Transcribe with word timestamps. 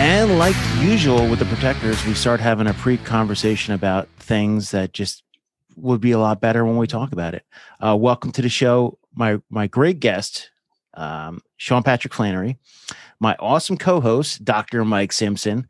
And 0.00 0.38
like 0.38 0.56
usual 0.80 1.28
with 1.28 1.38
the 1.38 1.44
protectors, 1.44 2.04
we 2.04 2.14
start 2.14 2.40
having 2.40 2.66
a 2.66 2.74
pre 2.74 2.96
conversation 2.96 3.74
about 3.74 4.08
things 4.18 4.72
that 4.72 4.92
just 4.92 5.22
would 5.76 6.00
be 6.00 6.10
a 6.10 6.18
lot 6.18 6.40
better 6.40 6.64
when 6.64 6.76
we 6.78 6.88
talk 6.88 7.12
about 7.12 7.34
it. 7.34 7.44
Uh, 7.78 7.96
welcome 7.96 8.32
to 8.32 8.42
the 8.42 8.48
show, 8.48 8.98
my 9.14 9.40
my 9.50 9.68
great 9.68 10.00
guest, 10.00 10.50
um, 10.94 11.42
Sean 11.58 11.84
Patrick 11.84 12.12
Flanery, 12.12 12.58
my 13.20 13.36
awesome 13.38 13.76
co-host, 13.76 14.44
Dr. 14.44 14.84
Mike 14.84 15.12
Simpson. 15.12 15.68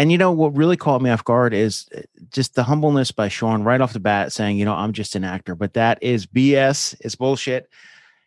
And 0.00 0.10
you 0.10 0.16
know 0.16 0.32
what 0.32 0.56
really 0.56 0.78
caught 0.78 1.02
me 1.02 1.10
off 1.10 1.22
guard 1.24 1.52
is 1.52 1.86
uh, 1.94 2.00
just 2.30 2.54
the 2.54 2.62
humbleness 2.62 3.12
by 3.12 3.28
Sean 3.28 3.64
right 3.64 3.82
off 3.82 3.92
the 3.92 4.00
bat 4.00 4.32
saying, 4.32 4.56
you 4.56 4.64
know, 4.64 4.72
I'm 4.72 4.94
just 4.94 5.14
an 5.14 5.24
actor, 5.24 5.54
but 5.54 5.74
that 5.74 6.02
is 6.02 6.24
BS. 6.24 6.96
It's 7.00 7.16
bullshit. 7.16 7.68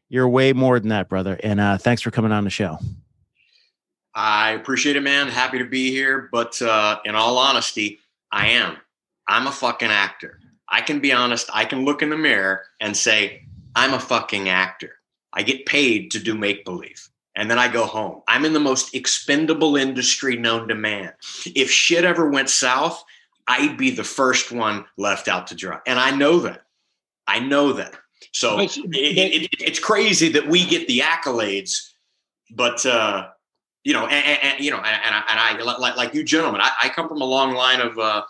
You're 0.07 0.29
way 0.29 0.53
more 0.53 0.79
than 0.79 0.89
that, 0.89 1.09
brother. 1.09 1.39
And 1.43 1.59
uh, 1.59 1.79
thanks 1.79 2.03
for 2.03 2.11
coming 2.11 2.31
on 2.31 2.43
the 2.43 2.51
show. 2.51 2.77
I 4.13 4.51
appreciate 4.51 4.97
it, 4.97 5.01
man. 5.01 5.29
Happy 5.29 5.57
to 5.57 5.65
be 5.65 5.89
here. 5.89 6.29
But 6.31 6.61
uh, 6.61 6.99
in 7.05 7.15
all 7.15 7.39
honesty, 7.39 7.97
I 8.31 8.49
am. 8.49 8.77
I'm 9.27 9.47
a 9.47 9.51
fucking 9.51 9.89
actor. 9.89 10.39
I 10.69 10.81
can 10.81 10.99
be 10.99 11.11
honest. 11.11 11.49
I 11.55 11.65
can 11.65 11.85
look 11.85 12.03
in 12.03 12.11
the 12.11 12.17
mirror 12.19 12.65
and 12.81 12.95
say, 12.95 13.47
I'm 13.75 13.95
a 13.95 13.99
fucking 13.99 14.47
actor. 14.47 14.97
I 15.33 15.41
get 15.41 15.65
paid 15.65 16.11
to 16.11 16.19
do 16.19 16.35
make 16.35 16.65
believe. 16.65 17.09
And 17.35 17.49
then 17.49 17.57
I 17.57 17.67
go 17.67 17.85
home. 17.85 18.21
I'm 18.27 18.45
in 18.45 18.53
the 18.53 18.59
most 18.59 18.93
expendable 18.93 19.75
industry 19.75 20.35
known 20.35 20.67
to 20.67 20.75
man. 20.75 21.13
If 21.55 21.71
shit 21.71 22.03
ever 22.03 22.29
went 22.29 22.49
south, 22.49 23.03
I'd 23.47 23.77
be 23.77 23.89
the 23.89 24.03
first 24.03 24.51
one 24.51 24.85
left 24.97 25.27
out 25.27 25.47
to 25.47 25.55
dry. 25.55 25.79
And 25.87 25.99
I 25.99 26.11
know 26.11 26.39
that. 26.41 26.61
I 27.27 27.39
know 27.39 27.73
that. 27.73 27.95
So 28.31 28.59
it, 28.59 28.77
it, 28.77 29.43
it, 29.43 29.49
it's 29.59 29.79
crazy 29.79 30.29
that 30.29 30.47
we 30.47 30.65
get 30.65 30.87
the 30.87 30.99
accolades, 30.99 31.91
but 32.51 32.85
uh, 32.85 33.27
you 33.83 33.93
know, 33.93 34.07
and, 34.07 34.39
and, 34.41 34.63
you 34.63 34.71
know, 34.71 34.77
and, 34.77 34.85
and, 34.85 35.15
I, 35.15 35.23
and 35.29 35.61
I 35.61 35.77
like, 35.77 35.97
like 35.97 36.13
you 36.13 36.23
gentlemen, 36.23 36.61
I, 36.61 36.71
I, 36.83 36.89
come 36.89 37.07
from 37.07 37.21
a 37.21 37.25
long 37.25 37.53
line 37.53 37.81
of 37.81 37.97
uh, 37.99 38.23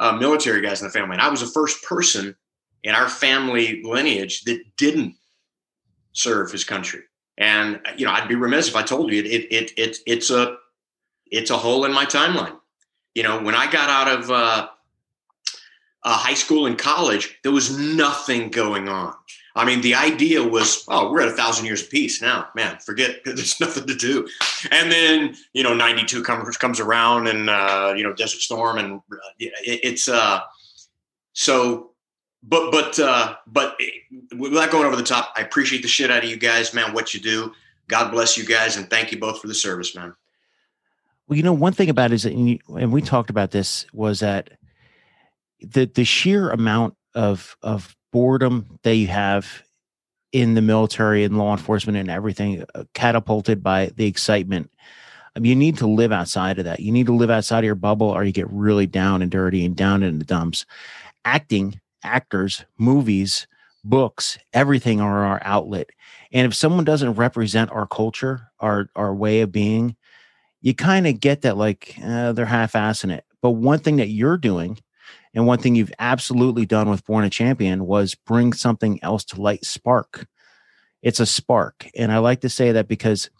uh, 0.00 0.12
military 0.12 0.60
guys 0.60 0.80
in 0.80 0.88
the 0.88 0.92
family, 0.92 1.14
and 1.14 1.22
I 1.22 1.28
was 1.28 1.40
the 1.40 1.46
first 1.46 1.82
person 1.84 2.34
in 2.82 2.94
our 2.94 3.08
family 3.08 3.80
lineage 3.84 4.42
that 4.42 4.60
didn't 4.76 5.14
serve 6.12 6.50
his 6.50 6.64
country. 6.64 7.02
And 7.38 7.80
you 7.96 8.04
know, 8.04 8.12
I'd 8.12 8.28
be 8.28 8.34
remiss 8.34 8.68
if 8.68 8.76
I 8.76 8.82
told 8.82 9.12
you 9.12 9.20
it. 9.20 9.26
It, 9.26 9.52
it, 9.52 9.72
it 9.76 9.96
it's 10.06 10.30
a 10.30 10.56
it's 11.30 11.50
a 11.50 11.56
hole 11.56 11.84
in 11.84 11.92
my 11.92 12.04
timeline. 12.04 12.56
You 13.14 13.22
know, 13.22 13.40
when 13.40 13.54
I 13.54 13.70
got 13.70 13.88
out 13.88 14.18
of 14.18 14.30
uh, 14.30 14.68
uh, 16.02 16.18
high 16.18 16.34
school 16.34 16.66
and 16.66 16.76
college, 16.76 17.38
there 17.42 17.52
was 17.52 17.78
nothing 17.78 18.50
going 18.50 18.88
on. 18.88 19.14
I 19.54 19.64
mean, 19.64 19.80
the 19.80 19.94
idea 19.94 20.42
was, 20.42 20.84
oh, 20.88 21.10
we're 21.10 21.22
at 21.22 21.28
a 21.28 21.32
thousand 21.32 21.66
years 21.66 21.82
of 21.82 21.90
peace 21.90 22.22
now, 22.22 22.48
man. 22.54 22.78
Forget 22.78 23.20
there's 23.24 23.60
nothing 23.60 23.86
to 23.86 23.94
do. 23.94 24.28
And 24.70 24.90
then 24.90 25.36
you 25.52 25.62
know, 25.62 25.74
'92 25.74 26.22
comes 26.24 26.56
comes 26.56 26.80
around, 26.80 27.28
and 27.28 27.48
uh, 27.48 27.94
you 27.96 28.02
know, 28.02 28.12
Desert 28.14 28.40
Storm, 28.40 28.78
and 28.78 28.94
uh, 29.12 29.16
it, 29.38 29.80
it's 29.84 30.08
uh, 30.08 30.40
so. 31.34 31.90
But 32.42 32.70
but 32.70 32.98
uh, 32.98 33.36
but 33.46 33.76
without 34.36 34.70
going 34.70 34.86
over 34.86 34.96
the 34.96 35.02
top, 35.02 35.32
I 35.36 35.40
appreciate 35.40 35.82
the 35.82 35.88
shit 35.88 36.10
out 36.10 36.24
of 36.24 36.30
you 36.30 36.36
guys, 36.36 36.72
man. 36.72 36.92
What 36.92 37.12
you 37.14 37.20
do. 37.20 37.52
God 37.88 38.10
bless 38.10 38.36
you 38.36 38.44
guys, 38.44 38.76
and 38.76 38.88
thank 38.88 39.10
you 39.10 39.18
both 39.18 39.40
for 39.40 39.48
the 39.48 39.54
service, 39.54 39.94
man. 39.94 40.14
Well, 41.26 41.36
you 41.36 41.42
know, 41.42 41.52
one 41.52 41.72
thing 41.72 41.90
about 41.90 42.12
it 42.12 42.14
is 42.14 42.22
that, 42.22 42.32
and 42.32 42.92
we 42.92 43.02
talked 43.02 43.30
about 43.30 43.50
this, 43.50 43.86
was 43.92 44.20
that 44.20 44.50
the 45.60 45.86
the 45.86 46.04
sheer 46.04 46.50
amount 46.50 46.94
of 47.14 47.56
of 47.62 47.96
boredom 48.12 48.78
that 48.82 48.94
you 48.94 49.08
have 49.08 49.62
in 50.32 50.54
the 50.54 50.62
military 50.62 51.24
and 51.24 51.38
law 51.38 51.52
enforcement 51.52 51.98
and 51.98 52.10
everything 52.10 52.64
uh, 52.74 52.84
catapulted 52.94 53.62
by 53.62 53.86
the 53.96 54.06
excitement. 54.06 54.70
I 55.34 55.40
mean, 55.40 55.50
you 55.50 55.56
need 55.56 55.78
to 55.78 55.86
live 55.86 56.12
outside 56.12 56.58
of 56.58 56.64
that. 56.64 56.80
You 56.80 56.92
need 56.92 57.06
to 57.06 57.14
live 57.14 57.30
outside 57.30 57.60
of 57.60 57.64
your 57.64 57.74
bubble 57.74 58.08
or 58.08 58.24
you 58.24 58.32
get 58.32 58.50
really 58.50 58.86
down 58.86 59.22
and 59.22 59.30
dirty 59.30 59.64
and 59.64 59.76
down 59.76 60.02
in 60.02 60.18
the 60.18 60.24
dumps. 60.24 60.66
Acting, 61.24 61.80
actors, 62.02 62.64
movies, 62.78 63.46
books, 63.84 64.38
everything 64.52 65.00
are 65.00 65.24
our 65.24 65.40
outlet. 65.44 65.90
And 66.32 66.46
if 66.46 66.54
someone 66.54 66.84
doesn't 66.84 67.14
represent 67.14 67.70
our 67.70 67.86
culture, 67.86 68.50
our 68.60 68.88
our 68.96 69.14
way 69.14 69.40
of 69.40 69.52
being, 69.52 69.96
you 70.60 70.74
kind 70.74 71.06
of 71.06 71.20
get 71.20 71.42
that 71.42 71.56
like 71.56 71.94
uh, 72.02 72.32
they're 72.32 72.46
half-assing 72.46 73.12
it. 73.12 73.24
But 73.40 73.52
one 73.52 73.78
thing 73.78 73.96
that 73.96 74.08
you're 74.08 74.36
doing 74.36 74.78
and 75.34 75.46
one 75.46 75.58
thing 75.58 75.74
you've 75.74 75.92
absolutely 75.98 76.66
done 76.66 76.90
with 76.90 77.04
Born 77.04 77.24
a 77.24 77.30
Champion 77.30 77.86
was 77.86 78.14
bring 78.14 78.52
something 78.52 78.98
else 79.02 79.24
to 79.26 79.40
light, 79.40 79.64
spark. 79.64 80.26
It's 81.02 81.20
a 81.20 81.26
spark. 81.26 81.88
And 81.96 82.10
I 82.10 82.18
like 82.18 82.40
to 82.40 82.48
say 82.48 82.72
that 82.72 82.88
because 82.88 83.30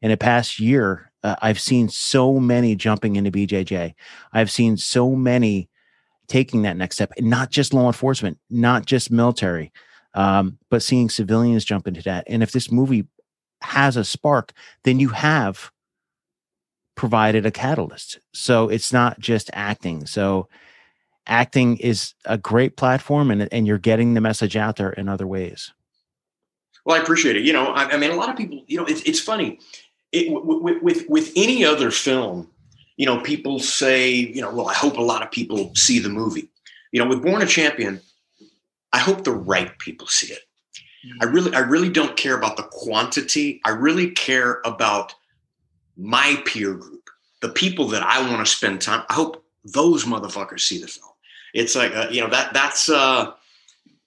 in 0.00 0.10
the 0.10 0.16
past 0.16 0.60
year, 0.60 1.10
uh, 1.24 1.34
I've 1.42 1.58
seen 1.58 1.88
so 1.88 2.38
many 2.38 2.76
jumping 2.76 3.16
into 3.16 3.32
BJJ. 3.32 3.94
I've 4.32 4.50
seen 4.50 4.76
so 4.76 5.16
many 5.16 5.68
taking 6.28 6.62
that 6.62 6.76
next 6.76 6.96
step, 6.96 7.12
and 7.16 7.28
not 7.28 7.50
just 7.50 7.74
law 7.74 7.86
enforcement, 7.86 8.38
not 8.50 8.86
just 8.86 9.10
military, 9.10 9.72
um, 10.14 10.58
but 10.70 10.82
seeing 10.82 11.08
civilians 11.10 11.64
jump 11.64 11.86
into 11.86 12.02
that. 12.02 12.24
And 12.26 12.42
if 12.42 12.52
this 12.52 12.70
movie 12.70 13.06
has 13.62 13.96
a 13.96 14.04
spark, 14.04 14.52
then 14.84 15.00
you 15.00 15.08
have 15.08 15.70
provided 16.94 17.46
a 17.46 17.50
catalyst. 17.50 18.18
So 18.32 18.68
it's 18.68 18.92
not 18.92 19.20
just 19.20 19.50
acting. 19.52 20.06
So 20.06 20.48
acting 21.26 21.76
is 21.76 22.14
a 22.24 22.38
great 22.38 22.76
platform 22.76 23.30
and, 23.30 23.48
and 23.52 23.66
you're 23.66 23.78
getting 23.78 24.14
the 24.14 24.20
message 24.20 24.56
out 24.56 24.76
there 24.76 24.92
in 24.92 25.08
other 25.08 25.26
ways. 25.26 25.72
Well, 26.84 26.98
I 26.98 27.02
appreciate 27.02 27.36
it. 27.36 27.44
You 27.44 27.52
know, 27.52 27.66
I, 27.66 27.84
I 27.90 27.96
mean, 27.96 28.10
a 28.10 28.16
lot 28.16 28.30
of 28.30 28.36
people, 28.36 28.62
you 28.66 28.78
know, 28.78 28.86
it's, 28.86 29.02
it's 29.02 29.20
funny 29.20 29.60
it, 30.10 30.32
with, 30.32 30.82
with, 30.82 31.08
with 31.08 31.32
any 31.36 31.64
other 31.64 31.90
film, 31.90 32.50
you 32.98 33.06
know, 33.06 33.20
people 33.22 33.58
say, 33.58 34.10
you 34.10 34.42
know, 34.42 34.54
well, 34.54 34.68
I 34.68 34.74
hope 34.74 34.98
a 34.98 35.02
lot 35.02 35.22
of 35.22 35.30
people 35.30 35.74
see 35.74 35.98
the 35.98 36.10
movie. 36.10 36.50
You 36.92 37.02
know, 37.02 37.08
with 37.08 37.22
Born 37.22 37.40
a 37.40 37.46
Champion, 37.46 38.02
I 38.92 38.98
hope 38.98 39.24
the 39.24 39.32
right 39.32 39.78
people 39.78 40.06
see 40.06 40.34
it. 40.34 40.40
I 41.22 41.24
really, 41.24 41.54
I 41.54 41.60
really 41.60 41.88
don't 41.88 42.16
care 42.16 42.36
about 42.36 42.58
the 42.58 42.64
quantity. 42.64 43.62
I 43.64 43.70
really 43.70 44.10
care 44.10 44.60
about 44.66 45.14
my 45.96 46.42
peer 46.44 46.74
group, 46.74 47.08
the 47.40 47.48
people 47.48 47.88
that 47.88 48.02
I 48.02 48.20
want 48.28 48.44
to 48.44 48.52
spend 48.52 48.82
time. 48.82 49.04
I 49.08 49.14
hope 49.14 49.42
those 49.64 50.04
motherfuckers 50.04 50.60
see 50.60 50.78
the 50.78 50.88
film 50.88 51.08
it's 51.54 51.74
like 51.74 51.94
uh, 51.94 52.08
you 52.10 52.20
know 52.20 52.28
that 52.28 52.52
that's 52.52 52.88
uh, 52.88 53.32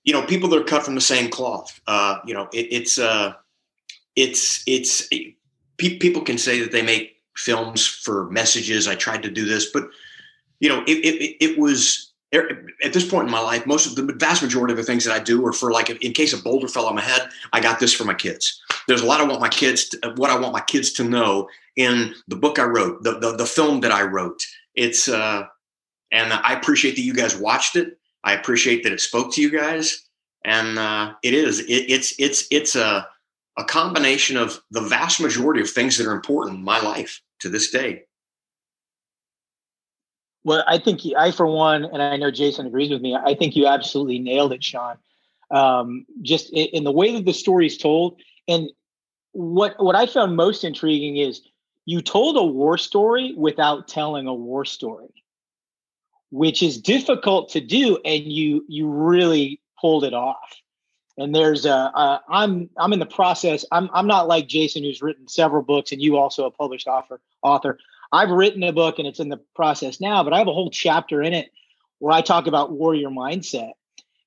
you 0.03 0.13
know 0.13 0.25
people 0.25 0.49
that 0.49 0.61
are 0.61 0.65
cut 0.65 0.83
from 0.83 0.95
the 0.95 1.01
same 1.01 1.29
cloth. 1.29 1.79
Uh, 1.87 2.19
you 2.25 2.33
know 2.33 2.47
it, 2.53 2.67
it's 2.71 2.99
uh, 2.99 3.33
it's 4.15 4.63
it's 4.67 5.07
it, 5.11 5.35
pe- 5.77 5.97
people 5.97 6.21
can 6.21 6.37
say 6.37 6.59
that 6.59 6.71
they 6.71 6.81
make 6.81 7.20
films 7.35 7.85
for 7.85 8.29
messages. 8.29 8.87
I 8.87 8.95
tried 8.95 9.23
to 9.23 9.31
do 9.31 9.45
this, 9.45 9.71
but 9.71 9.89
you 10.59 10.69
know 10.69 10.83
it, 10.87 10.97
it, 11.05 11.37
it 11.43 11.57
was 11.59 12.13
er, 12.33 12.65
at 12.83 12.93
this 12.93 13.09
point 13.09 13.25
in 13.25 13.31
my 13.31 13.41
life, 13.41 13.65
most 13.65 13.85
of 13.87 13.95
the 13.95 14.13
vast 14.13 14.43
majority 14.43 14.73
of 14.73 14.77
the 14.77 14.83
things 14.83 15.05
that 15.05 15.13
I 15.13 15.19
do 15.19 15.45
are 15.45 15.53
for 15.53 15.71
like 15.71 15.89
in 15.89 16.13
case 16.13 16.33
a 16.33 16.41
boulder 16.41 16.67
fell 16.67 16.87
on 16.87 16.95
my 16.95 17.01
head, 17.01 17.29
I 17.53 17.59
got 17.59 17.79
this 17.79 17.93
for 17.93 18.03
my 18.03 18.13
kids. 18.13 18.61
There's 18.87 19.01
a 19.01 19.05
lot 19.05 19.21
I 19.21 19.25
want 19.25 19.41
my 19.41 19.49
kids 19.49 19.89
to, 19.89 20.13
what 20.17 20.29
I 20.29 20.39
want 20.39 20.53
my 20.53 20.61
kids 20.61 20.91
to 20.93 21.03
know 21.03 21.49
in 21.75 22.13
the 22.27 22.35
book 22.35 22.59
I 22.59 22.63
wrote, 22.63 23.03
the 23.03 23.19
the, 23.19 23.35
the 23.35 23.45
film 23.45 23.81
that 23.81 23.91
I 23.91 24.03
wrote. 24.03 24.41
It's 24.75 25.07
uh 25.07 25.43
and 26.11 26.33
I 26.33 26.53
appreciate 26.53 26.95
that 26.95 27.01
you 27.01 27.13
guys 27.13 27.35
watched 27.35 27.75
it. 27.75 27.97
I 28.23 28.33
appreciate 28.33 28.83
that 28.83 28.91
it 28.91 29.01
spoke 29.01 29.33
to 29.33 29.41
you 29.41 29.49
guys. 29.49 30.07
And 30.43 30.77
uh, 30.77 31.13
it 31.23 31.33
is, 31.33 31.59
it, 31.61 31.85
it's, 31.89 32.13
it's, 32.19 32.47
it's 32.51 32.75
a, 32.75 33.07
a 33.57 33.63
combination 33.63 34.37
of 34.37 34.61
the 34.71 34.81
vast 34.81 35.19
majority 35.19 35.61
of 35.61 35.69
things 35.69 35.97
that 35.97 36.07
are 36.07 36.13
important 36.13 36.57
in 36.57 36.63
my 36.63 36.79
life 36.79 37.21
to 37.39 37.49
this 37.49 37.69
day. 37.69 38.03
Well, 40.43 40.63
I 40.67 40.79
think 40.79 41.01
I, 41.17 41.31
for 41.31 41.45
one, 41.45 41.85
and 41.85 42.01
I 42.01 42.17
know 42.17 42.31
Jason 42.31 42.65
agrees 42.65 42.89
with 42.89 43.01
me. 43.01 43.15
I 43.15 43.35
think 43.35 43.55
you 43.55 43.67
absolutely 43.67 44.19
nailed 44.19 44.53
it, 44.53 44.63
Sean. 44.63 44.97
Um, 45.51 46.05
just 46.21 46.49
in, 46.51 46.67
in 46.67 46.83
the 46.83 46.91
way 46.91 47.13
that 47.13 47.25
the 47.25 47.33
story 47.33 47.67
is 47.67 47.77
told, 47.77 48.19
and 48.47 48.69
what 49.33 49.81
what 49.83 49.95
I 49.95 50.07
found 50.07 50.35
most 50.35 50.63
intriguing 50.63 51.17
is 51.17 51.41
you 51.85 52.01
told 52.01 52.37
a 52.37 52.43
war 52.43 52.77
story 52.77 53.33
without 53.37 53.87
telling 53.87 54.27
a 54.27 54.33
war 54.33 54.65
story 54.65 55.13
which 56.31 56.63
is 56.63 56.81
difficult 56.81 57.49
to 57.49 57.61
do 57.61 57.99
and 58.03 58.23
you 58.23 58.65
you 58.67 58.89
really 58.89 59.61
pulled 59.79 60.03
it 60.03 60.13
off 60.13 60.60
and 61.21 61.35
there's 61.35 61.65
a, 61.65 61.69
a 61.69 62.21
i'm 62.29 62.69
i'm 62.77 62.93
in 62.93 62.99
the 62.99 63.05
process 63.05 63.65
i'm 63.71 63.89
i'm 63.93 64.07
not 64.07 64.27
like 64.27 64.47
jason 64.47 64.83
who's 64.83 65.01
written 65.01 65.27
several 65.27 65.61
books 65.61 65.91
and 65.91 66.01
you 66.01 66.17
also 66.17 66.45
a 66.45 66.51
published 66.51 66.87
author 66.87 67.19
author 67.41 67.77
i've 68.11 68.29
written 68.29 68.63
a 68.63 68.73
book 68.73 68.99
and 68.99 69.07
it's 69.07 69.19
in 69.19 69.29
the 69.29 69.39
process 69.55 69.99
now 69.99 70.23
but 70.23 70.33
i 70.33 70.37
have 70.37 70.47
a 70.47 70.53
whole 70.53 70.69
chapter 70.69 71.21
in 71.21 71.33
it 71.33 71.51
where 71.99 72.13
i 72.13 72.21
talk 72.21 72.47
about 72.47 72.71
warrior 72.71 73.09
mindset 73.09 73.71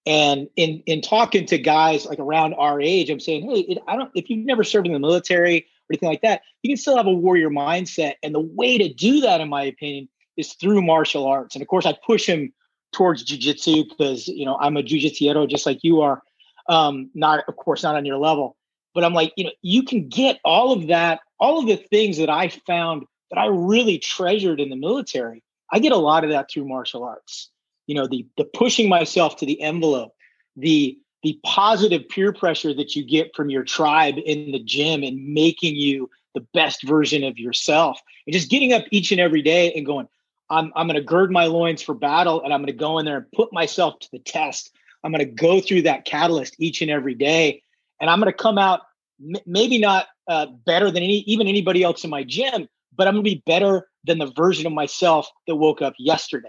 and 0.06 0.48
in 0.56 0.82
in 0.86 1.00
talking 1.00 1.46
to 1.46 1.58
guys 1.58 2.06
like 2.06 2.18
around 2.18 2.54
our 2.54 2.80
age 2.80 3.10
i'm 3.10 3.20
saying 3.20 3.48
hey 3.50 3.60
it, 3.60 3.78
i 3.88 3.96
don't 3.96 4.10
if 4.14 4.30
you've 4.30 4.46
never 4.46 4.64
served 4.64 4.86
in 4.86 4.92
the 4.92 4.98
military 4.98 5.58
or 5.58 5.92
anything 5.92 6.08
like 6.08 6.22
that 6.22 6.42
you 6.62 6.70
can 6.70 6.76
still 6.76 6.96
have 6.96 7.06
a 7.06 7.12
warrior 7.12 7.50
mindset 7.50 8.14
and 8.22 8.34
the 8.34 8.40
way 8.40 8.78
to 8.78 8.92
do 8.92 9.20
that 9.20 9.40
in 9.40 9.48
my 9.48 9.64
opinion 9.64 10.08
is 10.36 10.54
through 10.54 10.82
martial 10.82 11.26
arts. 11.26 11.54
And 11.54 11.62
of 11.62 11.68
course, 11.68 11.86
I 11.86 11.96
push 12.04 12.26
him 12.26 12.52
towards 12.92 13.24
jujitsu 13.24 13.88
because 13.88 14.28
you 14.28 14.44
know 14.44 14.56
I'm 14.60 14.76
a 14.76 14.82
jujitsu 14.82 15.48
just 15.48 15.66
like 15.66 15.80
you 15.82 16.00
are. 16.00 16.22
Um, 16.68 17.10
not 17.14 17.44
of 17.48 17.56
course 17.56 17.82
not 17.82 17.96
on 17.96 18.04
your 18.04 18.16
level, 18.16 18.56
but 18.94 19.04
I'm 19.04 19.14
like 19.14 19.32
you 19.36 19.44
know 19.44 19.52
you 19.62 19.82
can 19.82 20.08
get 20.08 20.38
all 20.44 20.72
of 20.72 20.88
that, 20.88 21.20
all 21.38 21.58
of 21.58 21.66
the 21.66 21.76
things 21.76 22.18
that 22.18 22.30
I 22.30 22.48
found 22.48 23.04
that 23.30 23.38
I 23.38 23.46
really 23.46 23.98
treasured 23.98 24.60
in 24.60 24.70
the 24.70 24.76
military. 24.76 25.42
I 25.72 25.78
get 25.78 25.92
a 25.92 25.96
lot 25.96 26.24
of 26.24 26.30
that 26.30 26.50
through 26.50 26.68
martial 26.68 27.04
arts. 27.04 27.50
You 27.86 27.94
know 27.94 28.06
the 28.06 28.26
the 28.36 28.44
pushing 28.44 28.88
myself 28.88 29.36
to 29.36 29.46
the 29.46 29.60
envelope, 29.60 30.12
the 30.56 30.98
the 31.22 31.40
positive 31.42 32.08
peer 32.08 32.32
pressure 32.32 32.74
that 32.74 32.94
you 32.94 33.02
get 33.02 33.34
from 33.34 33.50
your 33.50 33.64
tribe 33.64 34.16
in 34.24 34.52
the 34.52 34.62
gym 34.62 35.02
and 35.02 35.34
making 35.34 35.74
you 35.74 36.10
the 36.34 36.46
best 36.52 36.82
version 36.82 37.24
of 37.24 37.38
yourself 37.38 37.98
and 38.26 38.34
just 38.34 38.50
getting 38.50 38.72
up 38.72 38.84
each 38.90 39.10
and 39.10 39.20
every 39.20 39.40
day 39.40 39.72
and 39.72 39.86
going 39.86 40.06
I'm, 40.50 40.72
I'm 40.76 40.86
going 40.86 40.96
to 40.96 41.02
gird 41.02 41.32
my 41.32 41.46
loins 41.46 41.80
for 41.80 41.94
battle 41.94 42.42
and 42.42 42.52
I'm 42.52 42.60
going 42.60 42.66
to 42.66 42.72
go 42.72 42.98
in 42.98 43.06
there 43.06 43.16
and 43.16 43.32
put 43.32 43.52
myself 43.52 43.98
to 44.00 44.08
the 44.12 44.18
test. 44.18 44.70
I'm 45.04 45.12
going 45.12 45.24
to 45.24 45.32
go 45.32 45.60
through 45.60 45.82
that 45.82 46.06
catalyst 46.06 46.56
each 46.58 46.80
and 46.82 46.90
every 46.90 47.14
day. 47.14 47.62
And 48.00 48.10
I'm 48.10 48.18
going 48.20 48.32
to 48.32 48.36
come 48.36 48.58
out 48.58 48.80
m- 49.20 49.42
maybe 49.46 49.78
not 49.78 50.06
uh, 50.28 50.46
better 50.66 50.90
than 50.90 51.02
any, 51.02 51.18
even 51.26 51.46
anybody 51.46 51.82
else 51.82 52.02
in 52.02 52.10
my 52.10 52.24
gym, 52.24 52.66
but 52.96 53.06
I'm 53.06 53.14
going 53.14 53.24
to 53.24 53.30
be 53.30 53.42
better 53.46 53.88
than 54.04 54.18
the 54.18 54.32
version 54.34 54.66
of 54.66 54.72
myself 54.72 55.28
that 55.46 55.56
woke 55.56 55.82
up 55.82 55.94
yesterday. 55.98 56.48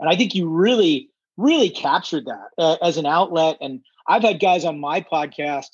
And 0.00 0.08
I 0.08 0.16
think 0.16 0.34
you 0.34 0.48
really, 0.48 1.10
really 1.36 1.70
captured 1.70 2.24
that 2.24 2.48
uh, 2.58 2.76
as 2.82 2.96
an 2.96 3.06
outlet. 3.06 3.58
And 3.60 3.80
I've 4.08 4.22
had 4.22 4.40
guys 4.40 4.64
on 4.64 4.80
my 4.80 5.00
podcast 5.00 5.68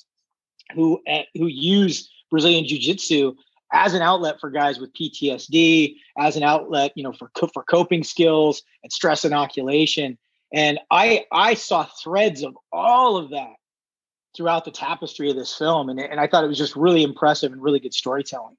who, 0.75 1.01
uh, 1.09 1.21
who 1.33 1.47
use 1.47 2.11
Brazilian 2.29 2.67
Jiu 2.67 2.77
Jitsu 2.77 3.33
as 3.71 3.93
an 3.93 4.01
outlet 4.01 4.39
for 4.39 4.49
guys 4.49 4.79
with 4.79 4.93
PTSD, 4.93 5.95
as 6.17 6.35
an 6.35 6.43
outlet, 6.43 6.91
you 6.95 7.03
know, 7.03 7.13
for 7.13 7.29
for 7.53 7.63
coping 7.63 8.03
skills 8.03 8.63
and 8.83 8.91
stress 8.91 9.25
inoculation. 9.25 10.17
And 10.53 10.79
I 10.89 11.25
I 11.31 11.53
saw 11.53 11.83
threads 11.83 12.43
of 12.43 12.57
all 12.71 13.17
of 13.17 13.29
that 13.31 13.53
throughout 14.35 14.65
the 14.65 14.71
tapestry 14.71 15.29
of 15.29 15.35
this 15.35 15.55
film, 15.55 15.89
and 15.89 15.99
and 15.99 16.19
I 16.19 16.27
thought 16.27 16.43
it 16.43 16.47
was 16.47 16.57
just 16.57 16.75
really 16.75 17.03
impressive 17.03 17.51
and 17.51 17.61
really 17.61 17.79
good 17.79 17.93
storytelling. 17.93 18.57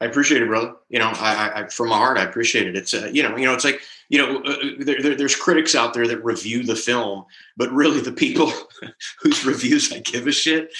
I 0.00 0.06
appreciate 0.06 0.42
it, 0.42 0.48
brother. 0.48 0.74
You 0.88 0.98
know, 0.98 1.12
I, 1.14 1.62
I 1.62 1.68
from 1.68 1.90
my 1.90 1.96
heart, 1.96 2.18
I 2.18 2.24
appreciate 2.24 2.66
it. 2.66 2.76
It's 2.76 2.94
uh, 2.94 3.10
you 3.12 3.22
know, 3.22 3.36
you 3.36 3.44
know, 3.44 3.54
it's 3.54 3.64
like 3.64 3.82
you 4.08 4.18
know, 4.18 4.38
uh, 4.38 4.50
uh 4.50 4.70
there, 4.80 5.02
there, 5.02 5.14
there's 5.14 5.36
critics 5.36 5.74
out 5.74 5.94
there 5.94 6.06
that 6.08 6.24
review 6.24 6.62
the 6.62 6.76
film, 6.76 7.24
but 7.56 7.70
really 7.70 8.00
the 8.00 8.12
people 8.12 8.52
whose 9.20 9.44
reviews 9.44 9.92
I 9.92 10.00
give 10.00 10.26
a 10.26 10.32
shit 10.32 10.72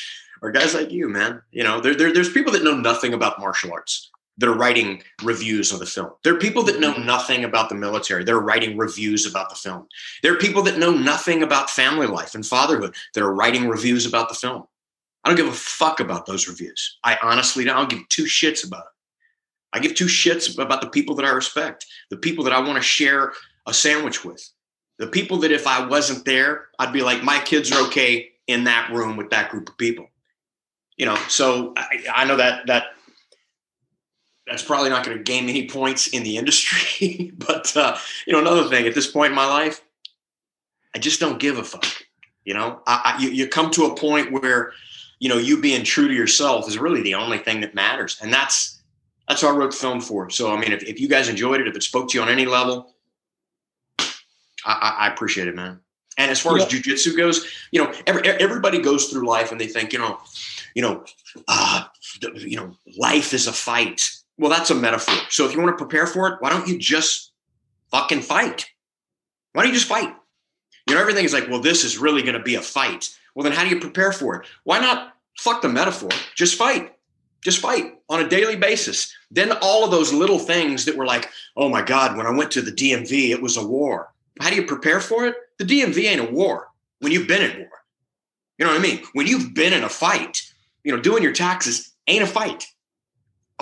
are 0.42 0.50
guys 0.50 0.74
like 0.74 0.90
you, 0.90 1.08
man. 1.08 1.42
You 1.50 1.64
know, 1.64 1.80
there, 1.80 1.94
there, 1.94 2.12
there's 2.12 2.32
people 2.32 2.52
that 2.52 2.64
know 2.64 2.76
nothing 2.76 3.14
about 3.14 3.38
martial 3.38 3.72
arts 3.72 4.10
that 4.38 4.48
are 4.48 4.54
writing 4.54 5.02
reviews 5.22 5.72
of 5.72 5.78
the 5.78 5.86
film. 5.86 6.10
There 6.24 6.34
are 6.34 6.38
people 6.38 6.62
that 6.64 6.80
know 6.80 6.92
mm-hmm. 6.92 7.06
nothing 7.06 7.44
about 7.44 7.68
the 7.68 7.74
military. 7.74 8.24
They're 8.24 8.40
writing 8.40 8.76
reviews 8.76 9.26
about 9.26 9.50
the 9.50 9.56
film. 9.56 9.86
There 10.22 10.32
are 10.32 10.38
people 10.38 10.62
that 10.62 10.78
know 10.78 10.90
nothing 10.90 11.42
about 11.42 11.70
family 11.70 12.06
life 12.06 12.34
and 12.34 12.44
fatherhood 12.44 12.94
that 13.14 13.22
are 13.22 13.34
writing 13.34 13.68
reviews 13.68 14.06
about 14.06 14.28
the 14.28 14.34
film. 14.34 14.64
I 15.24 15.28
don't 15.28 15.36
give 15.36 15.46
a 15.46 15.52
fuck 15.52 16.00
about 16.00 16.26
those 16.26 16.48
reviews. 16.48 16.98
I 17.04 17.18
honestly 17.22 17.64
don't 17.64 17.76
I 17.76 17.84
give 17.84 18.08
two 18.08 18.24
shits 18.24 18.66
about 18.66 18.84
it. 18.84 18.92
I 19.74 19.78
give 19.78 19.94
two 19.94 20.06
shits 20.06 20.58
about 20.58 20.80
the 20.80 20.90
people 20.90 21.14
that 21.16 21.24
I 21.24 21.30
respect, 21.30 21.86
the 22.10 22.16
people 22.16 22.44
that 22.44 22.52
I 22.52 22.60
want 22.60 22.76
to 22.76 22.82
share 22.82 23.32
a 23.66 23.72
sandwich 23.72 24.24
with, 24.24 24.46
the 24.98 25.06
people 25.06 25.38
that 25.38 25.52
if 25.52 25.66
I 25.66 25.86
wasn't 25.86 26.24
there, 26.24 26.66
I'd 26.78 26.92
be 26.92 27.02
like, 27.02 27.22
my 27.22 27.38
kids 27.38 27.72
are 27.72 27.86
okay 27.86 28.32
in 28.48 28.64
that 28.64 28.90
room 28.90 29.16
with 29.16 29.30
that 29.30 29.50
group 29.50 29.68
of 29.68 29.78
people 29.78 30.08
you 30.96 31.06
know, 31.06 31.16
so 31.28 31.72
I, 31.76 32.04
I 32.14 32.24
know 32.24 32.36
that 32.36 32.66
that 32.66 32.84
that's 34.52 34.62
probably 34.62 34.90
not 34.90 35.02
going 35.02 35.16
to 35.16 35.22
gain 35.22 35.48
any 35.48 35.66
points 35.66 36.08
in 36.08 36.22
the 36.24 36.36
industry. 36.36 37.32
but 37.38 37.74
uh, 37.74 37.96
you 38.26 38.34
know, 38.34 38.38
another 38.38 38.68
thing 38.68 38.86
at 38.86 38.94
this 38.94 39.10
point 39.10 39.30
in 39.30 39.34
my 39.34 39.46
life, 39.46 39.82
I 40.94 40.98
just 40.98 41.20
don't 41.20 41.40
give 41.40 41.56
a 41.56 41.64
fuck. 41.64 41.86
You 42.44 42.52
know, 42.52 42.82
I, 42.86 43.16
I, 43.16 43.22
you, 43.22 43.30
you 43.30 43.48
come 43.48 43.70
to 43.70 43.86
a 43.86 43.96
point 43.96 44.30
where 44.30 44.72
you 45.20 45.30
know 45.30 45.38
you 45.38 45.60
being 45.60 45.84
true 45.84 46.06
to 46.06 46.12
yourself 46.12 46.68
is 46.68 46.76
really 46.76 47.02
the 47.02 47.14
only 47.14 47.38
thing 47.38 47.62
that 47.62 47.74
matters, 47.74 48.18
and 48.20 48.30
that's 48.30 48.82
that's 49.26 49.42
what 49.42 49.54
I 49.54 49.56
wrote 49.56 49.70
the 49.70 49.78
film 49.78 50.02
for. 50.02 50.28
So 50.28 50.52
I 50.52 50.60
mean, 50.60 50.72
if, 50.72 50.82
if 50.82 51.00
you 51.00 51.08
guys 51.08 51.30
enjoyed 51.30 51.62
it, 51.62 51.66
if 51.66 51.74
it 51.74 51.82
spoke 51.82 52.10
to 52.10 52.18
you 52.18 52.22
on 52.22 52.28
any 52.28 52.44
level, 52.44 52.94
I, 54.66 54.96
I 54.98 55.08
appreciate 55.08 55.48
it, 55.48 55.56
man. 55.56 55.80
And 56.18 56.30
as 56.30 56.40
far 56.40 56.58
yeah. 56.58 56.64
as 56.64 56.70
jujitsu 56.70 57.16
goes, 57.16 57.46
you 57.70 57.82
know, 57.82 57.90
every, 58.06 58.28
everybody 58.28 58.82
goes 58.82 59.06
through 59.06 59.26
life 59.26 59.50
and 59.50 59.58
they 59.58 59.66
think, 59.66 59.94
you 59.94 59.98
know, 59.98 60.18
you 60.74 60.82
know, 60.82 61.04
uh, 61.48 61.84
you 62.34 62.56
know, 62.56 62.76
life 62.98 63.32
is 63.32 63.46
a 63.46 63.52
fight. 63.52 64.10
Well, 64.38 64.50
that's 64.50 64.70
a 64.70 64.74
metaphor. 64.74 65.14
So 65.28 65.46
if 65.46 65.52
you 65.52 65.60
want 65.60 65.76
to 65.76 65.84
prepare 65.84 66.06
for 66.06 66.28
it, 66.28 66.36
why 66.40 66.50
don't 66.50 66.66
you 66.66 66.78
just 66.78 67.32
fucking 67.90 68.22
fight? 68.22 68.66
Why 69.52 69.62
don't 69.62 69.72
you 69.72 69.78
just 69.78 69.88
fight? 69.88 70.14
You 70.86 70.94
know, 70.94 71.00
everything 71.00 71.24
is 71.24 71.32
like, 71.32 71.48
well, 71.48 71.60
this 71.60 71.84
is 71.84 71.98
really 71.98 72.22
going 72.22 72.34
to 72.34 72.42
be 72.42 72.54
a 72.54 72.62
fight. 72.62 73.10
Well, 73.34 73.44
then 73.44 73.52
how 73.52 73.64
do 73.64 73.70
you 73.70 73.80
prepare 73.80 74.12
for 74.12 74.36
it? 74.36 74.48
Why 74.64 74.80
not 74.80 75.14
fuck 75.38 75.62
the 75.62 75.68
metaphor? 75.68 76.10
Just 76.34 76.56
fight. 76.56 76.94
Just 77.42 77.58
fight 77.58 77.94
on 78.08 78.20
a 78.20 78.28
daily 78.28 78.56
basis. 78.56 79.12
Then 79.30 79.52
all 79.62 79.84
of 79.84 79.90
those 79.90 80.12
little 80.12 80.38
things 80.38 80.84
that 80.84 80.96
were 80.96 81.06
like, 81.06 81.28
oh 81.56 81.68
my 81.68 81.82
God, 81.82 82.16
when 82.16 82.26
I 82.26 82.30
went 82.30 82.50
to 82.52 82.62
the 82.62 82.72
DMV, 82.72 83.30
it 83.30 83.42
was 83.42 83.56
a 83.56 83.66
war. 83.66 84.12
How 84.40 84.50
do 84.50 84.56
you 84.56 84.66
prepare 84.66 85.00
for 85.00 85.26
it? 85.26 85.36
The 85.58 85.64
DMV 85.64 86.04
ain't 86.04 86.20
a 86.20 86.32
war 86.32 86.68
when 87.00 87.12
you've 87.12 87.28
been 87.28 87.42
in 87.42 87.58
war. 87.58 87.68
You 88.58 88.64
know 88.64 88.72
what 88.72 88.80
I 88.80 88.82
mean? 88.82 89.02
When 89.12 89.26
you've 89.26 89.54
been 89.54 89.72
in 89.72 89.82
a 89.82 89.88
fight, 89.88 90.42
you 90.84 90.94
know, 90.94 91.00
doing 91.00 91.22
your 91.22 91.32
taxes 91.32 91.92
ain't 92.06 92.22
a 92.22 92.26
fight. 92.26 92.66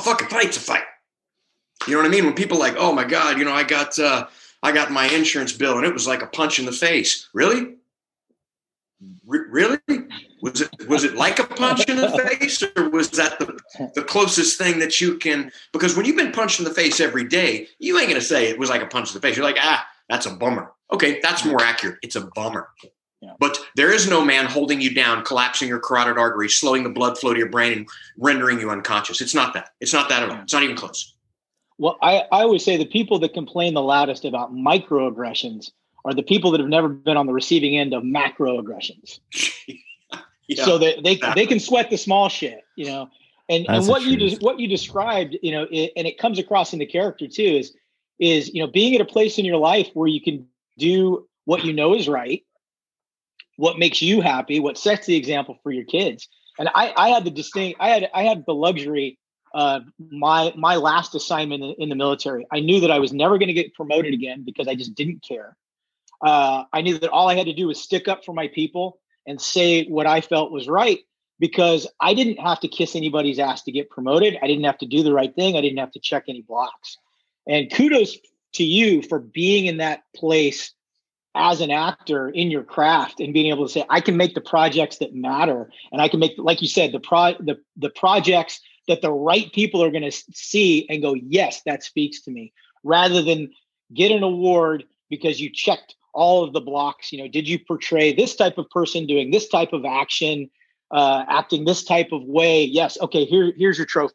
A 0.01 0.03
fucking 0.03 0.29
fight's 0.29 0.57
a 0.57 0.61
fight. 0.61 0.85
You 1.87 1.95
know 1.95 2.01
what 2.01 2.07
I 2.07 2.11
mean? 2.11 2.25
When 2.25 2.35
people 2.35 2.59
like, 2.59 2.75
oh 2.79 2.93
my 2.93 3.05
God, 3.05 3.39
you 3.39 3.45
know, 3.45 3.53
I 3.53 3.63
got 3.65 3.99
uh, 3.99 4.27
I 4.63 4.73
got 4.73 4.91
my 4.91 5.07
insurance 5.07 5.53
bill 5.53 5.77
and 5.77 5.87
it 5.87 5.93
was 5.93 6.07
like 6.07 6.23
a 6.23 6.27
punch 6.27 6.59
in 6.59 6.67
the 6.67 6.73
face. 6.73 7.29
Really? 7.35 7.77
R- 9.31 9.47
really? 9.51 9.79
Was 10.43 10.63
it 10.63 10.89
was 10.89 11.05
it 11.05 11.15
like 11.15 11.39
a 11.39 11.45
punch 11.45 11.89
in 11.89 11.97
the 11.97 12.11
face, 12.11 12.63
or 12.77 12.89
was 12.89 13.11
that 13.11 13.39
the, 13.39 13.91
the 13.95 14.03
closest 14.03 14.59
thing 14.59 14.79
that 14.79 15.01
you 15.01 15.19
can? 15.19 15.53
Because 15.73 15.97
when 15.97 16.07
you've 16.07 16.17
been 16.17 16.33
punched 16.33 16.59
in 16.59 16.65
the 16.65 16.75
face 16.75 17.01
every 17.01 17.25
day, 17.25 17.69
you 17.79 17.99
ain't 17.99 18.09
gonna 18.09 18.21
say 18.21 18.49
it 18.49 18.59
was 18.59 18.71
like 18.71 18.83
a 18.83 18.87
punch 18.87 19.11
in 19.11 19.15
the 19.15 19.21
face. 19.21 19.37
You're 19.37 19.45
like, 19.45 19.59
ah, 19.61 19.87
that's 20.09 20.27
a 20.27 20.35
bummer. 20.35 20.73
Okay, 20.93 21.21
that's 21.23 21.45
more 21.45 21.63
accurate. 21.63 21.99
It's 22.03 22.17
a 22.17 22.23
bummer. 22.35 22.69
Yeah. 23.21 23.35
But 23.39 23.59
there 23.77 23.93
is 23.93 24.09
no 24.09 24.25
man 24.25 24.47
holding 24.47 24.81
you 24.81 24.95
down, 24.95 25.25
collapsing 25.25 25.69
your 25.69 25.79
carotid 25.79 26.17
artery, 26.17 26.49
slowing 26.49 26.85
the 26.85 26.91
blood 26.91 27.19
flow 27.19 27.35
to 27.35 27.39
your 27.39 27.51
brain, 27.51 27.73
and 27.73 27.89
rendering 28.17 28.59
you 28.59 28.71
unconscious. 28.71 29.21
It's 29.21 29.35
not 29.35 29.53
that. 29.55 29.71
It's 29.81 29.93
not 29.93 30.09
that 30.09 30.23
at 30.23 30.31
all. 30.31 30.41
It's 30.43 30.53
not 30.53 30.63
even 30.63 30.77
close. 30.77 31.15
Well, 31.77 31.99
I, 32.03 32.25
I 32.33 32.43
always 32.43 32.65
say 32.65 32.77
the 32.77 32.87
people 32.87 33.19
that 33.19 33.35
complain 33.35 33.75
the 33.75 33.83
loudest 33.83 34.25
about 34.25 34.55
microaggressions 34.55 35.71
are 36.05 36.15
the 36.15 36.23
people 36.23 36.51
that 36.53 36.61
have 36.61 36.69
never 36.69 36.89
been 36.89 37.19
on 37.19 37.27
the 37.27 37.33
receiving 37.33 37.77
end 37.77 37.93
of 37.93 38.03
macroaggressions. 38.03 39.21
yeah, 40.49 40.65
so 40.65 40.79
that 40.79 41.03
they, 41.05 41.13
exactly. 41.13 41.43
they 41.43 41.47
can 41.47 41.61
sweat 41.61 41.91
the 41.91 41.99
small 41.99 42.31
shit, 42.31 42.65
you 42.77 42.87
know. 42.87 43.11
And, 43.51 43.67
and 43.69 43.87
what 43.87 44.03
you 44.03 44.17
de- 44.17 44.37
what 44.37 44.61
you 44.61 44.69
described, 44.69 45.37
you 45.43 45.53
know, 45.53 45.67
it, 45.71 45.93
and 45.97 46.07
it 46.07 46.19
comes 46.19 46.39
across 46.39 46.73
in 46.73 46.79
the 46.79 46.87
character 46.87 47.27
too 47.27 47.43
is 47.43 47.75
is 48.19 48.55
you 48.55 48.63
know 48.63 48.71
being 48.71 48.95
at 48.95 49.01
a 49.01 49.05
place 49.05 49.39
in 49.39 49.45
your 49.45 49.57
life 49.57 49.89
where 49.95 50.07
you 50.07 50.21
can 50.21 50.47
do 50.79 51.27
what 51.47 51.65
you 51.65 51.73
know 51.73 51.95
is 51.95 52.09
right 52.09 52.45
what 53.61 53.79
makes 53.79 54.01
you 54.01 54.23
happy, 54.23 54.59
what 54.59 54.79
sets 54.79 55.07
the 55.07 55.17
example 55.17 55.59
for 55.63 55.71
your 55.71 55.85
kids. 55.85 56.29
And 56.59 56.71
I, 56.75 56.95
I 56.97 57.09
had 57.11 57.25
the 57.25 57.31
distinct, 57.31 57.79
I 57.79 57.91
had, 57.91 58.09
I 58.15 58.23
had 58.23 58.45
the 58.47 58.55
luxury 58.55 59.19
of 59.53 59.83
my, 59.99 60.55
my 60.57 60.77
last 60.77 61.15
assignment 61.15 61.63
in, 61.63 61.75
in 61.79 61.89
the 61.91 61.95
military. 61.95 62.47
I 62.51 62.61
knew 62.61 62.81
that 62.81 62.91
I 62.91 62.99
was 62.99 63.13
never 63.13 63.37
going 63.37 63.49
to 63.49 63.53
get 63.53 63.75
promoted 63.75 64.15
again 64.15 64.45
because 64.47 64.67
I 64.67 64.75
just 64.75 64.95
didn't 64.95 65.23
care. 65.23 65.57
Uh, 66.25 66.65
I 66.73 66.81
knew 66.81 66.99
that 66.99 67.11
all 67.11 67.29
I 67.29 67.35
had 67.35 67.47
to 67.47 67.53
do 67.53 67.67
was 67.67 67.79
stick 67.79 68.09
up 68.09 68.25
for 68.25 68.33
my 68.33 68.49
people 68.49 68.99
and 69.27 69.39
say 69.39 69.85
what 69.85 70.07
I 70.07 70.23
felt 70.23 70.53
was 70.53 70.67
right 70.67 71.01
because 71.39 71.87
I 72.01 72.15
didn't 72.15 72.41
have 72.41 72.61
to 72.61 72.69
kiss 72.69 72.97
anybody's 72.97 73.39
ass 73.39 73.63
to 73.65 73.73
get 73.73 73.91
promoted. 73.91 74.39
I 74.43 74.47
didn't 74.47 74.65
have 74.65 74.79
to 74.79 74.87
do 74.87 75.03
the 75.03 75.13
right 75.13 75.35
thing. 75.35 75.57
I 75.57 75.61
didn't 75.61 75.79
have 75.79 75.93
to 75.93 76.01
check 76.01 76.25
any 76.29 76.41
blocks. 76.41 76.97
And 77.47 77.71
kudos 77.71 78.17
to 78.55 78.65
you 78.65 79.03
for 79.03 79.19
being 79.19 79.67
in 79.67 79.79
that 79.79 80.03
place 80.17 80.73
as 81.35 81.61
an 81.61 81.71
actor 81.71 82.29
in 82.29 82.51
your 82.51 82.65
craft 82.65 83.21
and 83.21 83.33
being 83.33 83.53
able 83.53 83.65
to 83.67 83.73
say 83.73 83.85
i 83.89 84.01
can 84.01 84.17
make 84.17 84.35
the 84.35 84.41
projects 84.41 84.99
that 84.99 85.15
matter. 85.15 85.71
And 85.93 86.03
i 86.03 86.09
can 86.09 86.19
make 86.21 86.33
like 86.37 86.61
you 86.61 86.69
said 86.69 86.93
the 86.93 87.01
pro 87.01 87.35
the, 87.39 87.59
the 87.77 87.91
projects 87.91 88.61
that 88.89 89.03
the 89.03 89.13
right 89.13 89.53
people 89.53 89.83
are 89.83 89.91
going 89.91 90.11
to 90.11 90.23
see 90.33 90.89
and 90.89 91.03
go 91.03 91.15
yes 91.15 91.63
that 91.67 91.85
speaks 91.85 92.21
to 92.23 92.31
me. 92.31 92.53
Rather 92.83 93.23
than 93.23 93.51
get 93.95 94.11
an 94.11 94.23
award 94.23 94.85
because 95.09 95.41
you 95.41 95.51
checked 95.51 95.95
all 96.13 96.43
of 96.43 96.53
the 96.53 96.61
blocks 96.61 97.13
you 97.13 97.19
know 97.19 97.29
did 97.29 97.49
you 97.49 97.59
portray 97.59 98.13
this 98.13 98.35
type 98.35 98.59
of 98.59 98.69
person 98.71 99.07
doing 99.07 99.31
this 99.31 99.49
type 99.49 99.73
of 99.73 99.85
action 99.85 100.51
uh, 100.91 101.25
acting 101.29 101.65
this 101.65 101.85
type 101.85 102.11
of 102.11 102.25
way? 102.25 102.65
Yes 102.65 102.99
okay 103.01 103.25
here 103.25 103.53
here's 103.57 103.79
your 103.79 103.87
trophy. 103.87 104.15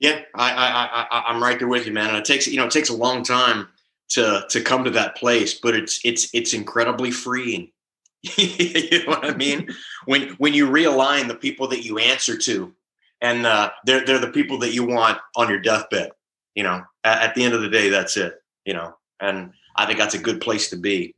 Yeah 0.00 0.20
I, 0.34 0.50
I 0.52 1.06
i 1.10 1.22
i'm 1.28 1.42
right 1.42 1.58
there 1.58 1.68
with 1.68 1.86
you 1.86 1.92
man. 1.94 2.08
And 2.08 2.18
it 2.18 2.26
takes 2.26 2.46
you 2.46 2.58
know 2.58 2.66
it 2.66 2.72
takes 2.72 2.90
a 2.90 2.96
long 2.96 3.22
time 3.22 3.68
to 4.08 4.44
to 4.48 4.60
come 4.60 4.84
to 4.84 4.90
that 4.90 5.16
place 5.16 5.54
but 5.54 5.74
it's 5.74 6.00
it's 6.04 6.28
it's 6.32 6.54
incredibly 6.54 7.10
freeing 7.10 7.70
you 8.36 9.04
know 9.04 9.10
what 9.10 9.24
i 9.24 9.34
mean 9.34 9.68
when 10.06 10.30
when 10.38 10.54
you 10.54 10.68
realign 10.68 11.28
the 11.28 11.34
people 11.34 11.68
that 11.68 11.84
you 11.84 11.98
answer 11.98 12.36
to 12.36 12.74
and 13.20 13.46
uh, 13.46 13.70
they're 13.84 14.04
they're 14.04 14.18
the 14.18 14.30
people 14.30 14.58
that 14.58 14.72
you 14.72 14.86
want 14.86 15.18
on 15.36 15.48
your 15.48 15.58
deathbed 15.58 16.10
You 16.54 16.62
know, 16.62 16.82
at, 17.04 17.22
at, 17.22 17.34
the 17.34 17.44
end 17.44 17.54
of 17.54 17.62
the 17.62 17.68
day, 17.68 17.88
that's 17.88 18.16
it. 18.16 18.34
You 18.64 18.74
know, 18.74 18.94
and 19.20 19.52
I 19.76 19.86
think 19.86 19.98
that's 19.98 20.14
a 20.14 20.18
good 20.18 20.40
place 20.40 20.70
to 20.70 20.76
be. 20.76 21.14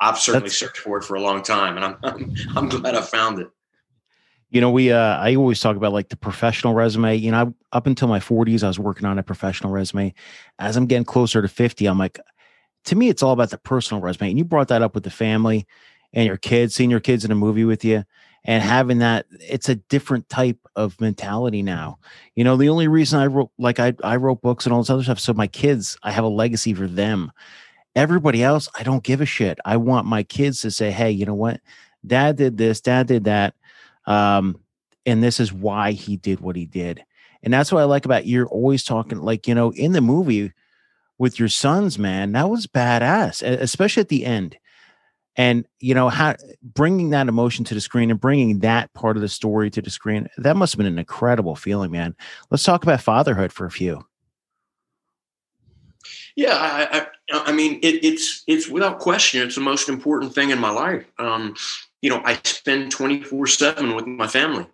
I've 0.00 0.18
certainly 0.18 0.48
that's, 0.48 0.58
searched 0.58 0.78
for 0.78 0.98
it 0.98 1.04
for 1.04 1.14
a 1.14 1.20
long 1.20 1.42
time, 1.42 1.76
and 1.76 1.84
I'm, 1.84 1.96
I'm 2.02 2.34
I'm 2.56 2.68
glad 2.68 2.94
I 2.94 3.02
found 3.02 3.38
it. 3.40 3.48
You 4.50 4.60
know, 4.60 4.70
we 4.70 4.92
uh, 4.92 5.16
I 5.18 5.34
always 5.34 5.60
talk 5.60 5.76
about 5.76 5.92
like 5.92 6.10
the 6.10 6.16
professional 6.16 6.74
resume. 6.74 7.16
You 7.16 7.30
know, 7.30 7.54
I, 7.72 7.76
up 7.76 7.86
until 7.86 8.08
my 8.08 8.18
40s, 8.18 8.62
I 8.62 8.68
was 8.68 8.78
working 8.78 9.06
on 9.06 9.18
a 9.18 9.22
professional 9.22 9.72
resume. 9.72 10.12
As 10.58 10.76
I'm 10.76 10.86
getting 10.86 11.06
closer 11.06 11.40
to 11.40 11.48
50, 11.48 11.86
I'm 11.86 11.98
like, 11.98 12.20
to 12.84 12.96
me, 12.96 13.08
it's 13.08 13.22
all 13.22 13.32
about 13.32 13.50
the 13.50 13.58
personal 13.58 14.00
resume. 14.00 14.30
And 14.30 14.38
you 14.38 14.44
brought 14.44 14.68
that 14.68 14.82
up 14.82 14.94
with 14.94 15.04
the 15.04 15.10
family 15.10 15.66
and 16.12 16.26
your 16.26 16.36
kids, 16.36 16.74
seeing 16.74 16.90
your 16.90 17.00
kids 17.00 17.24
in 17.24 17.30
a 17.30 17.36
movie 17.36 17.64
with 17.64 17.84
you 17.84 18.04
and 18.44 18.62
having 18.62 18.98
that 18.98 19.26
it's 19.40 19.68
a 19.68 19.76
different 19.76 20.28
type 20.28 20.58
of 20.74 21.00
mentality 21.00 21.62
now. 21.62 21.98
You 22.34 22.44
know 22.44 22.56
the 22.56 22.68
only 22.68 22.88
reason 22.88 23.20
i 23.20 23.26
wrote 23.26 23.50
like 23.58 23.78
i, 23.78 23.92
I 24.02 24.16
wrote 24.16 24.42
books 24.42 24.66
and 24.66 24.72
all 24.72 24.80
this 24.80 24.90
other 24.90 25.02
stuff 25.02 25.20
so 25.20 25.32
my 25.32 25.46
kids 25.46 25.96
i 26.02 26.10
have 26.10 26.24
a 26.24 26.28
legacy 26.28 26.74
for 26.74 26.86
them. 26.86 27.32
Everybody 27.94 28.42
else 28.42 28.68
i 28.78 28.82
don't 28.82 29.04
give 29.04 29.20
a 29.20 29.26
shit. 29.26 29.58
I 29.64 29.76
want 29.76 30.06
my 30.06 30.22
kids 30.22 30.60
to 30.62 30.70
say 30.70 30.90
hey 30.90 31.10
you 31.10 31.26
know 31.26 31.34
what? 31.34 31.60
Dad 32.06 32.36
did 32.36 32.56
this 32.56 32.80
dad 32.80 33.06
did 33.06 33.24
that 33.24 33.54
um 34.06 34.58
and 35.06 35.22
this 35.22 35.40
is 35.40 35.52
why 35.52 35.92
he 35.92 36.16
did 36.16 36.40
what 36.40 36.56
he 36.56 36.66
did. 36.66 37.04
And 37.44 37.52
that's 37.52 37.70
what 37.72 37.80
i 37.80 37.84
like 37.84 38.04
about 38.04 38.26
you're 38.26 38.48
always 38.48 38.82
talking 38.82 39.18
like 39.18 39.46
you 39.46 39.54
know 39.54 39.72
in 39.72 39.92
the 39.92 40.00
movie 40.00 40.52
with 41.18 41.38
your 41.38 41.48
sons 41.48 41.98
man 41.98 42.32
that 42.32 42.50
was 42.50 42.66
badass 42.66 43.42
especially 43.42 44.00
at 44.00 44.08
the 44.08 44.24
end. 44.24 44.56
And 45.36 45.66
you 45.80 45.94
know 45.94 46.10
how 46.10 46.36
bringing 46.62 47.10
that 47.10 47.28
emotion 47.28 47.64
to 47.66 47.74
the 47.74 47.80
screen 47.80 48.10
and 48.10 48.20
bringing 48.20 48.58
that 48.58 48.92
part 48.92 49.16
of 49.16 49.22
the 49.22 49.28
story 49.28 49.70
to 49.70 49.80
the 49.80 49.90
screen 49.90 50.28
that 50.36 50.56
must 50.56 50.74
have 50.74 50.78
been 50.78 50.86
an 50.86 50.98
incredible 50.98 51.56
feeling 51.56 51.90
man. 51.90 52.14
Let's 52.50 52.64
talk 52.64 52.82
about 52.82 53.00
fatherhood 53.00 53.52
for 53.52 53.64
a 53.64 53.70
few. 53.70 54.04
Yeah 56.36 56.56
i 56.56 57.06
i, 57.32 57.42
I 57.46 57.52
mean 57.52 57.78
it, 57.82 58.04
it's 58.04 58.44
it's 58.46 58.68
without 58.68 58.98
question 58.98 59.42
it's 59.46 59.54
the 59.54 59.62
most 59.62 59.88
important 59.88 60.34
thing 60.34 60.50
in 60.50 60.58
my 60.58 60.70
life. 60.70 61.06
Um 61.18 61.54
you 62.02 62.10
know 62.10 62.20
i 62.26 62.38
spend 62.44 62.90
24 62.90 63.46
7 63.46 63.94
with 63.94 64.06
my 64.06 64.26
family. 64.26 64.66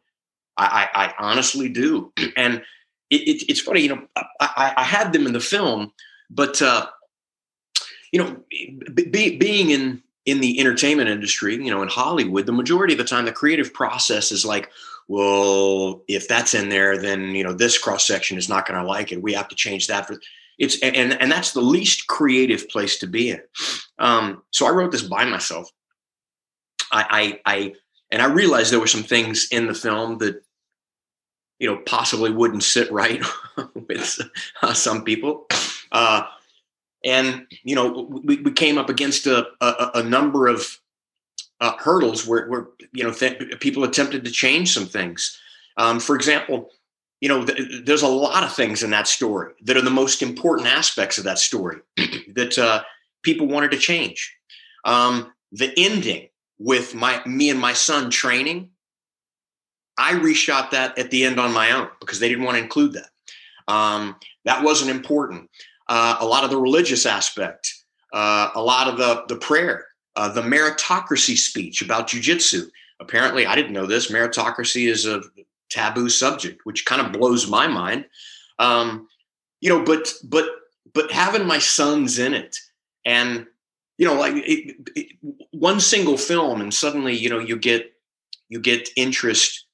I, 0.57 0.89
I, 0.93 1.05
I 1.05 1.15
honestly 1.19 1.69
do. 1.69 2.13
And 2.37 2.63
it, 3.11 3.23
it, 3.23 3.45
it's 3.49 3.61
funny 3.61 3.83
you 3.83 3.91
know 3.91 4.03
I, 4.41 4.75
I 4.77 4.83
had 4.83 5.13
them 5.13 5.27
in 5.27 5.35
the 5.35 5.41
film 5.41 5.93
but 6.31 6.61
uh 6.63 6.87
you 8.13 8.23
know 8.23 8.37
be, 8.95 9.37
being 9.37 9.71
in 9.71 10.03
in 10.29 10.41
the 10.41 10.61
entertainment 10.61 11.09
industry, 11.09 11.55
you 11.55 11.71
know, 11.71 11.81
in 11.81 11.89
Hollywood, 11.89 12.45
the 12.45 12.53
majority 12.53 12.93
of 12.93 12.99
the 12.99 13.05
time 13.05 13.25
the 13.25 13.33
creative 13.33 13.73
process 13.73 14.31
is 14.31 14.45
like, 14.45 14.71
well, 15.09 16.03
if 16.07 16.29
that's 16.29 16.53
in 16.53 16.69
there, 16.69 16.99
then 16.99 17.35
you 17.35 17.43
know 17.43 17.55
this 17.55 17.79
cross 17.79 18.07
section 18.07 18.37
is 18.37 18.49
not 18.49 18.67
going 18.67 18.79
to 18.79 18.87
like 18.87 19.11
it. 19.11 19.23
We 19.23 19.33
have 19.33 19.49
to 19.49 19.55
change 19.55 19.87
that 19.87 20.07
for 20.07 20.21
it's 20.59 20.79
and 20.83 20.97
and 20.97 21.33
that's 21.33 21.53
the 21.53 21.63
least 21.63 22.09
creative 22.09 22.69
place 22.69 22.99
to 22.99 23.07
be 23.07 23.31
in. 23.31 23.41
Um, 23.99 24.43
so 24.51 24.67
I 24.67 24.71
wrote 24.71 24.93
this 24.93 25.03
by 25.03 25.25
myself. 25.25 25.71
I, 26.93 27.41
I 27.47 27.55
I 27.55 27.75
and 28.11 28.21
I 28.21 28.27
realized 28.27 28.71
there 28.71 28.81
were 28.81 28.87
some 28.87 29.03
things 29.03 29.49
in 29.51 29.67
the 29.67 29.75
film 29.75 30.19
that 30.19 30.43
you 31.59 31.71
know 31.71 31.81
possibly 31.87 32.31
wouldn't 32.31 32.65
sit 32.65 32.93
right 32.93 33.25
with 33.75 34.21
uh, 34.63 34.75
some 34.75 35.05
people. 35.05 35.47
Uh, 35.93 36.23
and 37.05 37.47
you 37.63 37.75
know 37.75 38.09
we, 38.25 38.37
we 38.37 38.53
came 38.53 38.79
up 38.79 38.89
against 38.89 39.27
a, 39.27 39.47
a, 39.61 39.91
a 39.95 40.03
number 40.03 40.47
of 40.49 40.79
uh, 41.61 41.77
hurdles 41.79 42.27
where, 42.27 42.49
where 42.49 42.69
you 42.93 43.05
know 43.05 43.13
th- 43.13 43.61
people 43.61 43.85
attempted 43.85 44.25
to 44.25 44.31
change 44.31 44.73
some 44.73 44.87
things. 44.87 45.39
Um, 45.77 46.01
for 46.01 46.17
example 46.17 46.71
you 47.21 47.29
know 47.29 47.45
th- 47.45 47.85
there's 47.85 48.03
a 48.03 48.09
lot 48.09 48.43
of 48.43 48.53
things 48.53 48.83
in 48.83 48.91
that 48.91 49.07
story 49.07 49.53
that 49.63 49.77
are 49.77 49.83
the 49.83 49.91
most 49.91 50.23
important 50.23 50.69
aspects 50.69 51.19
of 51.19 51.25
that 51.25 51.39
story 51.39 51.79
that 52.35 52.59
uh, 52.59 52.83
people 53.23 53.47
wanted 53.47 53.71
to 53.71 53.79
change. 53.79 54.35
Um, 54.85 55.33
the 55.53 55.73
ending 55.77 56.29
with 56.59 56.95
my 56.95 57.23
me 57.25 57.51
and 57.51 57.61
my 57.61 57.73
son 57.73 58.11
training 58.11 58.71
i 59.99 60.13
reshot 60.13 60.71
that 60.71 60.97
at 60.99 61.11
the 61.11 61.25
end 61.25 61.39
on 61.39 61.53
my 61.53 61.73
own 61.73 61.89
because 62.01 62.21
they 62.21 62.29
didn't 62.29 62.45
want 62.45 62.57
to 62.57 62.63
include 62.63 62.95
that. 62.95 63.11
Um, 63.73 64.17
that 64.45 64.63
wasn't 64.63 64.91
important 64.91 65.51
a 65.89 66.27
lot 66.27 66.45
of 66.45 66.51
the 66.51 66.59
religious 66.59 67.07
aspect, 67.07 67.73
uh, 68.13 68.51
a 68.55 68.63
lot 68.63 68.89
of 68.89 68.99
the, 68.99 69.25
the 69.29 69.37
prayer, 69.41 69.87
uh, 70.17 70.29
the 70.29 70.43
meritocracy 70.43 71.37
speech 71.37 71.83
about 71.83 72.09
jujitsu. 72.09 72.69
Apparently, 73.01 73.47
I 73.47 73.55
didn't 73.55 73.73
know 73.73 73.87
this. 73.87 74.11
Meritocracy 74.11 74.89
is 74.89 75.07
a 75.07 75.23
taboo 75.71 76.09
subject, 76.09 76.61
which 76.65 76.85
kind 76.85 77.01
of 77.01 77.13
blows 77.13 77.49
my 77.49 77.67
mind. 77.67 78.07
Um, 78.59 79.09
you 79.61 79.69
know, 79.69 79.85
but 79.85 80.13
but 80.25 80.47
but 80.95 81.11
having 81.13 81.47
my 81.47 81.59
sons 81.59 82.19
in 82.19 82.35
it, 82.35 82.57
and 83.05 83.47
you 83.99 84.07
know, 84.07 84.15
like 84.15 84.35
it, 84.37 84.77
it, 84.97 85.17
one 85.53 85.81
single 85.81 86.17
film, 86.17 86.61
and 86.61 86.73
suddenly 86.73 87.15
you 87.17 87.31
know 87.31 87.39
you 87.39 87.57
get 87.57 87.93
you 88.49 88.61
get 88.61 88.89
interest 88.97 89.67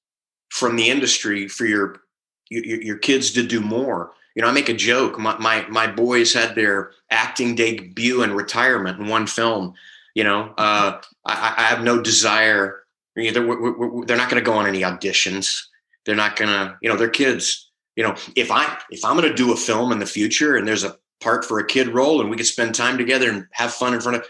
from 0.50 0.76
the 0.76 0.90
industry 0.90 1.48
for 1.48 1.64
your 1.64 2.02
your, 2.50 2.82
your 2.82 2.98
kids 2.98 3.30
to 3.32 3.42
do 3.46 3.60
more 3.60 4.12
you 4.34 4.42
know, 4.42 4.48
I 4.48 4.52
make 4.52 4.68
a 4.68 4.74
joke. 4.74 5.18
My, 5.18 5.36
my, 5.38 5.66
my 5.68 5.86
boys 5.86 6.32
had 6.32 6.54
their 6.54 6.92
acting 7.10 7.54
debut 7.54 8.22
and 8.22 8.34
retirement 8.34 9.00
in 9.00 9.06
one 9.08 9.26
film. 9.26 9.74
You 10.14 10.24
know, 10.24 10.54
uh, 10.58 11.00
I, 11.24 11.54
I 11.56 11.62
have 11.62 11.82
no 11.82 12.00
desire. 12.00 12.84
Either 13.16 13.46
we're, 13.46 13.76
we're, 13.76 14.04
they're 14.04 14.16
not 14.16 14.28
going 14.28 14.42
to 14.42 14.50
go 14.50 14.56
on 14.56 14.66
any 14.66 14.80
auditions. 14.80 15.60
They're 16.04 16.16
not 16.16 16.36
going 16.36 16.50
to, 16.50 16.76
you 16.82 16.88
know, 16.88 16.96
they're 16.96 17.08
kids. 17.08 17.70
You 17.96 18.02
know, 18.02 18.16
if 18.34 18.50
I 18.50 18.76
if 18.90 19.04
I'm 19.04 19.16
going 19.16 19.28
to 19.28 19.34
do 19.34 19.52
a 19.52 19.56
film 19.56 19.92
in 19.92 20.00
the 20.00 20.06
future 20.06 20.56
and 20.56 20.66
there's 20.66 20.82
a 20.82 20.96
part 21.20 21.44
for 21.44 21.60
a 21.60 21.66
kid 21.66 21.88
role 21.88 22.20
and 22.20 22.28
we 22.28 22.36
could 22.36 22.46
spend 22.46 22.74
time 22.74 22.98
together 22.98 23.30
and 23.30 23.46
have 23.52 23.72
fun 23.72 23.94
in 23.94 24.00
front 24.00 24.16
of, 24.18 24.26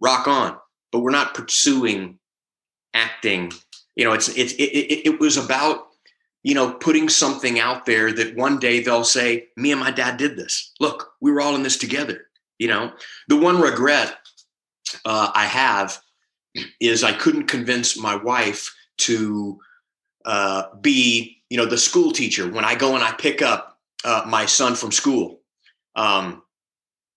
rock 0.00 0.28
on. 0.28 0.56
But 0.92 1.00
we're 1.00 1.10
not 1.10 1.34
pursuing 1.34 2.18
acting. 2.94 3.52
You 3.96 4.04
know, 4.04 4.12
it's 4.12 4.28
it's 4.28 4.52
it, 4.54 4.62
it, 4.62 5.06
it 5.06 5.20
was 5.20 5.36
about 5.36 5.88
you 6.42 6.54
know, 6.54 6.72
putting 6.72 7.08
something 7.08 7.60
out 7.60 7.84
there 7.86 8.12
that 8.12 8.36
one 8.36 8.58
day 8.58 8.80
they'll 8.80 9.04
say, 9.04 9.48
me 9.56 9.72
and 9.72 9.80
my 9.80 9.90
dad 9.90 10.16
did 10.16 10.36
this. 10.36 10.72
Look, 10.80 11.12
we 11.20 11.30
were 11.30 11.40
all 11.40 11.54
in 11.54 11.62
this 11.62 11.76
together. 11.76 12.26
You 12.58 12.68
know, 12.68 12.92
the 13.28 13.36
one 13.36 13.60
regret 13.60 14.16
uh, 15.04 15.30
I 15.34 15.46
have 15.46 15.98
is 16.80 17.04
I 17.04 17.12
couldn't 17.12 17.46
convince 17.46 17.98
my 17.98 18.14
wife 18.14 18.74
to 18.98 19.58
uh, 20.24 20.74
be, 20.80 21.42
you 21.48 21.56
know, 21.56 21.66
the 21.66 21.78
school 21.78 22.12
teacher 22.12 22.50
when 22.50 22.64
I 22.64 22.74
go 22.74 22.94
and 22.94 23.04
I 23.04 23.12
pick 23.12 23.42
up 23.42 23.78
uh, 24.04 24.24
my 24.26 24.46
son 24.46 24.74
from 24.74 24.92
school. 24.92 25.40
Um, 25.94 26.42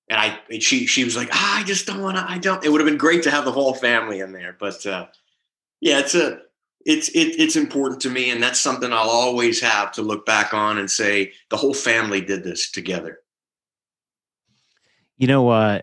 and 0.09 0.19
I, 0.19 0.39
she, 0.59 0.85
she 0.85 1.03
was 1.03 1.15
like, 1.15 1.29
ah, 1.31 1.59
I 1.59 1.63
just 1.63 1.85
don't 1.87 2.01
want 2.01 2.17
to, 2.17 2.25
I 2.29 2.37
don't, 2.37 2.63
it 2.63 2.69
would 2.69 2.81
have 2.81 2.89
been 2.89 2.97
great 2.97 3.23
to 3.23 3.31
have 3.31 3.45
the 3.45 3.51
whole 3.51 3.73
family 3.73 4.19
in 4.19 4.33
there. 4.33 4.55
But 4.59 4.85
uh, 4.85 5.07
yeah, 5.81 5.99
it's 5.99 6.15
a, 6.15 6.39
it's 6.85 7.09
it, 7.09 7.39
it's 7.39 7.55
important 7.55 8.01
to 8.01 8.09
me, 8.09 8.29
and 8.29 8.41
that's 8.41 8.59
something 8.59 8.91
I'll 8.91 9.09
always 9.09 9.61
have 9.61 9.91
to 9.93 10.01
look 10.01 10.25
back 10.25 10.53
on 10.53 10.77
and 10.77 10.89
say 10.89 11.31
the 11.49 11.57
whole 11.57 11.73
family 11.73 12.21
did 12.21 12.43
this 12.43 12.69
together. 12.71 13.19
You 15.17 15.27
know, 15.27 15.49
uh, 15.49 15.79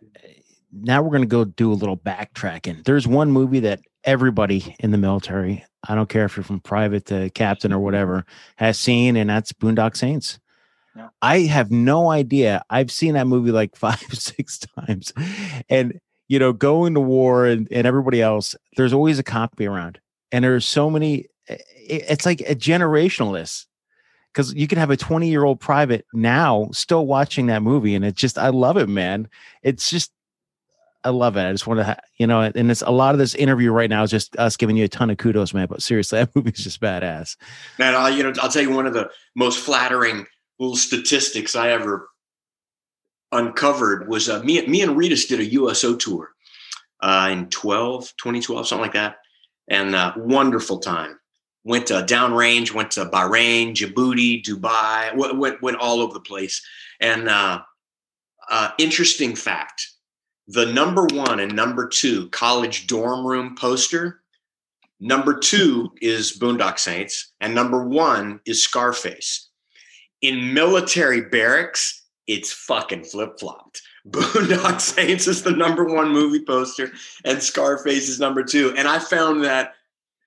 now 0.72 1.02
we're 1.02 1.10
going 1.10 1.22
to 1.22 1.26
go 1.26 1.44
do 1.44 1.72
a 1.72 1.74
little 1.74 1.96
backtracking. 1.96 2.84
There's 2.84 3.06
one 3.06 3.30
movie 3.30 3.60
that 3.60 3.80
everybody 4.04 4.76
in 4.80 4.90
the 4.90 4.98
military, 4.98 5.64
I 5.88 5.94
don't 5.94 6.08
care 6.08 6.24
if 6.24 6.36
you're 6.36 6.44
from 6.44 6.60
private 6.60 7.06
to 7.06 7.30
captain 7.30 7.72
or 7.72 7.80
whatever, 7.80 8.24
has 8.56 8.78
seen, 8.78 9.16
and 9.16 9.30
that's 9.30 9.52
Boondock 9.52 9.96
Saints. 9.96 10.38
Yeah. 10.96 11.08
I 11.22 11.40
have 11.40 11.70
no 11.70 12.10
idea. 12.10 12.62
I've 12.68 12.90
seen 12.90 13.14
that 13.14 13.26
movie 13.26 13.52
like 13.52 13.76
five, 13.76 14.00
six 14.12 14.58
times. 14.58 15.12
And, 15.68 16.00
you 16.28 16.38
know, 16.38 16.52
going 16.52 16.94
to 16.94 17.00
war 17.00 17.46
and, 17.46 17.68
and 17.70 17.86
everybody 17.86 18.20
else, 18.20 18.54
there's 18.76 18.92
always 18.92 19.18
a 19.18 19.24
copy 19.24 19.66
around 19.66 20.00
and 20.32 20.44
there's 20.44 20.64
so 20.64 20.90
many 20.90 21.28
it's 21.90 22.26
like 22.26 22.40
a 22.42 22.54
generationalist. 22.54 23.66
Because 24.32 24.54
you 24.54 24.68
can 24.68 24.78
have 24.78 24.90
a 24.90 24.96
20 24.96 25.28
year 25.28 25.42
old 25.44 25.58
private 25.58 26.06
now 26.12 26.68
still 26.72 27.04
watching 27.04 27.46
that 27.46 27.62
movie 27.62 27.96
and 27.96 28.04
it's 28.04 28.20
just 28.20 28.38
i 28.38 28.48
love 28.48 28.76
it 28.76 28.88
man. 28.88 29.28
It's 29.62 29.90
just 29.90 30.12
i 31.02 31.10
love 31.10 31.36
it. 31.36 31.42
I 31.42 31.50
just 31.50 31.66
want 31.66 31.80
to 31.80 31.98
you 32.16 32.28
know 32.28 32.40
and 32.42 32.70
it's 32.70 32.82
a 32.82 32.90
lot 32.90 33.12
of 33.12 33.18
this 33.18 33.34
interview 33.34 33.72
right 33.72 33.90
now 33.90 34.04
is 34.04 34.10
just 34.10 34.36
us 34.36 34.56
giving 34.56 34.76
you 34.76 34.84
a 34.84 34.88
ton 34.88 35.10
of 35.10 35.18
kudos 35.18 35.52
man 35.52 35.66
but 35.66 35.82
seriously 35.82 36.18
that 36.20 36.34
movie 36.36 36.50
is 36.50 36.62
just 36.62 36.80
badass. 36.80 37.36
Man 37.78 37.96
i 37.96 38.08
you 38.08 38.22
know 38.22 38.32
i'll 38.40 38.48
tell 38.48 38.62
you 38.62 38.70
one 38.70 38.86
of 38.86 38.94
the 38.94 39.10
most 39.34 39.58
flattering 39.58 40.26
little 40.60 40.76
statistics 40.76 41.56
i 41.56 41.70
ever 41.70 42.08
uncovered 43.32 44.08
was 44.08 44.28
uh, 44.28 44.42
me, 44.42 44.64
me 44.66 44.82
and 44.82 44.96
Rytas 44.96 45.28
did 45.28 45.40
a 45.40 45.44
uso 45.44 45.96
tour 45.96 46.30
uh, 47.00 47.30
in 47.32 47.48
12 47.48 48.12
2012 48.16 48.68
something 48.68 48.82
like 48.82 48.92
that 48.92 49.19
and 49.70 49.94
uh, 49.94 50.12
wonderful 50.16 50.78
time. 50.78 51.18
Went 51.64 51.86
to 51.86 51.94
downrange, 52.02 52.74
went 52.74 52.90
to 52.92 53.06
Bahrain, 53.06 53.72
Djibouti, 53.72 54.42
Dubai, 54.42 55.14
went, 55.16 55.38
went, 55.38 55.62
went 55.62 55.76
all 55.78 56.00
over 56.00 56.12
the 56.14 56.20
place. 56.20 56.62
And 57.00 57.28
uh, 57.28 57.62
uh, 58.50 58.70
interesting 58.78 59.34
fact 59.34 59.86
the 60.48 60.66
number 60.66 61.06
one 61.12 61.38
and 61.38 61.54
number 61.54 61.86
two 61.86 62.28
college 62.30 62.88
dorm 62.88 63.24
room 63.24 63.54
poster, 63.54 64.22
number 64.98 65.38
two 65.38 65.92
is 66.00 66.36
Boondock 66.36 66.78
Saints, 66.80 67.32
and 67.40 67.54
number 67.54 67.86
one 67.86 68.40
is 68.46 68.64
Scarface. 68.64 69.48
In 70.22 70.52
military 70.52 71.22
barracks, 71.22 72.04
it's 72.26 72.52
fucking 72.52 73.04
flip 73.04 73.38
flopped. 73.38 73.80
Boondock 74.08 74.80
Saints 74.80 75.26
is 75.26 75.42
the 75.42 75.50
number 75.50 75.84
one 75.84 76.10
movie 76.10 76.44
poster, 76.44 76.92
and 77.24 77.42
Scarface 77.42 78.08
is 78.08 78.20
number 78.20 78.42
two. 78.42 78.74
And 78.76 78.88
I 78.88 78.98
found 78.98 79.44
that 79.44 79.74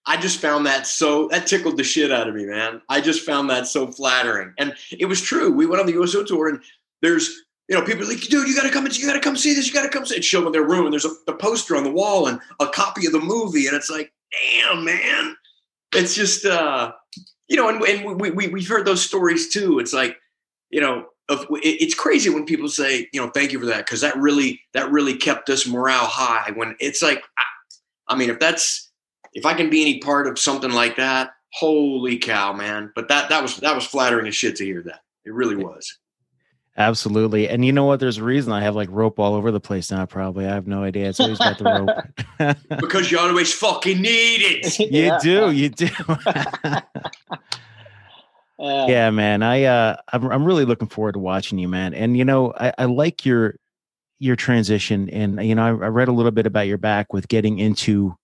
I 0.06 0.18
just 0.18 0.40
found 0.40 0.66
that 0.66 0.86
so 0.86 1.28
that 1.30 1.48
tickled 1.48 1.78
the 1.78 1.84
shit 1.84 2.12
out 2.12 2.28
of 2.28 2.36
me, 2.36 2.46
man. 2.46 2.82
I 2.90 3.02
just 3.02 3.26
found 3.26 3.50
that 3.50 3.68
so 3.68 3.88
flattering, 3.88 4.54
and 4.58 4.74
it 4.92 5.06
was 5.06 5.22
true. 5.22 5.52
We 5.52 5.66
went 5.66 5.80
on 5.80 5.88
the 5.88 5.94
USO 5.94 6.24
tour, 6.24 6.50
and 6.50 6.60
there's 7.02 7.44
you 7.70 7.78
know 7.78 7.84
people 7.84 8.06
like, 8.06 8.22
dude, 8.22 8.48
you 8.48 8.56
got 8.56 8.64
to 8.64 8.72
come, 8.72 8.86
you 8.92 9.08
got 9.08 9.14
to 9.14 9.20
come 9.20 9.38
see 9.38 9.54
this, 9.54 9.68
you 9.68 9.74
got 9.74 9.84
to 9.84 9.90
come 9.90 10.06
see. 10.06 10.16
It 10.16 10.26
show 10.26 10.42
them 10.42 10.52
their 10.52 10.68
room, 10.68 10.86
and 10.86 10.94
there's 10.94 11.06
a, 11.06 11.14
a 11.28 11.36
poster 11.36 11.76
on 11.76 11.84
the 11.84 11.92
wall 11.92 12.28
and 12.28 12.40
a 12.60 12.68
copy 12.68 13.06
of 13.08 13.14
the 13.14 13.20
movie, 13.20 13.68
and 13.68 13.76
it's 13.76 13.90
like, 13.90 14.12
damn, 14.62 14.84
man, 14.84 15.38
it's 15.94 16.16
just 16.16 16.46
uh, 16.46 16.92
you 17.48 17.56
know, 17.56 17.70
and, 17.70 17.82
and 17.84 18.20
we, 18.20 18.32
we 18.32 18.48
we've 18.50 18.68
heard 18.68 18.86
those 18.86 19.02
stories 19.04 19.54
too. 19.54 19.80
It's 19.80 19.94
like, 19.94 20.18
you 20.70 20.82
know, 20.82 21.06
of, 21.30 21.46
it's 21.52 21.96
crazy 21.96 22.30
when 22.30 22.46
people 22.46 22.68
say, 22.68 23.08
you 23.14 23.22
know, 23.22 23.30
thank 23.30 23.52
you 23.52 23.60
for 23.60 23.66
that 23.66 23.86
because 23.86 24.02
that 24.02 24.18
really 24.18 24.62
that 24.74 24.92
really 24.92 25.16
kept 25.16 25.50
us 25.50 25.68
morale 25.68 26.06
high. 26.06 26.52
When 26.56 26.76
it's 26.80 27.02
like, 27.02 27.24
I, 27.38 28.14
I 28.14 28.16
mean, 28.16 28.30
if 28.30 28.40
that's 28.40 28.92
if 29.34 29.46
I 29.46 29.54
can 29.54 29.70
be 29.70 29.82
any 29.82 30.00
part 30.00 30.28
of 30.28 30.38
something 30.38 30.72
like 30.72 30.98
that, 30.98 31.32
holy 31.54 32.18
cow, 32.18 32.54
man! 32.54 32.92
But 32.96 33.08
that 33.08 33.30
that 33.30 33.42
was 33.42 33.58
that 33.58 33.76
was 33.76 33.86
flattering 33.86 34.28
as 34.28 34.36
shit 34.36 34.56
to 34.58 34.66
hear 34.66 34.82
that. 34.84 35.02
It 35.26 35.34
really 35.34 35.56
was. 35.56 35.98
Absolutely. 36.76 37.48
And 37.48 37.64
you 37.64 37.72
know 37.72 37.86
what? 37.86 38.00
There's 38.00 38.18
a 38.18 38.24
reason 38.24 38.52
I 38.52 38.62
have 38.62 38.76
like 38.76 38.90
rope 38.92 39.20
all 39.20 39.36
over 39.36 39.52
the 39.52 39.60
place 39.60 39.92
now, 39.92 40.08
probably. 40.08 40.48
I 40.48 40.56
have 40.56 40.66
no 40.66 40.84
idea. 40.84 41.08
It's 41.08 41.20
always 41.20 41.38
got 41.38 41.60
the 41.60 41.66
rope. 41.66 42.58
because 42.82 43.12
you 43.12 43.20
always 43.20 43.54
fucking 43.54 44.02
need 44.02 44.42
it. 44.42 44.80
you 44.80 44.88
yeah. 44.92 45.20
do, 45.22 45.52
you 45.52 45.70
do. 45.70 45.88
uh, 48.60 48.86
yeah, 48.88 49.10
man. 49.10 49.44
I 49.44 49.64
uh 49.64 49.96
I'm 50.12 50.32
I'm 50.32 50.46
really 50.46 50.66
looking 50.66 50.88
forward 50.88 51.14
to 51.14 51.20
watching 51.20 51.58
you, 51.58 51.68
man. 51.68 51.94
And 51.94 52.18
you 52.18 52.26
know, 52.26 52.54
I, 52.60 52.74
I 52.78 52.86
like 52.86 53.26
your 53.26 53.56
your 54.20 54.36
transition 54.36 55.10
and 55.10 55.44
you 55.46 55.56
know, 55.56 55.64
I, 55.64 55.68
I 55.68 55.90
read 55.90 56.08
a 56.08 56.14
little 56.14 56.32
bit 56.32 56.46
about 56.46 56.68
your 56.68 56.78
back 56.78 57.14
with 57.14 57.28
getting 57.28 57.60
into 57.60 58.16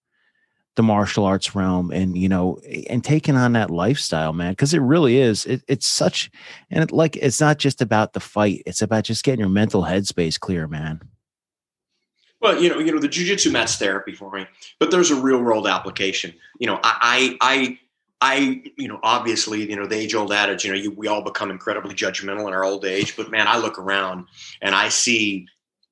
the 0.79 0.83
martial 0.83 1.25
arts 1.25 1.55
realm 1.55 1.91
and 1.91 2.17
you 2.17 2.29
know 2.29 2.57
and 2.89 3.03
taking 3.03 3.35
on 3.35 3.51
that 3.51 3.69
lifestyle 3.69 4.31
man 4.31 4.53
because 4.53 4.73
it 4.73 4.79
really 4.79 5.17
is 5.17 5.45
it, 5.45 5.61
it's 5.67 5.85
such 5.85 6.31
and 6.71 6.81
it, 6.81 6.91
like 6.93 7.17
it's 7.17 7.41
not 7.41 7.57
just 7.57 7.81
about 7.81 8.13
the 8.13 8.19
fight 8.21 8.63
it's 8.65 8.81
about 8.81 9.03
just 9.03 9.25
getting 9.25 9.41
your 9.41 9.49
mental 9.49 9.83
headspace 9.83 10.39
clear 10.39 10.69
man 10.69 11.01
well 12.39 12.61
you 12.61 12.69
know 12.69 12.79
you 12.79 12.93
know 12.93 12.97
the 12.97 13.09
jiu-jitsu 13.09 13.51
mat's 13.51 13.75
therapy 13.75 14.13
for 14.13 14.31
me 14.31 14.45
but 14.79 14.89
there's 14.89 15.11
a 15.11 15.19
real 15.19 15.43
world 15.43 15.67
application 15.67 16.33
you 16.59 16.67
know 16.67 16.79
i 16.81 17.37
i 17.41 17.59
I, 17.59 17.79
you 18.21 18.87
know, 18.87 18.99
obviously, 19.01 19.69
you 19.69 19.75
know, 19.75 19.87
the 19.87 19.95
age 19.95 20.13
old 20.13 20.33
adage, 20.33 20.65
you 20.65 20.71
know, 20.71 20.77
you, 20.77 20.91
we 20.91 21.07
all 21.07 21.23
become 21.23 21.51
incredibly 21.51 21.95
judgmental 21.95 22.47
in 22.47 22.53
our 22.53 22.65
old 22.65 22.85
age. 22.85 23.15
But 23.15 23.31
man, 23.31 23.47
I 23.47 23.57
look 23.57 23.79
around 23.79 24.27
and 24.61 24.75
I 24.75 24.89
see 24.89 25.47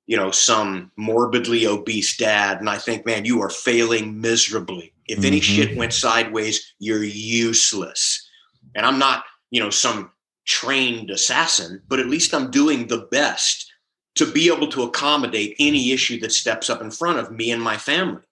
you 0.07 0.15
know, 0.15 0.31
some 0.31 0.89
morbidly 0.96 1.67
obese 1.67 2.15
dad, 2.15 2.60
and 2.60 2.69
I 2.69 2.77
think, 2.77 3.05
man, 3.05 3.25
you 3.25 3.41
are 3.41 3.50
failing 3.50 4.19
miserably. 4.19 4.93
If 5.05 5.19
mm-hmm. 5.19 5.27
any 5.27 5.41
shit 5.41 5.77
went 5.77 5.93
sideways, 5.93 6.74
you're 6.79 7.03
useless. 7.03 8.27
And 8.74 8.86
I'm 8.86 8.98
not, 8.98 9.25
you 9.51 9.62
know, 9.62 9.69
some 9.69 10.12
trained 10.46 11.10
assassin, 11.10 11.81
but 11.89 12.00
at 12.00 12.07
least 12.07 12.34
I'm 12.34 12.50
doing 12.50 12.88
the 12.88 13.07
best 13.12 13.69
to 14.15 14.25
be 14.31 14.51
able 14.51 14.67
to 14.69 14.84
accommodate 14.84 15.57
any 15.60 15.91
issue 15.91 16.19
that 16.22 16.31
steps 16.31 16.69
up 16.69 16.81
in 16.81 16.89
front 16.89 17.19
of 17.19 17.31
me 17.31 17.51
and 17.51 17.62
my 17.62 17.75
family. 17.75 18.24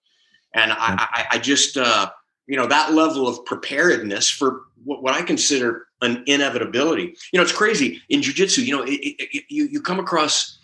And 0.54 0.72
I, 0.72 0.76
I, 0.78 1.26
I 1.32 1.38
just, 1.38 1.76
uh, 1.76 2.10
you 2.46 2.56
know, 2.56 2.66
that 2.66 2.92
level 2.92 3.26
of 3.26 3.44
preparedness 3.44 4.30
for 4.30 4.62
what, 4.84 5.14
I 5.14 5.22
consider 5.22 5.86
an 6.00 6.22
inevitability. 6.26 7.14
You 7.32 7.38
know, 7.38 7.42
it's 7.42 7.52
crazy 7.52 8.02
in 8.08 8.20
jujitsu. 8.20 8.64
You 8.64 8.76
know, 8.76 8.82
it, 8.84 8.92
it, 8.92 9.44
you 9.48 9.64
you 9.66 9.80
come 9.80 9.98
across 9.98 10.58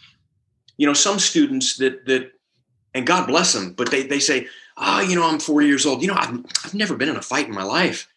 you 0.76 0.86
know, 0.86 0.94
some 0.94 1.18
students 1.18 1.76
that 1.76 2.06
that, 2.06 2.32
and 2.94 3.06
God 3.06 3.26
bless 3.26 3.52
them, 3.52 3.72
but 3.72 3.90
they 3.90 4.02
they 4.02 4.18
say, 4.18 4.48
ah, 4.76 4.98
oh, 4.98 5.00
you 5.00 5.16
know, 5.16 5.26
I'm 5.26 5.38
40 5.38 5.66
years 5.66 5.86
old. 5.86 6.02
You 6.02 6.08
know, 6.08 6.16
I've 6.16 6.44
I've 6.64 6.74
never 6.74 6.96
been 6.96 7.08
in 7.08 7.16
a 7.16 7.22
fight 7.22 7.46
in 7.46 7.54
my 7.54 7.62
life, 7.62 8.08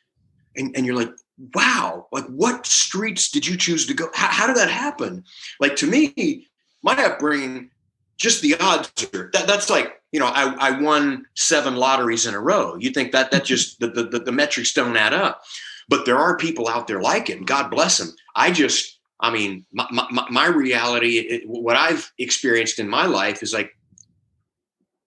and 0.55 0.75
and 0.75 0.85
you're 0.85 0.95
like, 0.95 1.11
wow, 1.53 2.07
like 2.11 2.25
what 2.25 2.65
streets 2.65 3.29
did 3.29 3.45
you 3.45 3.57
choose 3.57 3.85
to 3.87 3.93
go? 3.93 4.09
How, 4.13 4.29
how 4.29 4.47
did 4.47 4.55
that 4.57 4.69
happen? 4.69 5.23
Like 5.59 5.75
to 5.77 5.87
me, 5.87 6.47
my 6.81 6.93
upbringing, 7.05 7.69
just 8.17 8.41
the 8.41 8.55
odds 8.59 8.91
are 9.13 9.29
that 9.33 9.47
that's 9.47 9.69
like 9.69 10.01
you 10.11 10.19
know, 10.19 10.27
I, 10.27 10.55
I 10.69 10.79
won 10.79 11.25
seven 11.35 11.75
lotteries 11.75 12.25
in 12.25 12.33
a 12.33 12.39
row. 12.39 12.77
You 12.79 12.91
think 12.91 13.11
that 13.11 13.31
that 13.31 13.43
just 13.43 13.79
the, 13.79 13.87
the 13.87 14.19
the 14.19 14.31
metrics 14.31 14.73
don't 14.73 14.95
add 14.95 15.13
up, 15.13 15.43
but 15.89 16.05
there 16.05 16.17
are 16.17 16.37
people 16.37 16.69
out 16.69 16.87
there 16.87 17.01
like 17.01 17.29
and 17.29 17.45
God 17.45 17.69
bless 17.69 17.97
them. 17.97 18.15
I 18.35 18.51
just 18.51 18.95
I 19.19 19.31
mean, 19.31 19.65
my, 19.71 19.87
my, 19.91 20.27
my 20.29 20.47
reality, 20.47 21.17
it, 21.17 21.43
what 21.47 21.75
I've 21.75 22.11
experienced 22.17 22.79
in 22.79 22.89
my 22.89 23.05
life 23.05 23.41
is 23.41 23.53
like, 23.53 23.71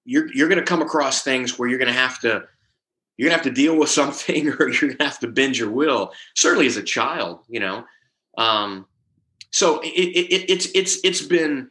you're, 0.04 0.32
you're 0.32 0.48
going 0.48 0.58
to 0.58 0.64
come 0.64 0.80
across 0.80 1.22
things 1.22 1.58
where 1.58 1.68
you're 1.68 1.78
going 1.78 1.92
to 1.92 1.98
have 1.98 2.18
to, 2.20 2.44
you're 3.16 3.28
going 3.28 3.38
to 3.38 3.44
have 3.44 3.54
to 3.54 3.62
deal 3.62 3.76
with 3.76 3.90
something 4.00 4.48
or 4.48 4.68
you're 4.68 4.88
going 4.88 4.98
to 4.98 5.04
have 5.04 5.18
to 5.20 5.28
bend 5.28 5.58
your 5.58 5.70
will. 5.70 6.12
Certainly 6.34 6.66
as 6.66 6.76
a 6.76 6.82
child, 6.82 7.44
you 7.48 7.60
know? 7.60 7.84
Um, 8.38 8.86
so 9.50 9.80
it, 9.80 9.88
it, 9.88 10.50
it's, 10.50 10.66
it's, 10.74 10.98
it's 11.04 11.22
been 11.22 11.70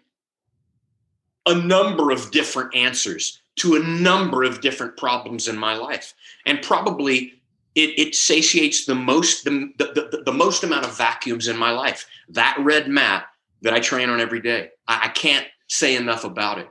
a 1.48 1.56
number 1.56 2.12
of 2.12 2.32
different 2.32 2.76
answers 2.76 3.42
to 3.58 3.76
a 3.76 3.80
number 3.80 4.44
of 4.44 4.62
different 4.62 4.96
problems 4.98 5.48
in 5.48 5.58
my 5.58 5.76
life. 5.76 6.14
And 6.46 6.62
probably 6.62 7.34
it, 7.76 7.98
it 7.98 8.16
satiates 8.16 8.86
the 8.86 8.96
most 8.96 9.44
the, 9.44 9.72
the, 9.78 9.86
the, 10.12 10.24
the, 10.26 10.32
most 10.32 10.64
amount 10.64 10.86
of 10.86 10.98
vacuums 10.98 11.48
in 11.48 11.58
my 11.58 11.72
life. 11.72 12.08
That 12.30 12.58
red 12.60 12.88
mat 12.88 13.28
that 13.62 13.74
i 13.74 13.80
train 13.80 14.10
on 14.10 14.20
every 14.20 14.42
day. 14.42 14.70
I, 14.88 15.02
I 15.06 15.08
can't 15.10 15.48
say 15.68 15.96
enough 15.96 16.24
about 16.24 16.60
it. 16.60 16.68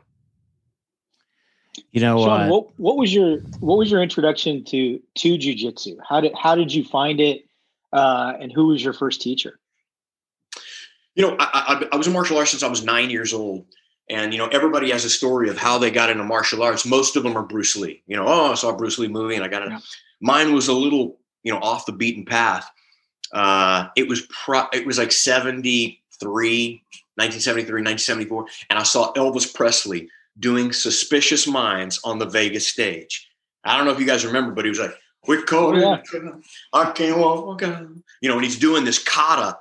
You 1.93 2.01
know 2.01 2.19
Sean, 2.19 2.41
uh, 2.41 2.49
what, 2.49 2.79
what 2.79 2.97
was 2.97 3.13
your 3.13 3.39
what 3.61 3.77
was 3.77 3.91
your 3.91 4.03
introduction 4.03 4.65
to 4.65 5.01
to 5.17 5.39
jiu-jitsu 5.39 5.99
how 6.09 6.21
did 6.21 6.33
how 6.35 6.55
did 6.55 6.73
you 6.73 6.85
find 6.85 7.21
it? 7.21 7.45
Uh, 7.93 8.33
and 8.41 8.51
who 8.53 8.69
was 8.69 8.83
your 8.83 8.93
first 8.93 9.21
teacher? 9.21 9.59
You 11.15 11.23
know 11.23 11.37
I, 11.39 11.81
I, 11.83 11.89
I 11.93 11.97
was 11.97 12.07
a 12.07 12.11
martial 12.11 12.39
arts 12.39 12.51
since 12.51 12.63
i 12.63 12.69
was 12.69 12.85
nine 12.85 13.11
years 13.11 13.33
old 13.33 13.67
and 14.09 14.33
you 14.33 14.39
know 14.39 14.47
everybody 14.49 14.91
has 14.91 15.05
a 15.05 15.11
story 15.11 15.49
of 15.49 15.59
how 15.59 15.79
they 15.79 15.91
got 15.91 16.11
into 16.11 16.25
martial 16.25 16.63
arts 16.63 16.87
most 16.87 17.17
of 17.17 17.23
them 17.23 17.37
are 17.37 17.43
bruce 17.43 17.77
lee 17.77 18.03
you 18.07 18.17
know 18.17 18.25
oh 18.27 18.53
i 18.53 18.55
saw 18.55 18.71
a 18.71 18.77
bruce 18.77 18.99
lee 18.99 19.09
movie 19.09 19.35
and 19.35 19.45
i 19.45 19.49
got 19.49 19.63
it 19.63 19.71
yeah. 19.71 19.79
Mine 20.21 20.55
was 20.55 20.69
a 20.69 20.73
little, 20.73 21.19
you 21.43 21.53
know, 21.53 21.59
off 21.59 21.87
the 21.87 21.93
beaten 21.93 22.25
path. 22.25 22.71
Uh, 23.33 23.89
it 23.97 24.09
was 24.09 24.23
pro- 24.23 24.69
it 24.73 24.87
was 24.87 24.99
like 24.99 25.13
73, 25.13 26.83
1973, 27.17 27.73
1974, 27.73 28.47
and 28.71 28.79
I 28.79 28.83
saw 28.83 29.13
Elvis 29.15 29.53
Presley 29.53 30.09
doing 30.39 30.73
Suspicious 30.73 31.47
Minds 31.47 32.01
on 32.05 32.19
the 32.19 32.27
Vegas 32.27 32.67
stage. 32.69 33.29
I 33.65 33.77
don't 33.77 33.87
know 33.87 33.93
if 33.93 34.01
you 34.01 34.07
guys 34.07 34.25
remember, 34.25 34.53
but 34.53 34.65
he 34.65 34.69
was 34.69 34.79
like, 34.79 34.95
"Quick 35.23 35.47
code, 35.47 35.77
oh, 35.77 35.79
yeah. 35.79 36.33
I 36.73 36.91
can't 36.93 37.19
walk." 37.19 37.61
You 38.23 38.29
know, 38.29 38.37
and 38.37 38.45
he's 38.45 38.59
doing 38.59 38.85
this 38.85 39.03
kata, 39.03 39.59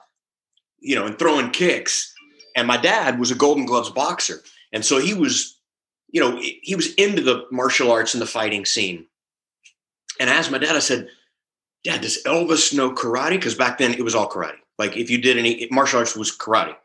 you 0.79 0.95
know, 0.95 1.07
and 1.07 1.17
throwing 1.17 1.49
kicks. 1.49 2.13
And 2.55 2.67
my 2.67 2.77
dad 2.77 3.19
was 3.19 3.31
a 3.31 3.35
Golden 3.35 3.65
Gloves 3.65 3.89
boxer, 3.89 4.41
and 4.71 4.85
so 4.85 4.99
he 4.99 5.13
was, 5.13 5.59
you 6.09 6.21
know, 6.21 6.39
he 6.39 6.75
was 6.75 6.93
into 6.95 7.21
the 7.21 7.45
martial 7.51 7.91
arts 7.91 8.13
and 8.13 8.21
the 8.21 8.27
fighting 8.27 8.65
scene. 8.65 9.07
And 10.19 10.29
asked 10.29 10.51
my 10.51 10.57
dad, 10.57 10.75
I 10.75 10.79
said, 10.79 11.09
Dad, 11.83 12.01
does 12.01 12.23
Elvis 12.23 12.73
know 12.73 12.91
karate? 12.91 13.31
Because 13.31 13.55
back 13.55 13.77
then 13.77 13.93
it 13.93 14.01
was 14.01 14.15
all 14.15 14.29
karate. 14.29 14.57
Like 14.79 14.97
if 14.97 15.09
you 15.09 15.19
did 15.19 15.37
any 15.37 15.67
martial 15.71 15.99
arts 15.99 16.15
was 16.15 16.35
karate. 16.35 16.75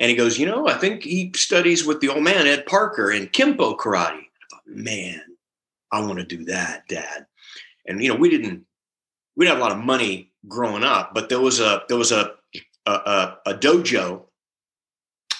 And 0.00 0.10
he 0.10 0.16
goes, 0.16 0.38
you 0.38 0.46
know, 0.46 0.68
I 0.68 0.74
think 0.74 1.02
he 1.02 1.32
studies 1.34 1.84
with 1.84 2.00
the 2.00 2.08
old 2.08 2.22
man, 2.22 2.46
Ed 2.46 2.66
Parker, 2.66 3.10
in 3.10 3.26
Kenpo 3.26 3.76
karate. 3.76 4.20
I 4.20 4.46
thought, 4.50 4.62
man, 4.66 5.20
I 5.92 6.00
want 6.00 6.18
to 6.18 6.24
do 6.24 6.44
that, 6.46 6.88
Dad. 6.88 7.26
And 7.86 8.02
you 8.02 8.08
know, 8.08 8.16
we 8.16 8.30
didn't 8.30 8.64
we 9.36 9.44
didn't 9.44 9.58
have 9.58 9.66
a 9.66 9.68
lot 9.68 9.78
of 9.78 9.84
money 9.84 10.32
growing 10.46 10.84
up, 10.84 11.14
but 11.14 11.28
there 11.28 11.40
was 11.40 11.60
a 11.60 11.82
there 11.88 11.98
was 11.98 12.12
a 12.12 12.34
a, 12.86 13.34
a 13.46 13.54
dojo 13.54 14.22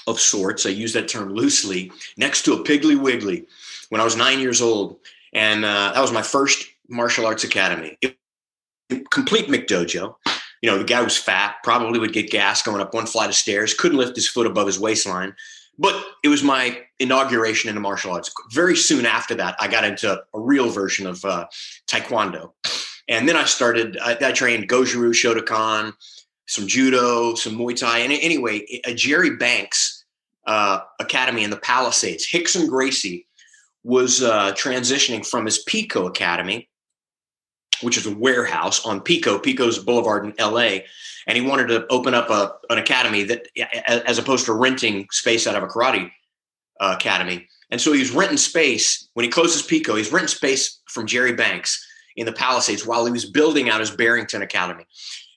of 0.08 0.18
sorts. 0.20 0.66
I 0.66 0.70
use 0.70 0.92
that 0.94 1.08
term 1.08 1.32
loosely 1.32 1.92
next 2.16 2.42
to 2.44 2.54
a 2.54 2.64
Piggly 2.64 3.00
Wiggly 3.00 3.46
when 3.90 4.00
I 4.00 4.04
was 4.04 4.16
nine 4.16 4.40
years 4.40 4.60
old, 4.60 4.98
and 5.32 5.64
uh, 5.64 5.92
that 5.94 6.00
was 6.00 6.12
my 6.12 6.22
first 6.22 6.66
martial 6.88 7.26
arts 7.26 7.44
academy. 7.44 7.96
It, 8.00 8.16
complete 9.10 9.48
McDojo. 9.48 10.14
You 10.62 10.70
know, 10.70 10.78
the 10.78 10.84
guy 10.84 11.02
was 11.02 11.16
fat, 11.16 11.56
probably 11.62 11.98
would 11.98 12.12
get 12.12 12.30
gas 12.30 12.62
going 12.62 12.80
up 12.80 12.94
one 12.94 13.06
flight 13.06 13.28
of 13.28 13.36
stairs, 13.36 13.74
couldn't 13.74 13.98
lift 13.98 14.16
his 14.16 14.28
foot 14.28 14.46
above 14.46 14.66
his 14.66 14.80
waistline. 14.80 15.34
But 15.78 16.04
it 16.24 16.28
was 16.28 16.42
my 16.42 16.80
inauguration 16.98 17.68
into 17.68 17.80
martial 17.80 18.12
arts. 18.12 18.32
Very 18.52 18.74
soon 18.74 19.06
after 19.06 19.34
that, 19.36 19.54
I 19.60 19.68
got 19.68 19.84
into 19.84 20.20
a 20.34 20.40
real 20.40 20.70
version 20.70 21.06
of 21.06 21.24
uh, 21.24 21.46
Taekwondo. 21.86 22.50
And 23.08 23.28
then 23.28 23.36
I 23.36 23.44
started, 23.44 23.96
I, 24.02 24.16
I 24.20 24.32
trained 24.32 24.68
Goju-Ryu, 24.68 25.12
Shotokan, 25.12 25.92
some 26.46 26.66
judo, 26.66 27.34
some 27.34 27.56
Muay 27.56 27.76
Thai. 27.78 27.98
And 27.98 28.12
anyway, 28.12 28.66
Jerry 28.94 29.36
Banks 29.36 29.97
uh, 30.48 30.80
Academy 30.98 31.44
in 31.44 31.50
the 31.50 31.58
Palisades, 31.58 32.26
Rickson 32.32 32.68
Gracie 32.68 33.26
was 33.84 34.22
uh, 34.22 34.52
transitioning 34.52 35.24
from 35.24 35.44
his 35.44 35.62
Pico 35.62 36.06
Academy 36.06 36.68
which 37.82 37.96
is 37.96 38.06
a 38.06 38.14
warehouse 38.14 38.84
on 38.84 39.00
Pico, 39.00 39.38
Pico's 39.38 39.78
Boulevard 39.78 40.24
in 40.24 40.34
LA. 40.38 40.78
and 41.26 41.36
he 41.36 41.40
wanted 41.40 41.68
to 41.68 41.86
open 41.90 42.14
up 42.14 42.30
a, 42.30 42.54
an 42.70 42.78
academy 42.78 43.22
that, 43.24 43.46
as 43.86 44.18
opposed 44.18 44.46
to 44.46 44.52
renting 44.52 45.06
space 45.10 45.46
out 45.46 45.54
of 45.54 45.62
a 45.62 45.66
karate 45.66 46.10
uh, 46.80 46.94
academy. 46.96 47.46
And 47.70 47.80
so 47.80 47.92
he 47.92 48.00
was 48.00 48.10
renting 48.10 48.38
space 48.38 49.08
when 49.14 49.24
he 49.24 49.30
closed 49.30 49.52
his 49.52 49.62
Pico. 49.62 49.94
He's 49.94 50.12
renting 50.12 50.28
space 50.28 50.80
from 50.86 51.06
Jerry 51.06 51.34
Banks 51.34 51.84
in 52.16 52.26
the 52.26 52.32
Palisades 52.32 52.86
while 52.86 53.04
he 53.04 53.12
was 53.12 53.26
building 53.26 53.68
out 53.68 53.80
his 53.80 53.90
Barrington 53.90 54.42
Academy. 54.42 54.84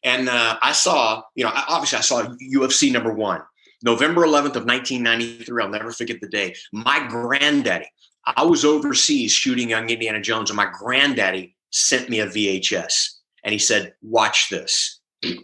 And 0.03 0.29
uh, 0.29 0.57
I 0.61 0.71
saw, 0.71 1.21
you 1.35 1.43
know, 1.43 1.51
obviously 1.53 1.99
I 1.99 2.01
saw 2.01 2.23
UFC 2.23 2.91
number 2.91 3.13
one, 3.13 3.41
November 3.83 4.21
11th 4.21 4.55
of 4.55 4.65
1993. 4.65 5.63
I'll 5.63 5.69
never 5.69 5.91
forget 5.91 6.21
the 6.21 6.27
day. 6.27 6.55
My 6.71 7.05
granddaddy, 7.07 7.89
I 8.25 8.43
was 8.43 8.65
overseas 8.65 9.31
shooting 9.31 9.69
Young 9.69 9.89
Indiana 9.89 10.21
Jones, 10.21 10.49
and 10.49 10.57
my 10.57 10.69
granddaddy 10.71 11.55
sent 11.71 12.09
me 12.09 12.19
a 12.19 12.27
VHS, 12.27 13.17
and 13.43 13.53
he 13.53 13.59
said, 13.59 13.93
"Watch 14.01 14.49
this." 14.49 14.99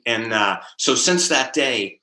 And 0.05 0.33
uh, 0.33 0.59
so 0.77 0.95
since 0.95 1.27
that 1.27 1.53
day, 1.53 1.99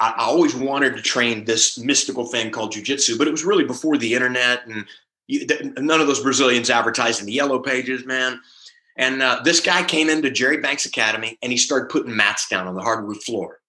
I, 0.00 0.14
I, 0.16 0.24
always 0.24 0.54
wanted 0.54 0.96
to 0.96 1.02
train 1.02 1.44
this 1.44 1.78
mystical 1.78 2.24
thing 2.24 2.50
called 2.50 2.72
jujitsu, 2.72 3.18
but 3.18 3.28
it 3.28 3.32
was 3.32 3.44
really 3.44 3.64
before 3.64 3.98
the 3.98 4.14
internet 4.14 4.66
and 4.66 4.86
you, 5.26 5.46
none 5.76 6.00
of 6.00 6.06
those 6.06 6.22
Brazilians 6.22 6.70
advertised 6.70 7.20
in 7.20 7.26
the 7.26 7.32
yellow 7.32 7.58
pages, 7.58 8.06
man. 8.06 8.40
And 8.96 9.20
uh, 9.20 9.40
this 9.44 9.60
guy 9.60 9.84
came 9.84 10.08
into 10.08 10.30
Jerry 10.30 10.58
Banks 10.58 10.86
Academy 10.86 11.38
and 11.42 11.52
he 11.52 11.58
started 11.58 11.90
putting 11.90 12.16
mats 12.16 12.48
down 12.48 12.66
on 12.66 12.74
the 12.74 12.82
hardwood 12.82 13.22
floor. 13.22 13.60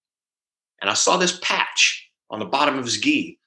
And 0.82 0.90
I 0.90 0.94
saw 0.94 1.18
this 1.18 1.40
patch 1.42 2.10
on 2.30 2.40
the 2.40 2.46
bottom 2.46 2.78
of 2.78 2.86
his 2.86 3.00
gi, 3.00 3.40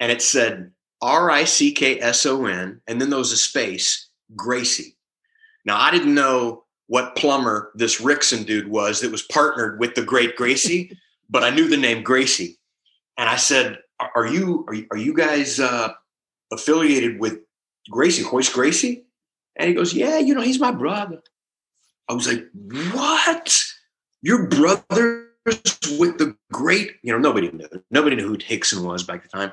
and 0.00 0.10
it 0.10 0.22
said 0.22 0.70
R 1.00 1.30
I 1.30 1.44
C 1.44 1.72
K 1.72 2.00
S 2.00 2.26
O 2.26 2.46
N, 2.46 2.80
and 2.86 3.00
then 3.00 3.10
there 3.10 3.18
was 3.18 3.32
a 3.32 3.36
space, 3.36 4.08
Gracie. 4.34 4.96
Now, 5.64 5.78
I 5.78 5.90
didn't 5.90 6.14
know 6.14 6.64
what 6.86 7.16
plumber 7.16 7.70
this 7.74 8.00
Rickson 8.00 8.44
dude 8.46 8.68
was 8.68 9.00
that 9.00 9.12
was 9.12 9.22
partnered 9.22 9.78
with 9.78 9.94
the 9.94 10.02
great 10.02 10.36
Gracie, 10.36 10.96
but 11.30 11.44
I 11.44 11.50
knew 11.50 11.68
the 11.68 11.76
name 11.76 12.02
Gracie. 12.02 12.58
And 13.16 13.28
I 13.28 13.36
said, 13.36 13.78
Are 14.14 14.26
you, 14.26 14.64
are 14.68 14.74
you, 14.74 14.86
are 14.90 14.96
you 14.96 15.14
guys 15.14 15.60
uh, 15.60 15.92
affiliated 16.52 17.20
with 17.20 17.40
Gracie, 17.90 18.24
Royce 18.24 18.52
Gracie? 18.52 19.04
And 19.56 19.68
he 19.68 19.74
goes, 19.74 19.92
Yeah, 19.92 20.18
you 20.18 20.34
know, 20.34 20.40
he's 20.40 20.60
my 20.60 20.70
brother. 20.70 21.20
I 22.08 22.14
was 22.14 22.26
like, 22.26 22.46
What? 22.92 23.62
Your 24.22 24.46
brother 24.46 25.27
with 25.98 26.18
the 26.18 26.36
great, 26.52 26.92
you 27.02 27.12
know, 27.12 27.18
nobody 27.18 27.50
knew. 27.50 27.68
Nobody 27.90 28.16
knew 28.16 28.26
who 28.26 28.36
Rickson 28.36 28.82
was 28.84 29.02
back 29.02 29.24
at 29.24 29.30
the 29.30 29.38
time. 29.38 29.52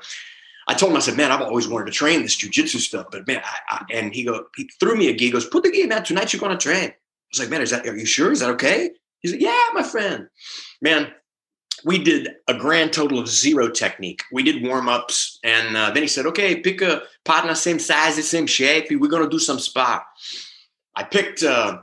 I 0.68 0.74
told 0.74 0.92
him, 0.92 0.98
I 0.98 1.02
said, 1.02 1.18
man, 1.18 1.32
I've 1.32 1.42
always 1.42 1.68
wanted 1.68 1.86
to 1.86 1.92
train 1.92 2.24
this 2.24 2.36
jujitsu 2.36 2.80
stuff, 2.80 3.08
but 3.12 3.28
man, 3.28 3.42
I, 3.44 3.58
I, 3.70 3.86
and 3.94 4.14
he 4.14 4.24
go, 4.24 4.46
he 4.56 4.70
threw 4.80 4.96
me 4.96 5.10
a 5.10 5.16
gi. 5.16 5.30
Goes, 5.32 5.46
put 5.46 5.64
the 5.64 5.72
gi 5.72 5.92
out 5.92 6.06
tonight. 6.06 6.34
You're 6.34 6.40
going 6.40 6.58
to 6.58 6.64
train. 6.64 6.90
I 6.90 6.96
was 7.32 7.40
like, 7.40 7.50
man, 7.50 7.62
is 7.62 7.70
that, 7.70 7.88
are 7.88 7.96
you 7.96 8.06
sure? 8.06 8.32
Is 8.32 8.40
that 8.40 8.50
okay? 8.52 8.92
He's 9.20 9.32
like, 9.32 9.42
yeah, 9.42 9.64
my 9.74 9.84
friend. 9.84 10.28
Man, 10.82 11.12
we 11.86 12.00
did 12.00 12.30
a 12.48 12.54
grand 12.54 12.94
total 12.94 13.20
of 13.20 13.28
zero 13.28 13.70
technique. 13.70 14.24
We 14.32 14.44
did 14.44 14.64
warm 14.64 14.90
ups, 14.90 15.40
and 15.44 15.78
uh, 15.78 15.92
then 15.92 16.02
he 16.02 16.08
said, 16.08 16.26
"Okay, 16.26 16.56
pick 16.60 16.82
a 16.82 17.04
partner 17.26 17.54
same 17.54 17.80
size, 17.80 18.16
the 18.16 18.24
same 18.24 18.48
shape. 18.48 18.88
We're 18.90 19.10
gonna 19.10 19.30
do 19.30 19.40
some 19.40 19.60
spar." 19.60 20.04
I 20.96 21.04
picked 21.04 21.44
uh, 21.44 21.80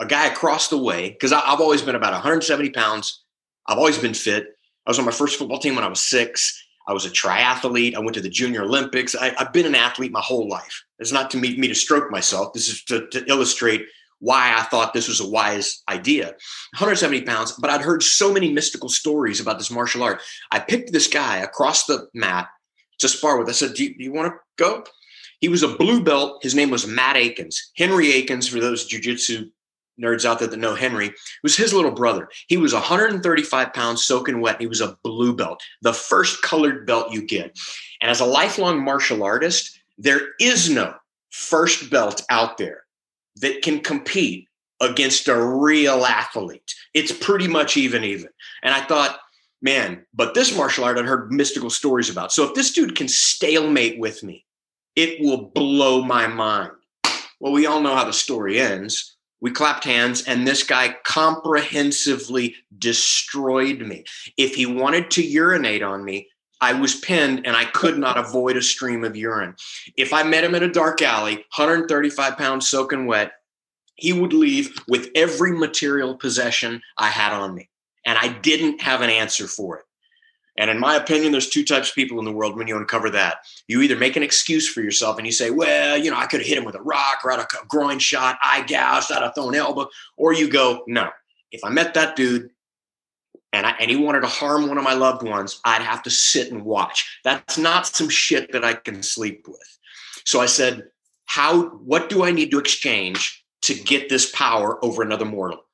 a 0.00 0.06
guy 0.06 0.26
across 0.26 0.68
the 0.68 0.78
way 0.78 1.10
because 1.10 1.32
I've 1.32 1.60
always 1.60 1.82
been 1.82 1.96
about 1.96 2.12
170 2.12 2.70
pounds. 2.70 3.24
I've 3.66 3.78
always 3.78 3.98
been 3.98 4.14
fit. 4.14 4.46
I 4.86 4.90
was 4.90 4.98
on 4.98 5.04
my 5.04 5.12
first 5.12 5.38
football 5.38 5.58
team 5.58 5.74
when 5.74 5.84
I 5.84 5.88
was 5.88 6.00
six. 6.00 6.58
I 6.86 6.92
was 6.92 7.06
a 7.06 7.10
triathlete. 7.10 7.94
I 7.94 8.00
went 8.00 8.14
to 8.14 8.20
the 8.20 8.28
Junior 8.28 8.62
Olympics. 8.62 9.14
I, 9.14 9.30
have 9.38 9.52
been 9.52 9.66
an 9.66 9.74
athlete 9.74 10.10
my 10.10 10.20
whole 10.20 10.48
life. 10.48 10.84
It's 10.98 11.12
not 11.12 11.30
to 11.30 11.36
me, 11.36 11.56
me 11.56 11.68
to 11.68 11.74
stroke 11.74 12.10
myself. 12.10 12.52
This 12.52 12.68
is 12.68 12.84
to, 12.84 13.06
to 13.08 13.24
illustrate 13.26 13.86
why 14.18 14.54
I 14.56 14.62
thought 14.62 14.92
this 14.92 15.08
was 15.08 15.20
a 15.20 15.28
wise 15.28 15.82
idea. 15.88 16.26
170 16.26 17.22
pounds, 17.22 17.52
but 17.52 17.70
I'd 17.70 17.80
heard 17.80 18.02
so 18.02 18.32
many 18.32 18.52
mystical 18.52 18.88
stories 18.88 19.40
about 19.40 19.58
this 19.58 19.70
martial 19.70 20.02
art. 20.02 20.20
I 20.50 20.60
picked 20.60 20.92
this 20.92 21.08
guy 21.08 21.38
across 21.38 21.86
the 21.86 22.08
mat 22.14 22.48
to 22.98 23.08
spar 23.08 23.38
with. 23.38 23.48
I 23.48 23.52
said, 23.52 23.74
Do 23.74 23.84
you, 23.84 23.94
you 23.98 24.12
want 24.12 24.32
to 24.32 24.38
go? 24.56 24.84
He 25.40 25.48
was 25.48 25.64
a 25.64 25.76
blue 25.76 26.04
belt. 26.04 26.42
His 26.42 26.54
name 26.54 26.70
was 26.70 26.86
Matt 26.86 27.16
Akins. 27.16 27.72
Henry 27.76 28.12
Akins, 28.12 28.46
for 28.46 28.60
those 28.60 28.88
jujitsu 28.88 29.50
nerds 30.00 30.24
out 30.24 30.38
there 30.38 30.48
that 30.48 30.56
know 30.58 30.74
Henry, 30.74 31.12
was 31.42 31.56
his 31.56 31.72
little 31.72 31.90
brother. 31.90 32.28
He 32.48 32.56
was 32.56 32.72
135 32.72 33.72
pounds 33.72 34.04
soaking 34.04 34.40
wet. 34.40 34.60
He 34.60 34.66
was 34.66 34.80
a 34.80 34.96
blue 35.02 35.34
belt, 35.34 35.62
the 35.82 35.92
first 35.92 36.42
colored 36.42 36.86
belt 36.86 37.12
you 37.12 37.22
get. 37.26 37.58
And 38.00 38.10
as 38.10 38.20
a 38.20 38.26
lifelong 38.26 38.84
martial 38.84 39.22
artist, 39.22 39.78
there 39.98 40.20
is 40.40 40.70
no 40.70 40.94
first 41.30 41.90
belt 41.90 42.22
out 42.30 42.58
there 42.58 42.84
that 43.36 43.62
can 43.62 43.80
compete 43.80 44.48
against 44.80 45.28
a 45.28 45.40
real 45.40 46.04
athlete. 46.04 46.74
It's 46.92 47.12
pretty 47.12 47.48
much 47.48 47.76
even 47.76 48.04
even. 48.04 48.28
And 48.62 48.74
I 48.74 48.84
thought, 48.84 49.18
man, 49.62 50.04
but 50.12 50.34
this 50.34 50.56
martial 50.56 50.84
art 50.84 50.98
I'd 50.98 51.04
heard 51.04 51.32
mystical 51.32 51.70
stories 51.70 52.10
about. 52.10 52.32
So 52.32 52.44
if 52.44 52.54
this 52.54 52.72
dude 52.72 52.96
can 52.96 53.08
stalemate 53.08 53.98
with 53.98 54.22
me, 54.22 54.44
it 54.96 55.20
will 55.20 55.50
blow 55.54 56.02
my 56.02 56.26
mind. 56.26 56.72
Well, 57.40 57.52
we 57.52 57.66
all 57.66 57.80
know 57.80 57.94
how 57.94 58.04
the 58.04 58.12
story 58.12 58.60
ends. 58.60 59.16
We 59.42 59.50
clapped 59.50 59.82
hands, 59.82 60.22
and 60.22 60.46
this 60.46 60.62
guy 60.62 60.94
comprehensively 61.04 62.54
destroyed 62.78 63.80
me. 63.80 64.04
If 64.38 64.54
he 64.54 64.66
wanted 64.66 65.10
to 65.10 65.22
urinate 65.22 65.82
on 65.82 66.04
me, 66.04 66.28
I 66.60 66.74
was 66.74 66.94
pinned 66.94 67.44
and 67.44 67.56
I 67.56 67.64
could 67.64 67.98
not 67.98 68.16
avoid 68.16 68.56
a 68.56 68.62
stream 68.62 69.02
of 69.02 69.16
urine. 69.16 69.56
If 69.96 70.12
I 70.12 70.22
met 70.22 70.44
him 70.44 70.54
in 70.54 70.62
a 70.62 70.72
dark 70.72 71.02
alley, 71.02 71.34
135 71.56 72.38
pounds 72.38 72.68
soaking 72.68 73.06
wet, 73.06 73.32
he 73.96 74.12
would 74.12 74.32
leave 74.32 74.78
with 74.86 75.10
every 75.16 75.58
material 75.58 76.16
possession 76.16 76.80
I 76.96 77.08
had 77.08 77.32
on 77.32 77.52
me. 77.52 77.68
And 78.06 78.16
I 78.16 78.28
didn't 78.28 78.80
have 78.80 79.00
an 79.00 79.10
answer 79.10 79.48
for 79.48 79.78
it. 79.78 79.84
And 80.56 80.70
in 80.70 80.78
my 80.78 80.96
opinion, 80.96 81.32
there's 81.32 81.48
two 81.48 81.64
types 81.64 81.88
of 81.88 81.94
people 81.94 82.18
in 82.18 82.24
the 82.24 82.32
world 82.32 82.56
when 82.56 82.66
you 82.66 82.76
uncover 82.76 83.08
that. 83.10 83.38
You 83.68 83.80
either 83.80 83.96
make 83.96 84.16
an 84.16 84.22
excuse 84.22 84.68
for 84.68 84.82
yourself 84.82 85.16
and 85.16 85.26
you 85.26 85.32
say, 85.32 85.50
well, 85.50 85.96
you 85.96 86.10
know, 86.10 86.16
I 86.16 86.26
could 86.26 86.40
have 86.40 86.46
hit 86.46 86.58
him 86.58 86.64
with 86.64 86.74
a 86.74 86.82
rock 86.82 87.20
or 87.24 87.32
out 87.32 87.40
a 87.40 87.66
groin 87.68 87.98
shot, 87.98 88.38
eye 88.42 88.64
gouged, 88.68 89.10
out 89.10 89.24
a 89.24 89.32
thrown 89.32 89.54
elbow. 89.54 89.88
Or 90.16 90.34
you 90.34 90.50
go, 90.50 90.84
no, 90.86 91.08
if 91.52 91.64
I 91.64 91.70
met 91.70 91.94
that 91.94 92.16
dude 92.16 92.50
and, 93.54 93.66
I, 93.66 93.70
and 93.80 93.90
he 93.90 93.96
wanted 93.96 94.20
to 94.20 94.26
harm 94.26 94.68
one 94.68 94.76
of 94.76 94.84
my 94.84 94.94
loved 94.94 95.22
ones, 95.26 95.58
I'd 95.64 95.82
have 95.82 96.02
to 96.02 96.10
sit 96.10 96.52
and 96.52 96.64
watch. 96.64 97.20
That's 97.24 97.56
not 97.56 97.86
some 97.86 98.10
shit 98.10 98.52
that 98.52 98.64
I 98.64 98.74
can 98.74 99.02
sleep 99.02 99.46
with. 99.48 99.78
So 100.24 100.40
I 100.40 100.46
said, 100.46 100.84
how, 101.24 101.68
what 101.68 102.10
do 102.10 102.24
I 102.24 102.30
need 102.30 102.50
to 102.50 102.58
exchange 102.58 103.42
to 103.62 103.74
get 103.74 104.10
this 104.10 104.30
power 104.30 104.84
over 104.84 105.02
another 105.02 105.24
mortal? 105.24 105.64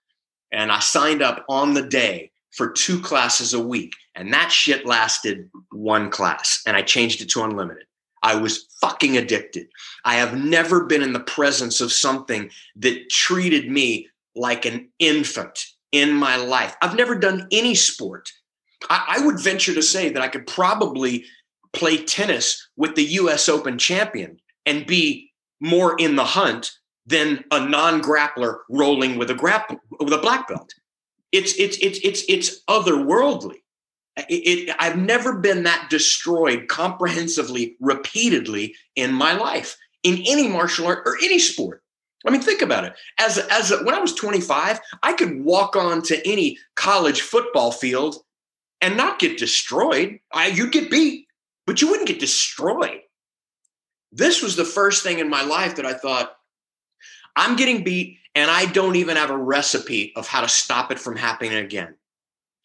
And 0.53 0.71
I 0.71 0.79
signed 0.79 1.21
up 1.21 1.45
on 1.49 1.75
the 1.75 1.83
day 1.83 2.31
for 2.53 2.71
two 2.71 3.01
classes 3.01 3.55
a 3.55 3.61
week. 3.61 3.93
And 4.15 4.33
that 4.33 4.51
shit 4.51 4.87
lasted 4.87 5.49
one 5.71 6.11
class. 6.11 6.63
And 6.67 6.77
I 6.77 6.83
changed 6.83 7.21
it 7.21 7.29
to 7.31 7.43
unlimited. 7.43 7.85
I 8.23 8.35
was 8.37 8.67
fucking 8.81 9.17
addicted. 9.17 9.69
I 10.05 10.17
have 10.17 10.37
never 10.37 10.85
been 10.85 11.03
in 11.03 11.13
the 11.13 11.21
presence 11.21 11.81
of 11.81 11.93
something 11.93 12.51
that 12.77 13.11
treated 13.11 13.71
me 13.71 14.09
like 14.35 14.65
an 14.65 14.89
infant 14.99 15.59
in 15.93 16.13
my 16.13 16.37
life. 16.37 16.77
I've 16.83 16.97
never 16.97 17.15
done 17.15 17.47
any 17.51 17.75
sport. 17.75 18.31
I, 18.91 19.17
I, 19.19 19.27
would 19.27 19.41
venture 19.41 19.75
to 19.75 19.83
say 19.83 20.09
that 20.11 20.23
I 20.23 20.29
could 20.29 20.47
probably 20.47 21.25
play 21.73 22.05
tennis 22.05 22.69
with 22.77 22.95
the 22.95 23.05
US 23.05 23.49
Open 23.49 23.79
champion 23.79 24.39
and 24.67 24.87
be 24.87 25.31
more 25.61 25.97
in 25.99 26.17
the 26.17 26.25
hunt 26.25 26.73
than 27.07 27.45
a 27.51 27.67
non-grappler 27.67 28.59
rolling 28.71 29.17
with 29.17 29.31
a 29.31 29.35
grapple 29.35 29.81
with 29.99 30.13
a 30.13 30.19
black 30.19 30.47
belt. 30.47 30.73
It's 31.33 31.55
it's 31.59 31.79
it's 31.79 31.99
it's 32.03 32.25
it's 32.29 32.63
otherworldly. 32.69 33.57
It, 34.29 34.69
it, 34.69 34.77
I've 34.81 34.99
never 34.99 35.39
been 35.39 35.63
that 35.63 35.89
destroyed 35.91 36.67
comprehensively, 36.69 37.77
repeatedly 37.79 38.75
in 38.97 39.13
my 39.13 39.33
life 39.35 39.77
in 40.03 40.23
any 40.27 40.49
martial 40.49 40.87
art 40.87 41.03
or 41.07 41.17
any 41.23 41.39
sport. 41.39 41.83
I 42.27 42.31
mean, 42.31 42.41
think 42.41 42.63
about 42.63 42.85
it. 42.85 42.95
As 43.19 43.39
as 43.39 43.71
when 43.71 43.95
I 43.95 44.01
was 44.01 44.15
25, 44.15 44.81
I 45.03 45.13
could 45.13 45.45
walk 45.45 45.77
on 45.77 46.03
to 46.03 46.27
any 46.29 46.59
college 46.75 47.21
football 47.21 47.71
field 47.71 48.17
and 48.81 48.97
not 48.97 49.19
get 49.19 49.39
destroyed. 49.39 50.19
I, 50.33 50.49
you'd 50.49 50.73
get 50.73 50.91
beat, 50.91 51.27
but 51.67 51.81
you 51.81 51.89
wouldn't 51.89 52.09
get 52.09 52.21
destroyed. 52.21 53.01
This 54.11 54.43
was 54.43 54.57
the 54.57 54.65
first 54.65 55.03
thing 55.03 55.19
in 55.19 55.29
my 55.29 55.43
life 55.43 55.77
that 55.77 55.87
I 55.87 55.93
thought, 55.93 56.35
I'm 57.37 57.57
getting 57.57 57.85
beat, 57.85 58.19
and 58.39 58.53
I 58.53 58.67
don't 58.67 58.95
even 58.95 59.17
have 59.17 59.31
a 59.31 59.37
recipe 59.37 60.13
of 60.15 60.29
how 60.29 60.43
to 60.43 60.49
stop 60.49 60.93
it 60.93 61.01
from 61.01 61.17
happening 61.17 61.55
again. 61.55 61.97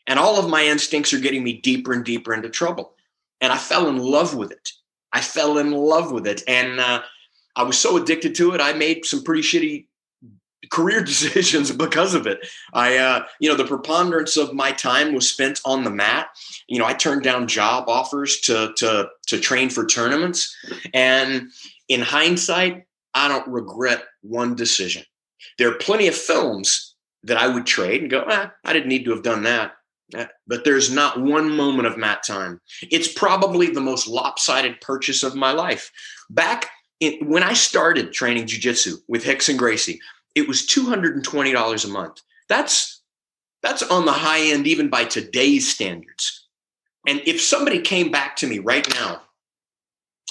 And 0.06 0.20
all 0.20 0.38
of 0.38 0.48
my 0.48 0.64
instincts 0.64 1.14
are 1.14 1.20
getting 1.20 1.44
me 1.44 1.54
deeper 1.54 1.94
and 1.94 2.06
deeper 2.06 2.32
into 2.32 2.50
trouble. 2.50 2.94
And 3.42 3.52
I 3.52 3.58
fell 3.58 3.88
in 3.88 3.98
love 3.98 4.36
with 4.36 4.52
it. 4.52 4.70
I 5.14 5.22
fell 5.22 5.58
in 5.58 5.72
love 5.72 6.12
with 6.12 6.28
it. 6.28 6.44
And 6.48 6.80
uh, 6.80 7.02
I 7.56 7.64
was 7.64 7.80
so 7.80 7.98
addicted 7.98 8.36
to 8.36 8.54
it, 8.54 8.62
I 8.62 8.74
made 8.74 9.04
some 9.04 9.24
pretty 9.24 9.42
shitty 9.42 9.88
career 10.70 11.04
decisions 11.04 11.72
because 11.72 12.14
of 12.14 12.28
it. 12.28 12.46
I, 12.74 12.98
uh, 12.98 13.26
you 13.40 13.50
know, 13.50 13.56
the 13.56 13.66
preponderance 13.66 14.38
of 14.38 14.54
my 14.54 14.74
time 14.74 15.16
was 15.16 15.28
spent 15.28 15.60
on 15.66 15.84
the 15.84 15.90
mat. 15.90 16.28
You 16.68 16.78
know, 16.78 16.86
I 16.86 16.94
turned 16.94 17.24
down 17.24 17.48
job 17.48 17.90
offers 17.90 18.40
to 18.42 18.74
to 18.78 19.10
to 19.26 19.40
train 19.40 19.72
for 19.72 19.88
tournaments, 19.88 20.56
and 20.94 21.50
in 21.90 22.02
hindsight, 22.02 22.86
I 23.16 23.28
don't 23.28 23.48
regret 23.48 24.04
one 24.22 24.54
decision. 24.54 25.04
There 25.58 25.70
are 25.70 25.76
plenty 25.76 26.08
of 26.08 26.16
films 26.16 26.96
that 27.24 27.38
I 27.38 27.48
would 27.48 27.66
trade 27.66 28.02
and 28.02 28.12
go, 28.12 28.26
ah, 28.28 28.52
I 28.64 28.74
didn't 28.74 28.90
need 28.90 29.06
to 29.06 29.12
have 29.12 29.24
done 29.24 29.44
that. 29.44 29.74
Eh, 30.14 30.28
but 30.46 30.64
there's 30.66 30.92
not 30.92 31.22
one 31.22 31.56
moment 31.56 31.88
of 31.88 31.98
mat 31.98 32.24
time. 32.26 32.60
It's 32.92 33.12
probably 33.12 33.68
the 33.68 33.82
most 33.82 34.08
lopsided 34.08 34.82
purchase 34.82 35.24
of 35.24 35.36
my 35.36 35.52
life. 35.52 35.92
Back 36.30 36.70
in, 37.00 37.28
when 37.28 37.44
I 37.44 37.54
started 37.54 38.14
training 38.14 38.46
jujitsu 38.46 38.98
with 39.08 39.26
Rickson 39.26 39.58
Gracie, 39.58 40.00
it 40.36 40.48
was 40.48 40.68
$220 40.68 41.86
a 41.86 41.88
month. 41.88 42.22
That's 42.50 43.02
that's 43.62 43.82
on 43.84 44.06
the 44.06 44.12
high 44.12 44.42
end 44.42 44.68
even 44.68 44.90
by 44.90 45.06
today's 45.06 45.72
standards. 45.72 46.48
And 47.08 47.22
if 47.26 47.42
somebody 47.42 47.80
came 47.80 48.12
back 48.12 48.36
to 48.38 48.48
me 48.48 48.60
right 48.60 48.88
now 48.94 49.22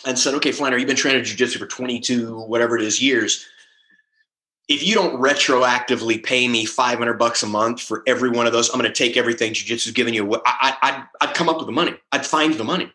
and 0.05 0.19
said, 0.19 0.35
"Okay, 0.35 0.53
Flanery, 0.53 0.81
you've 0.81 0.89
been 0.89 0.97
training 0.97 1.25
jiu-jitsu 1.25 1.59
for 1.59 1.67
22 1.67 2.41
whatever 2.43 2.77
it 2.77 2.83
is 2.83 3.03
years 3.03 3.47
if 4.73 4.83
you 4.83 4.95
don't 4.95 5.21
retroactively 5.21 6.23
pay 6.23 6.49
me 6.49 6.65
500 6.65 7.19
bucks 7.19 7.43
a 7.43 7.47
month 7.47 7.83
for 7.83 8.03
every 8.07 8.31
one 8.31 8.47
of 8.47 8.55
those, 8.55 8.71
I'm 8.71 8.81
going 8.81 8.91
to 8.91 8.97
take 8.97 9.19
everything 9.19 9.53
jujitsu's 9.53 9.93
giving 9.93 10.15
you. 10.15 10.35
I, 10.47 10.77
I, 10.83 11.05
I'd 11.21 11.35
come 11.35 11.51
up 11.51 11.59
with 11.59 11.67
the 11.67 11.73
money. 11.73 11.95
I'd 12.11 12.25
find 12.25 12.55
the 12.55 12.65
money. 12.65 12.91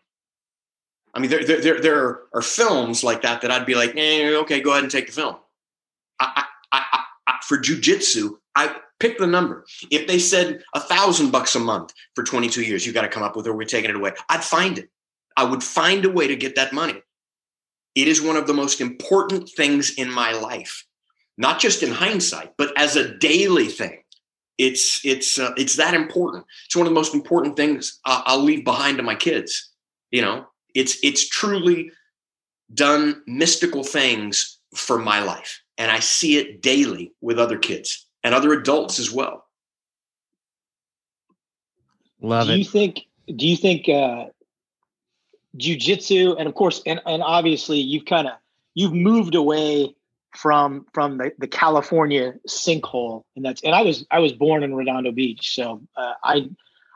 I 1.14 1.20
mean, 1.20 1.30
there, 1.30 1.44
there, 1.44 1.80
there 1.80 2.20
are 2.34 2.42
films 2.42 3.04
like 3.04 3.22
that 3.22 3.42
that 3.42 3.52
I'd 3.52 3.64
be 3.64 3.76
like, 3.76 3.94
eh, 3.96 4.34
okay, 4.38 4.60
go 4.60 4.72
ahead 4.72 4.82
and 4.82 4.90
take 4.90 5.06
the 5.06 5.12
film. 5.12 5.36
I, 6.18 6.44
I, 6.72 6.82
I, 6.92 7.04
I, 7.28 7.34
for 7.44 7.58
jujitsu, 7.58 8.38
I 8.56 8.74
pick 8.98 9.18
the 9.18 9.26
number. 9.28 9.64
If 9.88 10.08
they 10.08 10.18
said 10.18 10.62
a 10.74 10.80
thousand 10.80 11.30
bucks 11.30 11.54
a 11.54 11.60
month 11.60 11.92
for 12.16 12.24
22 12.24 12.62
years, 12.62 12.84
you 12.84 12.92
got 12.92 13.02
to 13.02 13.08
come 13.08 13.22
up 13.22 13.36
with, 13.36 13.46
or 13.46 13.54
we're 13.54 13.64
taking 13.64 13.90
it 13.90 13.96
away. 13.96 14.12
I'd 14.28 14.42
find 14.42 14.78
it. 14.78 14.90
I 15.36 15.44
would 15.44 15.62
find 15.62 16.04
a 16.04 16.10
way 16.10 16.26
to 16.26 16.34
get 16.34 16.56
that 16.56 16.72
money. 16.72 17.00
It 17.94 18.08
is 18.08 18.20
one 18.20 18.36
of 18.36 18.48
the 18.48 18.54
most 18.54 18.80
important 18.80 19.48
things 19.48 19.94
in 19.94 20.10
my 20.10 20.32
life 20.32 20.84
not 21.38 21.60
just 21.60 21.82
in 21.82 21.90
hindsight, 21.90 22.52
but 22.58 22.72
as 22.76 22.96
a 22.96 23.16
daily 23.16 23.68
thing. 23.68 24.02
It's 24.58 25.00
it's 25.04 25.38
uh, 25.38 25.52
it's 25.56 25.76
that 25.76 25.94
important. 25.94 26.44
It's 26.66 26.74
one 26.74 26.86
of 26.86 26.90
the 26.90 26.94
most 26.94 27.14
important 27.14 27.56
things 27.56 28.00
uh, 28.04 28.22
I'll 28.26 28.42
leave 28.42 28.64
behind 28.64 28.96
to 28.96 29.04
my 29.04 29.14
kids. 29.14 29.70
You 30.10 30.20
know, 30.20 30.46
it's 30.74 30.98
it's 31.02 31.28
truly 31.28 31.92
done 32.74 33.22
mystical 33.26 33.84
things 33.84 34.58
for 34.74 34.98
my 34.98 35.20
life, 35.20 35.62
and 35.78 35.92
I 35.92 36.00
see 36.00 36.38
it 36.38 36.60
daily 36.60 37.12
with 37.20 37.38
other 37.38 37.56
kids 37.56 38.04
and 38.24 38.34
other 38.34 38.52
adults 38.52 38.98
as 38.98 39.12
well. 39.12 39.46
Love 42.20 42.48
do 42.48 42.54
it. 42.54 42.58
you 42.58 42.64
think? 42.64 43.06
Do 43.36 43.46
you 43.46 43.56
think 43.56 43.88
uh, 43.88 44.26
jujitsu, 45.56 46.34
and 46.36 46.48
of 46.48 46.56
course, 46.56 46.82
and 46.84 47.00
and 47.06 47.22
obviously, 47.22 47.78
you've 47.78 48.06
kind 48.06 48.26
of 48.26 48.34
you've 48.74 48.92
moved 48.92 49.36
away 49.36 49.94
from 50.36 50.86
from 50.92 51.18
the, 51.18 51.32
the 51.38 51.48
California 51.48 52.34
sinkhole, 52.48 53.24
and 53.36 53.44
that's 53.44 53.62
and 53.62 53.74
I 53.74 53.82
was 53.82 54.06
I 54.10 54.18
was 54.18 54.32
born 54.32 54.62
in 54.62 54.74
Redondo 54.74 55.12
Beach, 55.12 55.54
so 55.54 55.82
uh, 55.96 56.14
I 56.22 56.48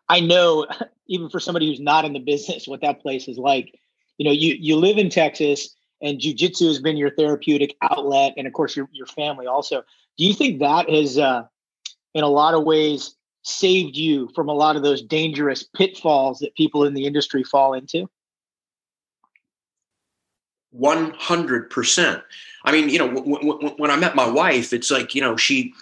I 0.09 0.21
know 0.21 0.67
even 1.09 1.29
for 1.29 1.41
somebody 1.41 1.69
who's 1.69 1.81
not 1.81 2.05
in 2.05 2.13
the 2.13 2.21
business 2.21 2.69
what 2.69 2.83
that 2.83 3.01
place 3.01 3.29
is 3.29 3.39
like. 3.39 3.79
You 4.19 4.27
know, 4.27 4.33
you 4.33 4.57
you 4.59 4.77
live 4.77 4.99
in 4.99 5.11
Texas, 5.11 5.75
and 6.01 6.19
jujitsu 6.21 6.69
has 6.69 6.81
been 6.81 6.97
your 6.97 7.11
therapeutic 7.11 7.77
outlet, 7.83 8.35
and 8.37 8.47
of 8.47 8.53
course 8.53 8.77
your 8.77 8.89
your 8.93 9.07
family 9.07 9.47
also. 9.47 9.83
Do 10.19 10.25
you 10.25 10.35
think 10.35 10.61
that 10.61 10.91
has, 10.91 11.17
uh, 11.17 11.45
in 12.13 12.23
a 12.23 12.29
lot 12.29 12.53
of 12.53 12.65
ways, 12.65 13.17
saved 13.43 13.97
you 13.97 14.29
from 14.35 14.49
a 14.49 14.55
lot 14.55 14.77
of 14.77 14.83
those 14.83 15.03
dangerous 15.03 15.63
pitfalls 15.63 16.41
that 16.41 16.55
people 16.55 16.85
in 16.85 16.93
the 16.95 17.07
industry 17.07 17.43
fall 17.43 17.73
into? 17.73 18.09
100%. 20.79 22.23
I 22.65 22.73
mean, 22.73 22.89
you 22.89 22.99
know, 22.99 23.09
w- 23.13 23.41
w- 23.41 23.75
when 23.77 23.91
I 23.91 23.97
met 23.97 24.15
my 24.15 24.29
wife, 24.29 24.73
it's 24.73 24.91
like, 24.91 25.15
you 25.15 25.21
know, 25.21 25.37
she 25.37 25.75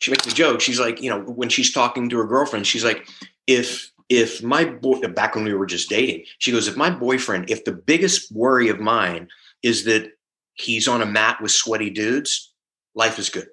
she 0.00 0.12
makes 0.12 0.26
a 0.26 0.34
joke. 0.34 0.60
She's 0.60 0.78
like, 0.78 1.02
you 1.02 1.10
know, 1.10 1.20
when 1.20 1.48
she's 1.48 1.72
talking 1.72 2.08
to 2.08 2.18
her 2.18 2.24
girlfriend, 2.24 2.66
she's 2.66 2.84
like, 2.84 3.08
if 3.46 3.90
if 4.08 4.42
my 4.42 4.64
boy 4.64 5.00
back 5.00 5.34
when 5.34 5.44
we 5.44 5.54
were 5.54 5.66
just 5.66 5.90
dating, 5.90 6.24
she 6.38 6.52
goes, 6.52 6.66
if 6.68 6.76
my 6.76 6.90
boyfriend, 6.90 7.50
if 7.50 7.64
the 7.64 7.72
biggest 7.72 8.32
worry 8.32 8.68
of 8.68 8.80
mine 8.80 9.28
is 9.62 9.84
that 9.84 10.12
he's 10.54 10.88
on 10.88 11.02
a 11.02 11.06
mat 11.06 11.40
with 11.42 11.50
sweaty 11.50 11.90
dudes, 11.90 12.52
life 12.94 13.18
is 13.18 13.28
good. 13.28 13.48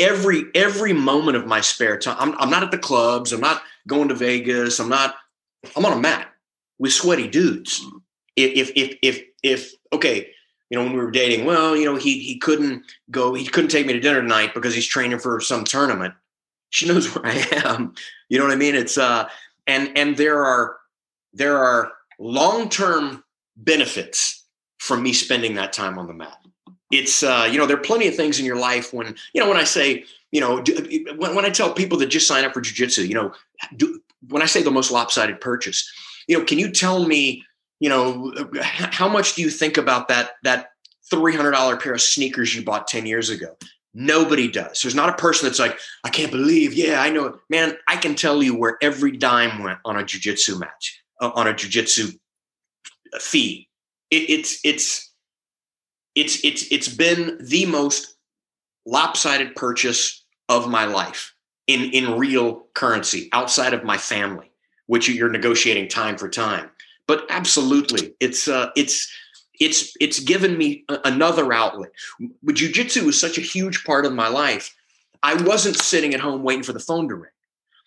Every 0.00 0.44
every 0.54 0.92
moment 0.92 1.36
of 1.36 1.46
my 1.46 1.60
spare 1.60 1.98
time, 1.98 2.16
I'm, 2.18 2.34
I'm 2.40 2.50
not 2.50 2.62
at 2.62 2.70
the 2.70 2.78
clubs, 2.78 3.32
I'm 3.32 3.40
not 3.40 3.62
going 3.86 4.08
to 4.08 4.14
Vegas, 4.14 4.78
I'm 4.80 4.88
not, 4.88 5.16
I'm 5.76 5.84
on 5.84 5.92
a 5.92 6.00
mat 6.00 6.32
with 6.78 6.92
sweaty 6.92 7.28
dudes. 7.28 7.84
If 8.44 8.70
if 8.76 8.98
if 9.02 9.22
if 9.42 9.72
okay, 9.92 10.28
you 10.70 10.78
know, 10.78 10.84
when 10.84 10.92
we 10.92 11.00
were 11.00 11.10
dating, 11.10 11.44
well, 11.44 11.76
you 11.76 11.84
know, 11.84 11.96
he 11.96 12.20
he 12.20 12.38
couldn't 12.38 12.84
go, 13.10 13.34
he 13.34 13.46
couldn't 13.46 13.70
take 13.70 13.86
me 13.86 13.92
to 13.92 14.00
dinner 14.00 14.20
tonight 14.20 14.54
because 14.54 14.74
he's 14.74 14.86
training 14.86 15.18
for 15.18 15.40
some 15.40 15.64
tournament. 15.64 16.14
She 16.70 16.86
knows 16.92 17.14
where 17.14 17.26
I 17.26 17.46
am. 17.64 17.94
You 18.28 18.38
know 18.38 18.44
what 18.44 18.52
I 18.52 18.56
mean? 18.56 18.74
It's 18.74 18.98
uh 18.98 19.28
and 19.66 19.96
and 19.96 20.16
there 20.16 20.44
are 20.44 20.76
there 21.32 21.58
are 21.58 21.92
long-term 22.18 23.22
benefits 23.56 24.44
from 24.78 25.02
me 25.02 25.12
spending 25.12 25.54
that 25.54 25.72
time 25.72 25.98
on 25.98 26.06
the 26.06 26.14
mat. 26.14 26.38
It's 26.90 27.22
uh, 27.22 27.48
you 27.50 27.58
know, 27.58 27.66
there 27.66 27.76
are 27.76 27.80
plenty 27.80 28.08
of 28.08 28.14
things 28.14 28.38
in 28.38 28.46
your 28.46 28.56
life 28.56 28.94
when, 28.94 29.14
you 29.34 29.40
know, 29.42 29.48
when 29.48 29.58
I 29.58 29.64
say, 29.64 30.04
you 30.32 30.40
know, 30.40 30.62
when, 31.16 31.34
when 31.34 31.44
I 31.44 31.50
tell 31.50 31.72
people 31.72 31.98
that 31.98 32.06
just 32.06 32.26
sign 32.26 32.44
up 32.44 32.54
for 32.54 32.62
jujitsu, 32.62 33.06
you 33.06 33.14
know, 33.14 33.32
do, 33.76 34.00
when 34.28 34.42
I 34.42 34.46
say 34.46 34.62
the 34.62 34.70
most 34.70 34.90
lopsided 34.90 35.40
purchase, 35.40 35.90
you 36.28 36.38
know, 36.38 36.44
can 36.44 36.58
you 36.58 36.70
tell 36.70 37.06
me 37.06 37.44
you 37.80 37.88
know, 37.88 38.32
how 38.62 39.08
much 39.08 39.34
do 39.34 39.42
you 39.42 39.50
think 39.50 39.76
about 39.76 40.08
that 40.08 40.32
that 40.42 40.70
$300 41.12 41.80
pair 41.82 41.94
of 41.94 42.02
sneakers 42.02 42.54
you 42.54 42.62
bought 42.62 42.88
10 42.88 43.06
years 43.06 43.30
ago? 43.30 43.56
Nobody 43.94 44.48
does. 44.48 44.80
There's 44.82 44.94
not 44.94 45.08
a 45.08 45.14
person 45.14 45.46
that's 45.46 45.58
like, 45.58 45.78
I 46.04 46.10
can't 46.10 46.30
believe, 46.30 46.74
yeah, 46.74 47.00
I 47.00 47.10
know. 47.10 47.38
Man, 47.48 47.76
I 47.88 47.96
can 47.96 48.14
tell 48.14 48.42
you 48.42 48.54
where 48.54 48.78
every 48.82 49.16
dime 49.16 49.62
went 49.62 49.78
on 49.84 49.96
a 49.96 50.02
jujitsu 50.02 50.58
match, 50.58 51.02
uh, 51.20 51.30
on 51.34 51.46
a 51.46 51.54
jujitsu 51.54 52.16
fee. 53.18 53.68
It, 54.10 54.30
it's 54.30 54.60
it's 54.64 55.12
it's 56.14 56.44
it's 56.44 56.70
it's 56.70 56.88
been 56.88 57.38
the 57.40 57.66
most 57.66 58.16
lopsided 58.86 59.54
purchase 59.54 60.24
of 60.48 60.68
my 60.68 60.84
life 60.84 61.34
in 61.66 61.90
in 61.90 62.18
real 62.18 62.66
currency 62.74 63.28
outside 63.32 63.72
of 63.74 63.84
my 63.84 63.96
family, 63.96 64.50
which 64.86 65.08
you're 65.08 65.30
negotiating 65.30 65.88
time 65.88 66.16
for 66.16 66.28
time 66.28 66.70
but 67.08 67.24
absolutely, 67.30 68.14
it's 68.20 68.46
uh, 68.46 68.70
it's 68.76 69.10
it's 69.58 69.96
it's 69.98 70.20
given 70.20 70.56
me 70.56 70.84
another 71.04 71.52
outlet. 71.52 71.90
Jiu-jitsu 72.52 73.04
was 73.04 73.18
such 73.18 73.38
a 73.38 73.40
huge 73.40 73.82
part 73.82 74.06
of 74.06 74.12
my 74.12 74.28
life. 74.28 74.72
I 75.22 75.34
wasn't 75.42 75.78
sitting 75.78 76.14
at 76.14 76.20
home 76.20 76.44
waiting 76.44 76.62
for 76.62 76.74
the 76.74 76.78
phone 76.78 77.08
to 77.08 77.16
ring. 77.16 77.32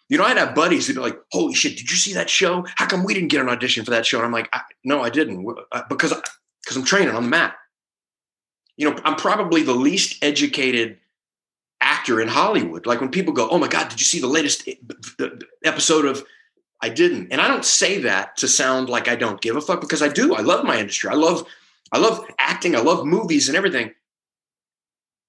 You 0.10 0.18
know, 0.18 0.26
I'd 0.26 0.38
have 0.38 0.54
buddies 0.56 0.88
who'd 0.88 0.98
be 0.98 1.02
like, 1.02 1.18
"Holy 1.32 1.54
shit, 1.54 1.78
did 1.78 1.90
you 1.90 1.96
see 1.96 2.14
that 2.14 2.30
show? 2.30 2.66
How 2.76 2.88
come 2.88 3.06
we 3.06 3.14
didn't 3.14 3.30
get 3.30 3.42
an 3.42 3.48
audition 3.48 3.86
for 3.86 3.92
that 3.92 4.06
show?" 4.06 4.18
And 4.18 4.26
I'm 4.26 4.34
like, 4.34 4.50
I, 4.52 4.62
"No, 4.84 5.02
I 5.02 5.10
didn't, 5.10 5.46
because 5.88 6.14
because 6.64 6.76
I'm 6.76 6.84
training 6.84 7.16
on 7.16 7.24
the 7.24 7.30
mat." 7.30 7.56
You 8.76 8.90
know, 8.90 9.00
I'm 9.06 9.16
probably 9.16 9.62
the 9.62 9.76
least 9.76 10.22
educated 10.24 10.98
actor 11.80 12.20
in 12.20 12.28
Hollywood. 12.28 12.88
Like 12.88 13.00
when 13.00 13.12
people 13.12 13.34
go, 13.34 13.48
"Oh 13.50 13.60
my 13.60 13.68
god, 13.68 13.90
did 13.90 14.00
you 14.00 14.06
see 14.06 14.20
the 14.20 14.28
latest 14.28 14.68
episode 15.64 16.06
of 16.06 16.26
I 16.82 16.90
didn't. 16.90 17.32
And 17.32 17.40
I 17.40 17.48
don't 17.48 17.66
say 17.66 18.00
that 18.00 18.38
to 18.38 18.48
sound 18.48 18.90
like 18.90 19.08
I 19.08 19.16
don't 19.16 19.42
give 19.42 19.56
a 19.56 19.62
fuck 19.62 19.82
because 19.82 20.02
I 20.02 20.08
do. 20.08 20.34
I 20.34 20.42
love 20.42 20.66
my 20.66 20.80
industry. 20.80 21.10
I 21.10 21.16
love 21.16 21.46
I 21.92 22.00
love 22.00 22.26
acting. 22.40 22.76
I 22.76 22.80
love 22.80 23.06
movies 23.06 23.48
and 23.48 23.58
everything. 23.58 23.92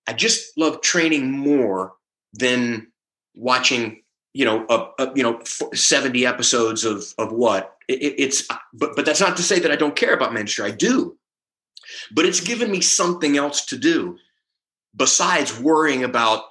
I 0.06 0.12
just 0.12 0.56
love 0.56 0.80
training 0.80 1.30
more 1.30 1.94
than 2.32 2.88
watching, 3.34 4.02
you 4.32 4.44
know, 4.44 4.64
a, 4.68 5.02
a 5.02 5.12
you 5.14 5.22
know, 5.22 5.40
70 5.44 6.26
episodes 6.26 6.84
of 6.84 7.12
of 7.18 7.32
what. 7.32 7.76
It, 7.88 8.14
it's 8.18 8.48
but 8.72 8.96
but 8.96 9.04
that's 9.04 9.20
not 9.20 9.36
to 9.36 9.42
say 9.42 9.58
that 9.58 9.70
I 9.70 9.76
don't 9.76 9.96
care 9.96 10.14
about 10.14 10.32
my 10.32 10.40
industry. 10.40 10.64
I 10.64 10.70
do. 10.70 11.18
But 12.12 12.24
it's 12.24 12.40
given 12.40 12.70
me 12.70 12.80
something 12.80 13.36
else 13.36 13.66
to 13.66 13.76
do 13.76 14.16
besides 14.96 15.58
worrying 15.58 16.04
about 16.04 16.44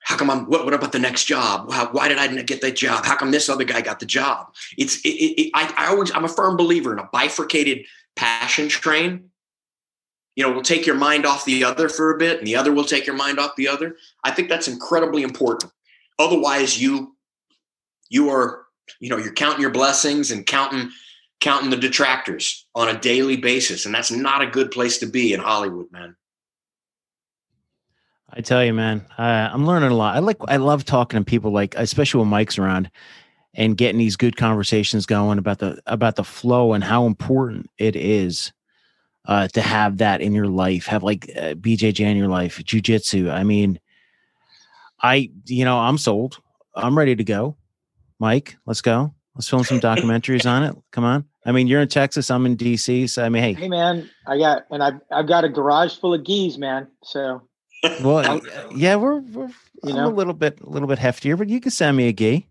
how 0.00 0.16
come 0.16 0.30
I'm, 0.30 0.46
what, 0.46 0.64
what 0.64 0.74
about 0.74 0.92
the 0.92 0.98
next 0.98 1.26
job? 1.26 1.70
Why 1.92 2.08
did 2.08 2.18
I 2.18 2.42
get 2.42 2.60
that 2.62 2.76
job? 2.76 3.04
How 3.04 3.16
come 3.16 3.30
this 3.30 3.48
other 3.48 3.64
guy 3.64 3.80
got 3.80 4.00
the 4.00 4.06
job? 4.06 4.54
It's, 4.76 5.00
it, 5.02 5.08
it, 5.08 5.50
I, 5.54 5.72
I 5.76 5.86
always, 5.88 6.10
I'm 6.12 6.24
a 6.24 6.28
firm 6.28 6.56
believer 6.56 6.92
in 6.92 6.98
a 6.98 7.08
bifurcated 7.12 7.86
passion 8.16 8.68
train. 8.68 9.30
You 10.36 10.44
know, 10.44 10.52
we'll 10.52 10.62
take 10.62 10.86
your 10.86 10.96
mind 10.96 11.26
off 11.26 11.44
the 11.44 11.64
other 11.64 11.88
for 11.88 12.14
a 12.14 12.18
bit 12.18 12.38
and 12.38 12.46
the 12.46 12.56
other 12.56 12.72
will 12.72 12.84
take 12.84 13.06
your 13.06 13.16
mind 13.16 13.38
off 13.38 13.56
the 13.56 13.68
other. 13.68 13.96
I 14.24 14.30
think 14.30 14.48
that's 14.48 14.68
incredibly 14.68 15.22
important. 15.22 15.70
Otherwise 16.18 16.80
you, 16.80 17.14
you 18.08 18.30
are, 18.30 18.64
you 19.00 19.10
know, 19.10 19.18
you're 19.18 19.34
counting 19.34 19.60
your 19.60 19.70
blessings 19.70 20.30
and 20.30 20.46
counting, 20.46 20.90
counting 21.40 21.70
the 21.70 21.76
detractors 21.76 22.66
on 22.74 22.88
a 22.88 22.98
daily 22.98 23.36
basis. 23.36 23.84
And 23.84 23.94
that's 23.94 24.10
not 24.10 24.42
a 24.42 24.46
good 24.46 24.70
place 24.70 24.98
to 24.98 25.06
be 25.06 25.32
in 25.32 25.40
Hollywood, 25.40 25.92
man. 25.92 26.16
I 28.32 28.40
tell 28.40 28.64
you, 28.64 28.72
man, 28.72 29.04
uh, 29.18 29.50
I'm 29.52 29.66
learning 29.66 29.90
a 29.90 29.96
lot. 29.96 30.16
I 30.16 30.20
like, 30.20 30.36
I 30.48 30.56
love 30.56 30.84
talking 30.84 31.20
to 31.20 31.24
people, 31.24 31.50
like 31.50 31.74
especially 31.76 32.20
when 32.20 32.28
Mike's 32.28 32.58
around, 32.58 32.90
and 33.54 33.76
getting 33.76 33.98
these 33.98 34.16
good 34.16 34.36
conversations 34.36 35.06
going 35.06 35.38
about 35.38 35.58
the 35.58 35.80
about 35.86 36.16
the 36.16 36.24
flow 36.24 36.72
and 36.72 36.84
how 36.84 37.06
important 37.06 37.68
it 37.78 37.96
is 37.96 38.52
uh, 39.26 39.48
to 39.48 39.60
have 39.60 39.98
that 39.98 40.20
in 40.20 40.32
your 40.32 40.46
life. 40.46 40.86
Have 40.86 41.02
like 41.02 41.30
uh, 41.36 41.54
BJJ 41.54 42.00
in 42.00 42.16
your 42.16 42.28
life, 42.28 42.58
jujitsu. 42.58 43.32
I 43.32 43.42
mean, 43.42 43.80
I, 45.02 45.30
you 45.46 45.64
know, 45.64 45.78
I'm 45.78 45.98
sold. 45.98 46.38
I'm 46.74 46.96
ready 46.96 47.16
to 47.16 47.24
go. 47.24 47.56
Mike, 48.18 48.56
let's 48.66 48.82
go. 48.82 49.14
Let's 49.34 49.48
film 49.48 49.64
some 49.64 49.80
documentaries 49.80 50.48
on 50.48 50.62
it. 50.62 50.76
Come 50.90 51.04
on. 51.04 51.24
I 51.46 51.52
mean, 51.52 51.66
you're 51.66 51.80
in 51.80 51.88
Texas. 51.88 52.30
I'm 52.30 52.44
in 52.44 52.56
DC. 52.56 53.08
So 53.08 53.24
I 53.24 53.28
mean, 53.28 53.42
hey, 53.42 53.54
Hey 53.54 53.68
man, 53.68 54.10
I 54.26 54.38
got 54.38 54.66
and 54.70 54.82
I've 54.82 55.00
I've 55.10 55.26
got 55.26 55.44
a 55.44 55.48
garage 55.48 55.96
full 55.96 56.14
of 56.14 56.24
gis, 56.24 56.58
man. 56.58 56.88
So 57.02 57.42
well, 58.02 58.40
yeah, 58.74 58.96
we're, 58.96 59.20
we're 59.20 59.50
You 59.84 59.94
know? 59.94 60.08
a 60.08 60.10
little 60.10 60.34
bit, 60.34 60.60
a 60.60 60.68
little 60.68 60.88
bit 60.88 60.98
heftier, 60.98 61.36
but 61.38 61.48
you 61.48 61.60
can 61.60 61.70
send 61.70 61.96
me 61.96 62.08
a 62.08 62.12
gi. 62.12 62.46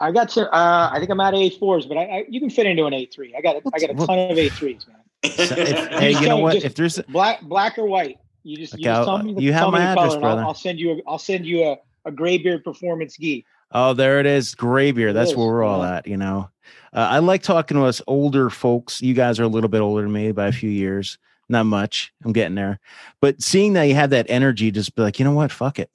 I 0.00 0.12
got 0.12 0.28
to 0.30 0.48
uh 0.54 0.90
I 0.92 0.98
think 1.00 1.10
I'm 1.10 1.20
out 1.20 1.34
of 1.34 1.40
A4s, 1.40 1.88
but 1.88 1.98
I, 1.98 2.02
I 2.04 2.24
you 2.28 2.38
can 2.38 2.50
fit 2.50 2.66
into 2.66 2.84
an 2.86 2.92
A3. 2.92 3.34
I 3.36 3.40
got 3.40 3.56
a, 3.56 3.62
I 3.74 3.78
got 3.80 3.90
a 3.90 3.94
Well- 3.94 4.06
ton 4.06 4.18
of 4.30 4.36
A3s, 4.36 4.86
man. 4.86 4.96
So 5.24 5.54
if, 5.56 5.88
hey, 5.98 6.12
you 6.12 6.28
know 6.28 6.36
what? 6.36 6.56
If 6.56 6.76
there's, 6.76 7.00
Black 7.08 7.42
black 7.42 7.76
or 7.78 7.86
white. 7.86 8.18
You 8.44 8.56
just, 8.56 8.78
you 8.78 8.84
just 8.84 9.04
tell 9.04 9.18
me 9.22 9.34
the, 9.34 9.42
you 9.42 9.52
have 9.52 9.72
my 9.72 9.80
address, 9.80 9.96
color 9.96 10.16
and 10.16 10.24
I'll, 10.24 10.34
brother. 10.36 10.42
I'll 10.42 10.54
send 10.54 10.78
you 10.78 10.92
a, 10.92 11.10
I'll 11.10 11.18
send 11.18 11.44
you 11.44 11.64
a, 11.64 11.76
a 12.04 12.12
Greybeard 12.12 12.62
performance 12.62 13.16
gi. 13.16 13.44
oh, 13.72 13.92
there 13.92 14.20
it 14.20 14.26
is, 14.26 14.54
gray 14.54 14.92
beer. 14.92 15.08
It 15.08 15.12
That's 15.14 15.30
is, 15.32 15.36
where 15.36 15.48
we're 15.48 15.64
all 15.64 15.82
yeah. 15.82 15.96
at. 15.96 16.06
You 16.06 16.16
know, 16.16 16.48
uh, 16.92 17.08
I 17.10 17.18
like 17.18 17.42
talking 17.42 17.76
to 17.76 17.84
us 17.84 18.00
older 18.06 18.48
folks. 18.48 19.02
You 19.02 19.12
guys 19.12 19.40
are 19.40 19.42
a 19.42 19.48
little 19.48 19.68
bit 19.68 19.80
older 19.80 20.02
than 20.02 20.12
me 20.12 20.30
by 20.30 20.46
a 20.46 20.52
few 20.52 20.70
years. 20.70 21.18
Not 21.48 21.64
much. 21.64 22.12
I'm 22.24 22.32
getting 22.32 22.54
there, 22.54 22.78
but 23.20 23.42
seeing 23.42 23.72
that 23.72 23.84
you 23.84 23.94
have 23.94 24.10
that 24.10 24.26
energy, 24.28 24.70
just 24.70 24.94
be 24.94 25.02
like, 25.02 25.18
you 25.18 25.24
know 25.24 25.32
what? 25.32 25.50
Fuck 25.50 25.78
it. 25.78 25.90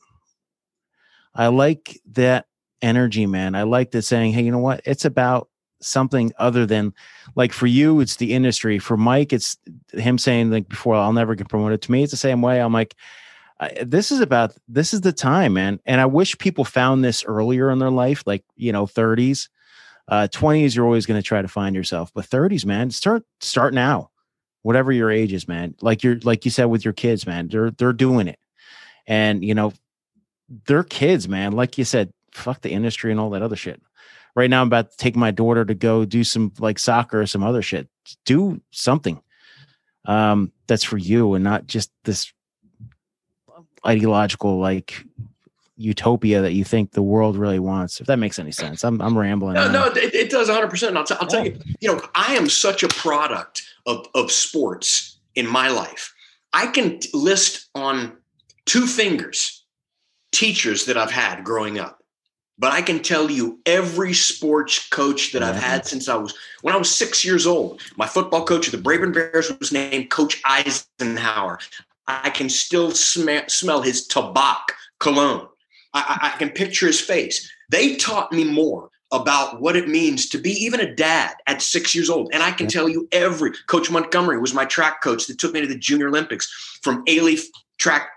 I 1.35 1.47
like 1.47 2.01
that 2.13 2.47
energy, 2.81 3.25
man. 3.25 3.55
I 3.55 3.63
like 3.63 3.91
the 3.91 4.01
saying, 4.01 4.33
hey, 4.33 4.43
you 4.43 4.51
know 4.51 4.59
what? 4.59 4.81
It's 4.85 5.05
about 5.05 5.49
something 5.79 6.31
other 6.37 6.65
than 6.65 6.93
like 7.35 7.53
for 7.53 7.67
you, 7.67 7.99
it's 7.99 8.15
the 8.15 8.33
industry. 8.33 8.79
For 8.79 8.97
Mike, 8.97 9.33
it's 9.33 9.57
him 9.93 10.17
saying 10.17 10.49
like 10.49 10.69
before, 10.69 10.95
I'll 10.95 11.13
never 11.13 11.35
get 11.35 11.49
promoted. 11.49 11.81
To 11.83 11.91
me, 11.91 12.03
it's 12.03 12.11
the 12.11 12.17
same 12.17 12.41
way. 12.41 12.59
I'm 12.59 12.73
like, 12.73 12.95
this 13.83 14.11
is 14.11 14.19
about 14.19 14.55
this 14.67 14.93
is 14.93 15.01
the 15.01 15.13
time, 15.13 15.53
man. 15.53 15.79
And 15.85 16.01
I 16.01 16.05
wish 16.05 16.37
people 16.37 16.65
found 16.65 17.03
this 17.03 17.23
earlier 17.23 17.69
in 17.69 17.79
their 17.79 17.91
life, 17.91 18.23
like 18.25 18.43
you 18.55 18.71
know, 18.71 18.85
30s, 18.85 19.49
uh, 20.07 20.27
20s. 20.31 20.75
You're 20.75 20.85
always 20.85 21.05
going 21.05 21.21
to 21.21 21.25
try 21.27 21.41
to 21.41 21.47
find 21.47 21.75
yourself, 21.75 22.11
but 22.13 22.25
30s, 22.25 22.65
man, 22.65 22.91
start 22.91 23.23
start 23.39 23.73
now. 23.73 24.09
Whatever 24.63 24.91
your 24.91 25.11
age 25.11 25.31
is, 25.33 25.47
man. 25.47 25.75
Like 25.81 26.03
you're 26.03 26.19
like 26.23 26.45
you 26.45 26.51
said 26.51 26.65
with 26.65 26.83
your 26.83 26.93
kids, 26.93 27.25
man. 27.25 27.47
They're 27.47 27.71
they're 27.71 27.93
doing 27.93 28.27
it, 28.27 28.39
and 29.05 29.43
you 29.43 29.53
know, 29.53 29.73
they're 30.65 30.83
kids, 30.83 31.27
man. 31.27 31.51
Like 31.51 31.77
you 31.77 31.83
said, 31.83 32.11
fuck 32.31 32.61
the 32.61 32.71
industry 32.71 33.11
and 33.11 33.19
all 33.19 33.29
that 33.31 33.41
other 33.41 33.55
shit. 33.55 33.81
Right 34.35 34.49
now, 34.49 34.61
I'm 34.61 34.67
about 34.67 34.91
to 34.91 34.97
take 34.97 35.15
my 35.15 35.31
daughter 35.31 35.63
to 35.63 35.75
go 35.75 36.05
do 36.05 36.23
some 36.23 36.51
like 36.59 36.79
soccer 36.79 37.21
or 37.21 37.27
some 37.27 37.43
other 37.43 37.61
shit. 37.61 37.87
Do 38.25 38.61
something 38.71 39.21
um, 40.05 40.51
that's 40.67 40.83
for 40.83 40.97
you 40.97 41.33
and 41.35 41.43
not 41.43 41.67
just 41.67 41.91
this 42.03 42.33
ideological 43.85 44.59
like 44.59 45.05
utopia 45.83 46.41
that 46.41 46.53
you 46.53 46.63
think 46.63 46.91
the 46.91 47.03
world 47.03 47.37
really 47.37 47.59
wants. 47.59 47.99
If 47.99 48.07
that 48.07 48.17
makes 48.17 48.39
any 48.39 48.51
sense, 48.51 48.83
I'm 48.83 49.01
I'm 49.01 49.17
rambling. 49.17 49.55
No, 49.55 49.69
no, 49.69 49.85
it, 49.87 50.13
it 50.13 50.29
does 50.29 50.47
100. 50.47 50.69
percent 50.69 50.97
I'll, 50.97 51.03
t- 51.03 51.15
I'll 51.19 51.27
tell 51.27 51.41
oh. 51.41 51.45
you. 51.45 51.59
You 51.79 51.93
know, 51.93 52.01
I 52.15 52.35
am 52.35 52.49
such 52.49 52.83
a 52.83 52.87
product 52.87 53.63
of 53.85 54.07
of 54.15 54.31
sports 54.31 55.19
in 55.35 55.47
my 55.47 55.69
life. 55.69 56.13
I 56.53 56.67
can 56.67 56.99
t- 56.99 57.09
list 57.13 57.69
on 57.75 58.13
two 58.65 58.87
fingers 58.87 59.63
teachers 60.31 60.85
that 60.85 60.97
I've 60.97 61.11
had 61.11 61.43
growing 61.43 61.79
up, 61.79 62.03
but 62.57 62.71
I 62.71 62.81
can 62.81 63.01
tell 63.01 63.29
you 63.29 63.59
every 63.65 64.13
sports 64.13 64.89
coach 64.89 65.31
that 65.31 65.43
I've 65.43 65.55
had 65.55 65.85
since 65.85 66.09
I 66.09 66.15
was 66.15 66.33
when 66.61 66.73
I 66.73 66.77
was 66.77 66.93
six 66.93 67.23
years 67.25 67.45
old. 67.45 67.81
My 67.97 68.07
football 68.07 68.45
coach 68.45 68.67
of 68.67 68.71
the 68.71 68.89
Braven 68.89 69.13
Bears 69.13 69.51
was 69.59 69.71
named 69.71 70.09
Coach 70.09 70.41
Eisenhower. 70.45 71.59
I 72.07 72.29
can 72.31 72.49
still 72.49 72.91
sm- 72.91 73.47
smell 73.47 73.81
his 73.81 74.07
tobacco 74.07 74.73
cologne. 74.99 75.47
I, 75.93 76.31
I, 76.33 76.37
can 76.37 76.49
picture 76.49 76.87
his 76.87 76.99
face. 76.99 77.51
They 77.69 77.95
taught 77.95 78.31
me 78.31 78.43
more 78.43 78.89
about 79.11 79.61
what 79.61 79.75
it 79.75 79.87
means 79.87 80.27
to 80.29 80.39
be 80.39 80.51
even 80.51 80.79
a 80.79 80.93
dad 80.95 81.35
at 81.45 81.61
six 81.61 81.93
years 81.93 82.09
old. 82.09 82.31
And 82.33 82.41
I 82.41 82.51
can 82.51 82.67
tell 82.67 82.89
you 82.89 83.07
every 83.11 83.51
Coach 83.67 83.91
Montgomery 83.91 84.39
was 84.39 84.55
my 84.55 84.65
track 84.65 85.03
coach 85.03 85.27
that 85.27 85.37
took 85.37 85.53
me 85.53 85.61
to 85.61 85.67
the 85.67 85.77
Junior 85.77 86.07
Olympics 86.07 86.79
from 86.81 87.03
A 87.07 87.19
Leaf 87.19 87.47
track 87.77 88.09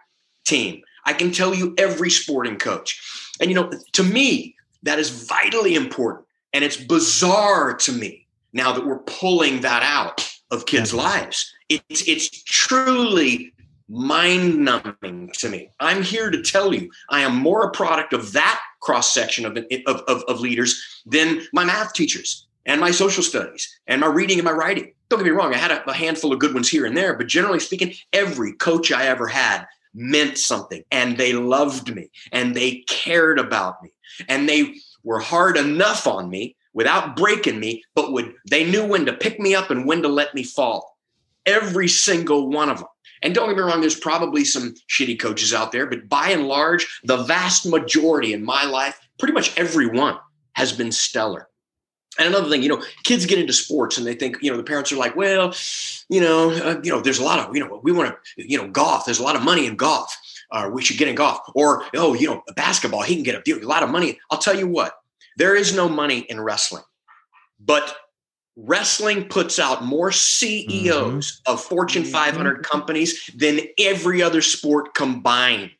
team. 0.44 0.80
I 1.04 1.12
can 1.12 1.32
tell 1.32 1.54
you 1.54 1.74
every 1.76 2.10
sporting 2.10 2.56
coach. 2.56 3.00
And 3.40 3.50
you 3.50 3.54
know, 3.54 3.70
to 3.92 4.02
me, 4.02 4.56
that 4.82 4.98
is 4.98 5.10
vitally 5.10 5.74
important. 5.74 6.26
And 6.52 6.64
it's 6.64 6.76
bizarre 6.78 7.74
to 7.74 7.92
me 7.92 8.26
now 8.52 8.72
that 8.72 8.86
we're 8.86 9.00
pulling 9.00 9.60
that 9.60 9.82
out 9.82 10.28
of 10.50 10.66
kids' 10.66 10.94
lives. 10.94 11.52
It's 11.68 12.08
it's 12.08 12.30
truly 12.44 13.52
mind 13.88 14.58
numbing 14.58 15.30
to 15.38 15.48
me. 15.48 15.70
I'm 15.80 16.02
here 16.02 16.30
to 16.30 16.42
tell 16.42 16.74
you 16.74 16.90
I 17.10 17.20
am 17.20 17.36
more 17.36 17.64
a 17.64 17.70
product 17.70 18.12
of 18.12 18.32
that 18.32 18.60
cross 18.80 19.12
section 19.12 19.46
of, 19.46 19.56
of, 19.86 20.00
of, 20.08 20.22
of 20.24 20.40
leaders 20.40 21.02
than 21.06 21.42
my 21.52 21.64
math 21.64 21.92
teachers 21.92 22.46
and 22.64 22.80
my 22.80 22.90
social 22.90 23.22
studies 23.22 23.80
and 23.86 24.00
my 24.00 24.08
reading 24.08 24.38
and 24.38 24.44
my 24.44 24.52
writing. 24.52 24.92
Don't 25.08 25.20
get 25.20 25.26
me 25.26 25.30
wrong, 25.30 25.54
I 25.54 25.58
had 25.58 25.70
a, 25.70 25.88
a 25.88 25.94
handful 25.94 26.32
of 26.32 26.40
good 26.40 26.54
ones 26.54 26.68
here 26.68 26.84
and 26.84 26.96
there, 26.96 27.14
but 27.14 27.28
generally 27.28 27.60
speaking, 27.60 27.94
every 28.12 28.52
coach 28.54 28.90
I 28.90 29.06
ever 29.06 29.28
had 29.28 29.66
meant 29.94 30.36
something 30.36 30.84
and 30.90 31.16
they 31.16 31.32
loved 31.32 31.94
me 31.94 32.10
and 32.32 32.54
they 32.54 32.84
cared 32.88 33.38
about 33.38 33.82
me 33.82 33.90
and 34.28 34.48
they 34.48 34.74
were 35.04 35.20
hard 35.20 35.56
enough 35.56 36.06
on 36.06 36.28
me 36.28 36.56
without 36.74 37.16
breaking 37.16 37.58
me, 37.58 37.82
but 37.94 38.12
would 38.12 38.34
they 38.50 38.68
knew 38.68 38.84
when 38.84 39.06
to 39.06 39.12
pick 39.12 39.40
me 39.40 39.54
up 39.54 39.70
and 39.70 39.86
when 39.86 40.02
to 40.02 40.08
let 40.08 40.34
me 40.34 40.42
fall. 40.42 40.98
Every 41.46 41.88
single 41.88 42.50
one 42.50 42.68
of 42.68 42.78
them. 42.78 42.88
And 43.22 43.34
don't 43.34 43.48
get 43.48 43.56
me 43.56 43.62
wrong, 43.62 43.80
there's 43.80 43.98
probably 43.98 44.44
some 44.44 44.74
shitty 44.90 45.18
coaches 45.18 45.54
out 45.54 45.72
there, 45.72 45.86
but 45.86 46.08
by 46.08 46.30
and 46.30 46.46
large, 46.46 47.00
the 47.04 47.18
vast 47.18 47.66
majority 47.66 48.32
in 48.32 48.44
my 48.44 48.64
life, 48.64 48.98
pretty 49.18 49.34
much 49.34 49.56
everyone 49.58 50.18
has 50.54 50.72
been 50.72 50.92
stellar. 50.92 51.48
And 52.18 52.28
another 52.28 52.48
thing, 52.48 52.62
you 52.62 52.68
know, 52.68 52.82
kids 53.04 53.26
get 53.26 53.38
into 53.38 53.52
sports 53.52 53.98
and 53.98 54.06
they 54.06 54.14
think, 54.14 54.38
you 54.40 54.50
know, 54.50 54.56
the 54.56 54.62
parents 54.62 54.90
are 54.90 54.96
like, 54.96 55.16
well, 55.16 55.54
you 56.08 56.20
know, 56.20 56.50
uh, 56.50 56.80
you 56.82 56.90
know, 56.90 57.00
there's 57.00 57.18
a 57.18 57.24
lot 57.24 57.38
of, 57.38 57.54
you 57.54 57.62
know, 57.62 57.80
we 57.82 57.92
want 57.92 58.14
to, 58.36 58.48
you 58.48 58.56
know, 58.56 58.68
golf. 58.68 59.04
There's 59.04 59.18
a 59.18 59.22
lot 59.22 59.36
of 59.36 59.42
money 59.42 59.66
in 59.66 59.76
golf. 59.76 60.16
Uh, 60.50 60.70
we 60.72 60.82
should 60.82 60.96
get 60.96 61.08
in 61.08 61.14
golf. 61.14 61.40
Or, 61.54 61.84
oh, 61.94 62.14
you 62.14 62.28
know, 62.28 62.42
basketball. 62.54 63.02
He 63.02 63.14
can 63.14 63.24
get 63.24 63.46
a, 63.46 63.52
a 63.52 63.66
lot 63.66 63.82
of 63.82 63.90
money. 63.90 64.18
I'll 64.30 64.38
tell 64.38 64.56
you 64.58 64.66
what, 64.66 64.94
there 65.36 65.54
is 65.54 65.76
no 65.76 65.88
money 65.88 66.20
in 66.20 66.40
wrestling, 66.40 66.84
but 67.60 67.94
wrestling 68.56 69.28
puts 69.28 69.58
out 69.58 69.84
more 69.84 70.10
CEOs 70.10 71.40
mm-hmm. 71.40 71.52
of 71.52 71.62
Fortune 71.62 72.02
mm-hmm. 72.02 72.12
500 72.12 72.62
companies 72.62 73.30
than 73.34 73.60
every 73.78 74.22
other 74.22 74.42
sport 74.42 74.94
combined. 74.94 75.70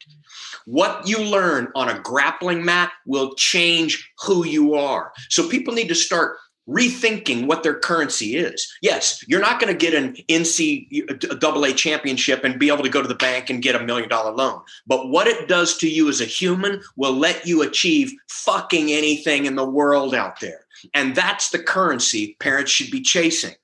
What 0.66 1.06
you 1.06 1.22
learn 1.22 1.68
on 1.74 1.88
a 1.88 2.00
grappling 2.00 2.64
mat 2.64 2.90
will 3.06 3.34
change 3.34 4.12
who 4.24 4.44
you 4.44 4.74
are. 4.74 5.12
So 5.28 5.48
people 5.48 5.72
need 5.72 5.88
to 5.88 5.94
start 5.94 6.38
rethinking 6.68 7.46
what 7.46 7.62
their 7.62 7.78
currency 7.78 8.36
is. 8.36 8.72
Yes, 8.82 9.24
you're 9.28 9.40
not 9.40 9.60
going 9.60 9.72
to 9.72 9.78
get 9.78 9.94
an 9.94 10.14
NCAA 10.28 11.76
championship 11.76 12.42
and 12.42 12.58
be 12.58 12.68
able 12.68 12.82
to 12.82 12.88
go 12.88 13.02
to 13.02 13.08
the 13.08 13.14
bank 13.14 13.50
and 13.50 13.62
get 13.62 13.76
a 13.76 13.84
million 13.84 14.08
dollar 14.08 14.32
loan. 14.32 14.60
But 14.86 15.08
what 15.08 15.28
it 15.28 15.46
does 15.46 15.76
to 15.78 15.88
you 15.88 16.08
as 16.08 16.20
a 16.20 16.24
human 16.24 16.82
will 16.96 17.14
let 17.14 17.46
you 17.46 17.62
achieve 17.62 18.12
fucking 18.28 18.90
anything 18.90 19.46
in 19.46 19.54
the 19.54 19.68
world 19.68 20.14
out 20.14 20.40
there. 20.40 20.65
And 20.94 21.14
that's 21.14 21.50
the 21.50 21.58
currency 21.58 22.36
parents 22.40 22.70
should 22.70 22.90
be 22.90 23.00
chasing. 23.00 23.54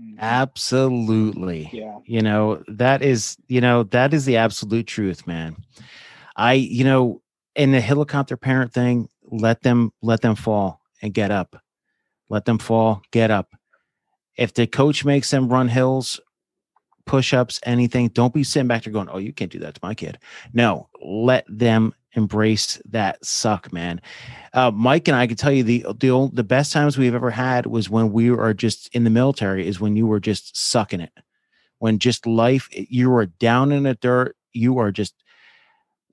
Mm-hmm. 0.00 0.18
Absolutely. 0.18 1.70
Yeah. 1.72 1.98
You 2.04 2.22
know, 2.22 2.62
that 2.68 3.02
is, 3.02 3.36
you 3.48 3.60
know, 3.60 3.82
that 3.84 4.14
is 4.14 4.24
the 4.24 4.36
absolute 4.36 4.86
truth, 4.86 5.26
man. 5.26 5.56
I, 6.36 6.54
you 6.54 6.84
know, 6.84 7.20
in 7.54 7.72
the 7.72 7.80
helicopter 7.80 8.36
parent 8.36 8.72
thing, 8.72 9.08
let 9.30 9.62
them 9.62 9.92
let 10.02 10.22
them 10.22 10.34
fall 10.34 10.80
and 11.02 11.12
get 11.12 11.30
up. 11.30 11.56
Let 12.28 12.46
them 12.46 12.58
fall, 12.58 13.02
get 13.10 13.30
up. 13.30 13.50
If 14.36 14.54
the 14.54 14.66
coach 14.66 15.04
makes 15.04 15.30
them 15.30 15.48
run 15.48 15.68
hills, 15.68 16.18
push-ups, 17.04 17.60
anything, 17.64 18.08
don't 18.08 18.32
be 18.32 18.44
sitting 18.44 18.68
back 18.68 18.84
there 18.84 18.92
going, 18.92 19.08
"Oh, 19.10 19.18
you 19.18 19.32
can't 19.32 19.52
do 19.52 19.58
that 19.58 19.74
to 19.74 19.80
my 19.82 19.94
kid." 19.94 20.18
No, 20.54 20.88
let 21.02 21.44
them 21.48 21.92
embrace 22.14 22.80
that 22.90 23.24
suck, 23.24 23.72
man. 23.72 24.00
Uh, 24.52 24.70
Mike 24.70 25.08
and 25.08 25.16
I 25.16 25.26
can 25.26 25.36
tell 25.36 25.52
you 25.52 25.62
the 25.62 25.86
the 25.98 26.10
old, 26.10 26.36
the 26.36 26.44
best 26.44 26.72
times 26.72 26.98
we've 26.98 27.14
ever 27.14 27.30
had 27.30 27.66
was 27.66 27.88
when 27.88 28.12
we 28.12 28.30
are 28.30 28.54
just 28.54 28.88
in 28.94 29.04
the 29.04 29.10
military. 29.10 29.66
Is 29.66 29.80
when 29.80 29.96
you 29.96 30.06
were 30.06 30.20
just 30.20 30.56
sucking 30.56 31.00
it, 31.00 31.12
when 31.78 31.98
just 31.98 32.26
life 32.26 32.68
you 32.72 33.10
were 33.10 33.26
down 33.26 33.72
in 33.72 33.84
the 33.84 33.94
dirt, 33.94 34.36
you 34.52 34.78
are 34.78 34.92
just 34.92 35.14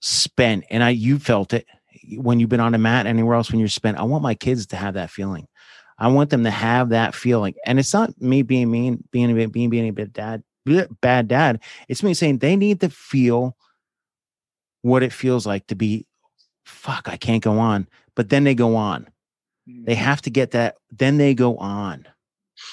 spent, 0.01 0.65
and 0.69 0.83
I 0.83 0.89
you 0.89 1.19
felt 1.19 1.53
it 1.53 1.67
when 2.15 2.39
you've 2.39 2.49
been 2.49 2.59
on 2.59 2.75
a 2.75 2.79
mat 2.79 3.05
anywhere 3.05 3.35
else 3.35 3.51
when 3.51 3.59
you're 3.59 3.67
spent. 3.67 3.97
I 3.97 4.03
want 4.03 4.23
my 4.23 4.35
kids 4.35 4.65
to 4.67 4.75
have 4.75 4.93
that 4.93 5.09
feeling. 5.09 5.47
I 5.97 6.07
want 6.07 6.29
them 6.29 6.45
to 6.45 6.51
have 6.51 6.89
that 6.89 7.13
feeling, 7.13 7.55
and 7.65 7.77
it's 7.77 7.93
not 7.93 8.19
me 8.21 8.41
being 8.41 8.71
mean, 8.71 9.03
being 9.11 9.35
being 9.51 9.69
being 9.69 9.89
a 9.89 9.91
bad 9.91 10.13
dad, 10.13 10.43
bad 11.01 11.27
dad. 11.27 11.59
It's 11.89 12.03
me 12.03 12.13
saying 12.13 12.37
they 12.37 12.55
need 12.55 12.79
to 12.79 12.89
feel 12.89 13.57
what 14.81 15.03
it 15.03 15.13
feels 15.13 15.45
like 15.45 15.65
to 15.67 15.75
be 15.75 16.05
fuck 16.65 17.07
i 17.09 17.17
can't 17.17 17.43
go 17.43 17.59
on 17.59 17.87
but 18.15 18.29
then 18.29 18.43
they 18.43 18.55
go 18.55 18.75
on 18.75 19.07
they 19.67 19.95
have 19.95 20.21
to 20.21 20.29
get 20.29 20.51
that 20.51 20.77
then 20.91 21.17
they 21.17 21.33
go 21.33 21.57
on 21.57 22.07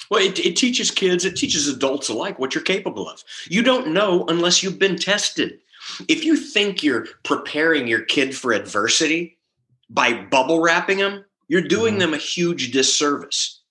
Well, 0.09 0.21
it, 0.21 0.39
it 0.39 0.55
teaches 0.55 0.91
kids, 0.91 1.25
it 1.25 1.35
teaches 1.35 1.67
adults 1.67 2.09
alike 2.09 2.39
what 2.39 2.53
you're 2.53 2.63
capable 2.63 3.07
of. 3.07 3.23
You 3.47 3.63
don't 3.63 3.93
know 3.93 4.25
unless 4.27 4.61
you've 4.61 4.79
been 4.79 4.97
tested. 4.97 5.59
If 6.07 6.25
you 6.25 6.35
think 6.35 6.83
you're 6.83 7.07
preparing 7.23 7.87
your 7.87 8.01
kid 8.01 8.35
for 8.35 8.51
adversity 8.51 9.37
by 9.89 10.13
bubble 10.13 10.61
wrapping 10.61 10.97
them, 10.97 11.23
you're 11.47 11.61
doing 11.61 11.93
mm-hmm. 11.93 12.11
them 12.11 12.13
a 12.13 12.17
huge 12.17 12.71
disservice. 12.71 13.61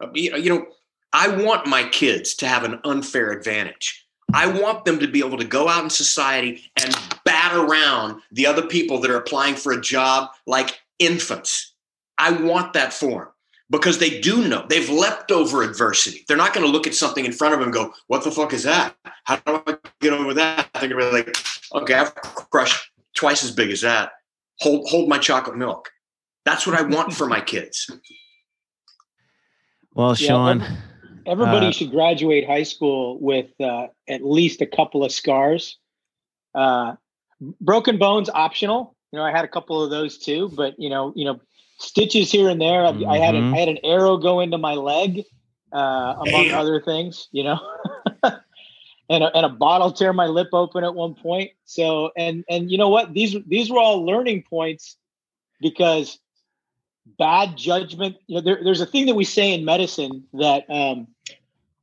Uh, 0.00 0.08
you 0.14 0.48
know, 0.48 0.66
I 1.12 1.28
want 1.28 1.66
my 1.66 1.84
kids 1.88 2.34
to 2.36 2.48
have 2.48 2.64
an 2.64 2.80
unfair 2.84 3.30
advantage. 3.30 4.06
I 4.32 4.46
want 4.46 4.84
them 4.84 4.98
to 4.98 5.06
be 5.06 5.20
able 5.20 5.38
to 5.38 5.44
go 5.44 5.68
out 5.68 5.84
in 5.84 5.90
society 5.90 6.62
and 6.82 6.96
bat 7.44 7.56
around 7.56 8.20
the 8.32 8.46
other 8.46 8.62
people 8.62 8.98
that 9.00 9.10
are 9.10 9.16
applying 9.16 9.54
for 9.54 9.72
a 9.72 9.80
job 9.80 10.30
like 10.46 10.80
infants. 10.98 11.74
I 12.18 12.30
want 12.30 12.72
that 12.74 12.92
for 12.92 13.24
them 13.24 13.28
because 13.70 13.98
they 13.98 14.20
do 14.20 14.46
know 14.46 14.64
they've 14.68 14.88
leapt 14.88 15.30
over 15.30 15.62
adversity. 15.62 16.24
They're 16.28 16.36
not 16.36 16.54
going 16.54 16.66
to 16.66 16.72
look 16.72 16.86
at 16.86 16.94
something 16.94 17.24
in 17.24 17.32
front 17.32 17.54
of 17.54 17.60
them 17.60 17.68
and 17.68 17.74
go, 17.74 17.92
"What 18.06 18.24
the 18.24 18.30
fuck 18.30 18.52
is 18.52 18.62
that? 18.64 18.94
How 19.24 19.36
do 19.36 19.62
I 19.66 19.76
get 20.00 20.12
over 20.12 20.34
that?" 20.34 20.68
They're 20.74 20.88
going 20.88 21.04
to 21.04 21.10
be 21.10 21.16
like, 21.16 21.36
"Okay, 21.74 21.94
I've 21.94 22.14
crushed 22.14 22.90
twice 23.14 23.44
as 23.44 23.50
big 23.50 23.70
as 23.70 23.80
that. 23.80 24.12
Hold 24.60 24.88
hold 24.88 25.08
my 25.08 25.18
chocolate 25.18 25.56
milk." 25.56 25.90
That's 26.44 26.66
what 26.66 26.78
I 26.78 26.82
want 26.82 27.14
for 27.14 27.26
my 27.26 27.40
kids. 27.40 27.90
Well, 29.96 30.16
Sean, 30.16 30.58
yeah, 30.58 30.76
everybody 31.24 31.68
uh, 31.68 31.70
should 31.70 31.92
graduate 31.92 32.48
high 32.48 32.64
school 32.64 33.16
with 33.20 33.48
uh, 33.60 33.86
at 34.08 34.24
least 34.24 34.60
a 34.60 34.66
couple 34.66 35.04
of 35.04 35.12
scars. 35.12 35.78
Uh, 36.52 36.96
broken 37.60 37.98
bones 37.98 38.30
optional. 38.32 38.94
You 39.12 39.18
know, 39.18 39.24
I 39.24 39.30
had 39.30 39.44
a 39.44 39.48
couple 39.48 39.82
of 39.82 39.90
those 39.90 40.18
too, 40.18 40.50
but 40.54 40.74
you 40.78 40.90
know, 40.90 41.12
you 41.14 41.24
know, 41.24 41.40
stitches 41.78 42.30
here 42.30 42.48
and 42.48 42.60
there. 42.60 42.82
Mm-hmm. 42.82 43.08
I 43.08 43.18
had 43.18 43.34
a, 43.34 43.38
I 43.38 43.56
had 43.58 43.68
an 43.68 43.78
arrow 43.84 44.16
go 44.16 44.40
into 44.40 44.58
my 44.58 44.74
leg, 44.74 45.22
uh, 45.72 46.14
among 46.18 46.48
Damn. 46.48 46.58
other 46.58 46.80
things. 46.80 47.28
You 47.32 47.44
know, 47.44 47.58
and 48.22 49.24
a, 49.24 49.36
and 49.36 49.46
a 49.46 49.48
bottle 49.48 49.92
tear 49.92 50.12
my 50.12 50.26
lip 50.26 50.48
open 50.52 50.84
at 50.84 50.94
one 50.94 51.14
point. 51.14 51.52
So 51.64 52.10
and 52.16 52.44
and 52.48 52.70
you 52.70 52.78
know 52.78 52.88
what? 52.88 53.14
These 53.14 53.36
these 53.46 53.70
were 53.70 53.78
all 53.78 54.04
learning 54.04 54.44
points 54.48 54.96
because 55.60 56.18
bad 57.18 57.56
judgment. 57.56 58.16
You 58.26 58.36
know, 58.36 58.40
there, 58.40 58.60
there's 58.62 58.80
a 58.80 58.86
thing 58.86 59.06
that 59.06 59.14
we 59.14 59.24
say 59.24 59.52
in 59.52 59.64
medicine 59.64 60.24
that 60.34 60.64
um, 60.68 61.08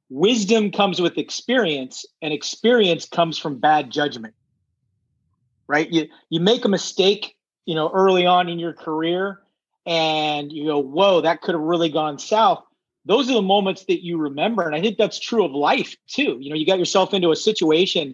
wisdom 0.10 0.72
comes 0.72 1.02
with 1.02 1.18
experience, 1.18 2.06
and 2.22 2.34
experience 2.34 3.06
comes 3.06 3.38
from 3.38 3.58
bad 3.58 3.92
judgment. 3.92 4.34
Right? 5.72 5.90
You 5.90 6.08
you 6.30 6.40
make 6.40 6.66
a 6.66 6.70
mistake, 6.70 7.36
you 7.66 7.76
know, 7.76 7.90
early 7.94 8.26
on 8.26 8.50
in 8.50 8.60
your 8.60 8.74
career, 8.74 9.40
and 9.86 10.52
you 10.52 10.66
go, 10.66 10.80
"Whoa, 10.80 11.22
that 11.22 11.42
could 11.42 11.56
have 11.56 11.64
really 11.64 11.90
gone 11.90 12.20
south." 12.20 12.64
Those 13.06 13.30
are 13.30 13.34
the 13.34 13.42
moments 13.42 13.86
that 13.86 14.04
you 14.04 14.18
remember, 14.18 14.64
and 14.64 14.76
I 14.76 14.82
think 14.82 14.98
that's 14.98 15.20
true 15.20 15.46
of 15.46 15.54
life 15.54 15.96
too. 16.08 16.38
You 16.40 16.50
know, 16.50 16.56
you 16.56 16.66
got 16.66 16.80
yourself 16.80 17.14
into 17.14 17.32
a 17.32 17.36
situation 17.36 18.14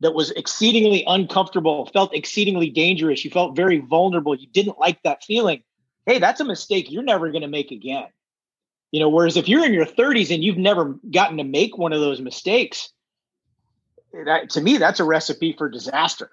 that 0.00 0.14
was 0.14 0.30
exceedingly 0.30 1.04
uncomfortable, 1.06 1.86
felt 1.92 2.14
exceedingly 2.14 2.70
dangerous. 2.70 3.24
You 3.24 3.30
felt 3.30 3.56
very 3.56 3.78
vulnerable. 3.78 4.34
You 4.34 4.46
didn't 4.46 4.78
like 4.78 5.02
that 5.02 5.22
feeling 5.22 5.62
hey, 6.06 6.18
that's 6.18 6.40
a 6.40 6.44
mistake 6.44 6.90
you're 6.90 7.02
never 7.02 7.30
going 7.30 7.42
to 7.42 7.48
make 7.48 7.70
again. 7.70 8.06
You 8.90 9.00
know, 9.00 9.08
whereas 9.08 9.36
if 9.36 9.48
you're 9.48 9.64
in 9.64 9.72
your 9.72 9.86
30s 9.86 10.32
and 10.34 10.44
you've 10.44 10.58
never 10.58 10.98
gotten 11.10 11.38
to 11.38 11.44
make 11.44 11.78
one 11.78 11.92
of 11.92 12.00
those 12.00 12.20
mistakes, 12.20 12.90
that, 14.12 14.50
to 14.50 14.60
me, 14.60 14.76
that's 14.76 15.00
a 15.00 15.04
recipe 15.04 15.54
for 15.56 15.68
disaster. 15.68 16.30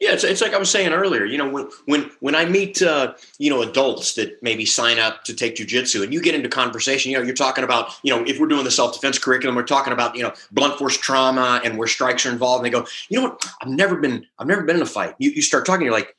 Yeah, 0.00 0.12
it's, 0.12 0.24
it's 0.24 0.40
like 0.40 0.54
I 0.54 0.58
was 0.58 0.70
saying 0.70 0.92
earlier. 0.92 1.24
You 1.24 1.38
know, 1.38 1.48
when 1.48 1.68
when 1.86 2.10
when 2.20 2.34
I 2.34 2.44
meet 2.44 2.82
uh, 2.82 3.14
you 3.38 3.50
know 3.50 3.62
adults 3.62 4.14
that 4.14 4.42
maybe 4.42 4.64
sign 4.64 4.98
up 4.98 5.24
to 5.24 5.34
take 5.34 5.56
jujitsu, 5.56 6.02
and 6.02 6.12
you 6.12 6.20
get 6.20 6.34
into 6.34 6.48
conversation, 6.48 7.10
you 7.10 7.18
know, 7.18 7.24
you're 7.24 7.34
talking 7.34 7.64
about 7.64 7.90
you 8.02 8.14
know 8.14 8.24
if 8.24 8.38
we're 8.38 8.46
doing 8.46 8.64
the 8.64 8.70
self 8.70 8.94
defense 8.94 9.18
curriculum, 9.18 9.56
we're 9.56 9.62
talking 9.62 9.92
about 9.92 10.16
you 10.16 10.22
know 10.22 10.32
blunt 10.52 10.78
force 10.78 10.96
trauma 10.96 11.60
and 11.64 11.78
where 11.78 11.88
strikes 11.88 12.26
are 12.26 12.30
involved. 12.30 12.64
And 12.64 12.72
they 12.72 12.78
go, 12.78 12.86
you 13.08 13.20
know 13.20 13.28
what? 13.28 13.44
I've 13.62 13.68
never 13.68 13.96
been 13.96 14.26
I've 14.38 14.46
never 14.46 14.62
been 14.62 14.76
in 14.76 14.82
a 14.82 14.86
fight. 14.86 15.14
You 15.18 15.30
you 15.30 15.42
start 15.42 15.66
talking, 15.66 15.84
you're 15.84 15.94
like, 15.94 16.16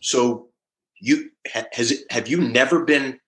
so 0.00 0.48
you 1.00 1.30
has 1.72 2.04
have 2.10 2.28
you 2.28 2.40
never 2.40 2.84
been 2.84 3.20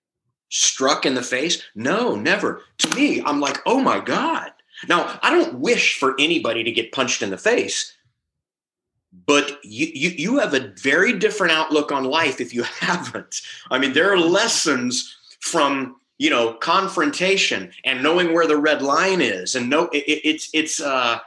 struck 0.51 1.07
in 1.07 1.15
the 1.15 1.23
face? 1.23 1.63
No, 1.75 2.15
never. 2.15 2.63
To 2.79 2.97
me, 2.97 3.23
I'm 3.25 3.41
like, 3.41 3.59
oh 3.67 3.81
my 3.81 4.01
God. 4.01 4.53
Now, 4.89 5.19
I 5.23 5.31
don't 5.31 5.61
wish 5.61 5.99
for 5.99 6.15
anybody 6.19 6.63
to 6.63 6.71
get 6.71 6.93
punched 6.93 7.23
in 7.23 7.31
the 7.31 7.39
face, 7.39 7.97
but 9.27 9.59
you, 9.63 9.87
you, 9.95 10.11
you 10.11 10.39
have 10.39 10.55
a 10.55 10.73
very 10.83 11.19
different 11.19 11.53
outlook 11.53 11.93
on 11.93 12.05
life 12.05 12.41
if 12.41 12.53
you 12.53 12.63
haven't. 12.81 13.41
I 13.71 13.79
mean, 13.79 13.93
there 13.93 14.13
are 14.13 14.19
lessons 14.19 15.15
from 15.41 15.97
you 16.19 16.31
know 16.31 16.55
confrontation 16.55 17.71
and 17.85 18.03
knowing 18.03 18.33
where 18.33 18.47
the 18.47 18.57
red 18.57 18.83
line 18.83 19.21
is, 19.21 19.55
and 19.55 19.71
no, 19.71 19.85
it, 19.89 20.05
it's 20.07 20.49
it's 20.53 20.81
uh, 20.81 21.19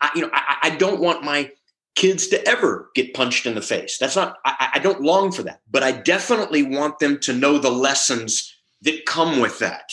I, 0.00 0.10
you 0.14 0.22
know 0.22 0.30
I, 0.32 0.56
I 0.62 0.70
don't 0.70 1.00
want 1.00 1.24
my 1.24 1.50
kids 1.94 2.26
to 2.28 2.48
ever 2.48 2.90
get 2.94 3.14
punched 3.14 3.46
in 3.46 3.54
the 3.54 3.62
face. 3.62 3.98
That's 3.98 4.16
not, 4.16 4.38
I, 4.44 4.70
I, 4.74 4.78
don't 4.78 5.02
long 5.02 5.30
for 5.30 5.42
that, 5.42 5.60
but 5.70 5.82
I 5.82 5.92
definitely 5.92 6.62
want 6.62 6.98
them 6.98 7.18
to 7.20 7.34
know 7.34 7.58
the 7.58 7.70
lessons 7.70 8.54
that 8.80 9.04
come 9.04 9.40
with 9.40 9.58
that. 9.58 9.92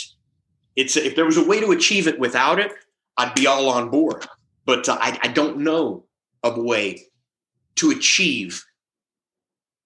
It's 0.75 0.95
if 0.95 1.15
there 1.15 1.25
was 1.25 1.37
a 1.37 1.43
way 1.43 1.59
to 1.59 1.71
achieve 1.71 2.07
it 2.07 2.19
without 2.19 2.59
it, 2.59 2.71
I'd 3.17 3.35
be 3.35 3.47
all 3.47 3.69
on 3.69 3.89
board. 3.89 4.25
But 4.65 4.87
uh, 4.87 4.97
I, 4.99 5.19
I 5.23 5.27
don't 5.27 5.57
know 5.57 6.05
of 6.43 6.57
a 6.57 6.61
way 6.61 7.08
to 7.79 7.91
achieve 7.91 8.65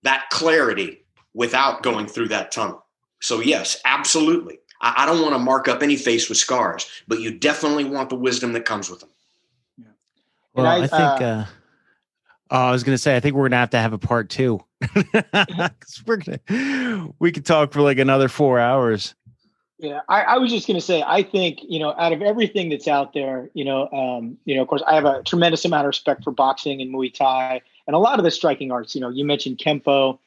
that 0.03 0.29
clarity 0.29 1.03
without 1.33 1.83
going 1.83 2.07
through 2.07 2.27
that 2.27 2.51
tunnel. 2.51 2.85
So, 3.21 3.39
yes, 3.39 3.79
absolutely. 3.85 4.59
I, 4.81 5.03
I 5.03 5.05
don't 5.05 5.21
want 5.21 5.33
to 5.33 5.39
mark 5.39 5.67
up 5.67 5.81
any 5.81 5.95
face 5.95 6.29
with 6.29 6.37
scars, 6.37 6.85
but 7.07 7.19
you 7.19 7.37
definitely 7.37 7.85
want 7.85 8.09
the 8.09 8.15
wisdom 8.15 8.53
that 8.53 8.65
comes 8.65 8.89
with 8.89 8.99
them. 8.99 9.09
Yeah. 9.77 9.85
Well, 10.53 10.65
I, 10.65 10.75
I, 10.75 10.87
think. 10.87 10.93
Uh, 10.93 11.23
uh 11.23 11.45
Oh, 12.53 12.67
I 12.67 12.71
was 12.71 12.83
gonna 12.83 12.99
say, 12.99 13.15
I 13.15 13.19
think 13.19 13.35
we're 13.35 13.49
gonna 13.49 13.57
have 13.57 13.71
to 13.71 13.79
have 13.79 13.93
a 13.93 13.97
part 13.97 14.29
two. 14.29 14.63
we're 16.05 16.17
gonna, 16.17 17.09
we 17.17 17.31
could 17.31 17.47
talk 17.47 17.73
for 17.73 17.81
like 17.81 17.97
another 17.97 18.29
four 18.29 18.59
hours. 18.59 19.15
Yeah, 19.79 20.01
I, 20.07 20.21
I, 20.21 20.37
was 20.37 20.51
just 20.51 20.67
gonna 20.67 20.79
say, 20.79 21.03
I 21.05 21.23
think 21.23 21.59
you 21.63 21.79
know, 21.79 21.95
out 21.97 22.13
of 22.13 22.21
everything 22.21 22.69
that's 22.69 22.87
out 22.87 23.13
there, 23.13 23.49
you 23.55 23.65
know, 23.65 23.89
um, 23.89 24.37
you 24.45 24.55
know, 24.55 24.61
of 24.61 24.67
course, 24.67 24.83
I 24.85 24.93
have 24.93 25.05
a 25.05 25.23
tremendous 25.23 25.65
amount 25.65 25.85
of 25.85 25.87
respect 25.87 26.23
for 26.23 26.29
boxing 26.29 26.79
and 26.79 26.93
Muay 26.93 27.11
Thai 27.11 27.61
and 27.87 27.95
a 27.95 27.99
lot 27.99 28.19
of 28.19 28.25
the 28.25 28.31
striking 28.31 28.71
arts. 28.71 28.95
You 28.95 29.01
know, 29.01 29.09
you 29.09 29.25
mentioned 29.25 29.57
Kenpo, 29.57 30.19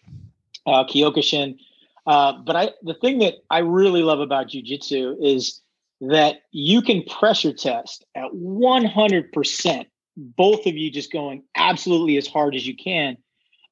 uh, 0.66 0.84
Kyokushin, 0.84 1.58
uh, 2.06 2.34
but 2.44 2.56
I 2.56 2.70
the 2.82 2.94
thing 2.94 3.18
that 3.20 3.34
I 3.50 3.58
really 3.58 4.02
love 4.02 4.20
about 4.20 4.48
jujitsu 4.48 5.16
is 5.20 5.60
that 6.00 6.42
you 6.52 6.82
can 6.82 7.02
pressure 7.04 7.52
test 7.52 8.04
at 8.14 8.34
100 8.34 9.32
percent 9.32 9.88
both 10.16 10.66
of 10.66 10.74
you 10.76 10.90
just 10.90 11.12
going 11.12 11.42
absolutely 11.54 12.16
as 12.16 12.26
hard 12.26 12.54
as 12.54 12.66
you 12.66 12.74
can. 12.74 13.16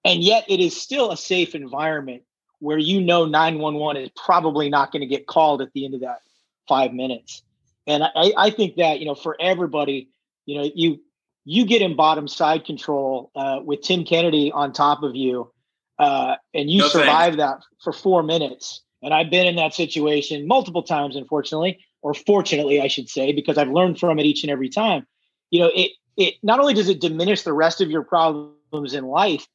And 0.05 0.22
yet 0.22 0.45
it 0.49 0.61
is 0.61 0.80
still 0.80 1.11
a 1.11 1.16
safe 1.16 1.55
environment 1.55 2.22
where 2.59 2.78
you 2.78 3.01
know 3.01 3.24
911 3.24 4.03
is 4.03 4.11
probably 4.24 4.68
not 4.68 4.93
going 4.93 5.01
to 5.01 5.07
get 5.07 5.26
called 5.26 5.62
at 5.62 5.72
the 5.72 5.85
end 5.85 5.95
of 5.95 6.01
that 6.01 6.20
five 6.68 6.93
minutes. 6.93 7.43
And 7.87 8.03
I, 8.03 8.32
I 8.37 8.51
think 8.51 8.76
that, 8.76 9.01
you 9.01 9.07
know, 9.07 9.14
for 9.14 9.37
everybody, 9.41 10.09
you 10.47 10.59
know, 10.59 10.70
you 10.74 11.01
you 11.45 11.66
get 11.66 11.82
in 11.82 11.97
bottom 11.97 12.26
side 12.26 12.64
control 12.64 13.30
uh, 13.36 13.61
with 13.62 13.82
Tim 13.82 14.05
Kennedy 14.05 14.51
on 14.53 14.72
top 14.72 15.03
of 15.03 15.14
you, 15.14 15.53
uh, 15.99 16.36
and 16.55 16.70
you 16.70 16.80
no 16.80 16.88
survive 16.88 17.36
that 17.36 17.59
for 17.82 17.92
four 17.92 18.22
minutes. 18.22 18.82
And 19.03 19.12
I've 19.12 19.30
been 19.30 19.47
in 19.47 19.57
that 19.57 19.74
situation 19.74 20.47
multiple 20.47 20.82
times, 20.82 21.14
unfortunately, 21.14 21.78
or 22.01 22.14
fortunately, 22.14 22.80
I 22.80 22.88
should 22.88 23.09
say, 23.09 23.32
because 23.32 23.59
I've 23.59 23.68
learned 23.68 23.99
from 23.99 24.18
it 24.18 24.24
each 24.24 24.42
and 24.42 24.51
every 24.51 24.70
time. 24.70 25.07
You 25.51 25.61
know, 25.61 25.70
it 25.74 25.92
it 26.16 26.34
not 26.42 26.61
only 26.61 26.74
does 26.74 26.88
it 26.88 27.01
diminish 27.01 27.42
the 27.42 27.53
rest 27.53 27.80
of 27.80 27.90
your 27.90 28.03
problems 28.03 28.95
in 28.95 29.05
life, 29.05 29.47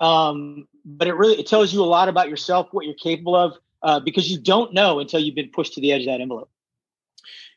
um, 0.00 0.68
but 0.84 1.08
it 1.08 1.14
really 1.14 1.38
it 1.40 1.46
tells 1.46 1.72
you 1.72 1.82
a 1.82 1.84
lot 1.86 2.08
about 2.08 2.28
yourself, 2.28 2.68
what 2.70 2.86
you're 2.86 2.94
capable 2.94 3.34
of, 3.34 3.54
uh, 3.82 3.98
because 3.98 4.30
you 4.30 4.38
don't 4.38 4.72
know 4.72 5.00
until 5.00 5.18
you've 5.18 5.34
been 5.34 5.50
pushed 5.50 5.74
to 5.74 5.80
the 5.80 5.92
edge 5.92 6.02
of 6.02 6.06
that 6.06 6.20
envelope. 6.20 6.50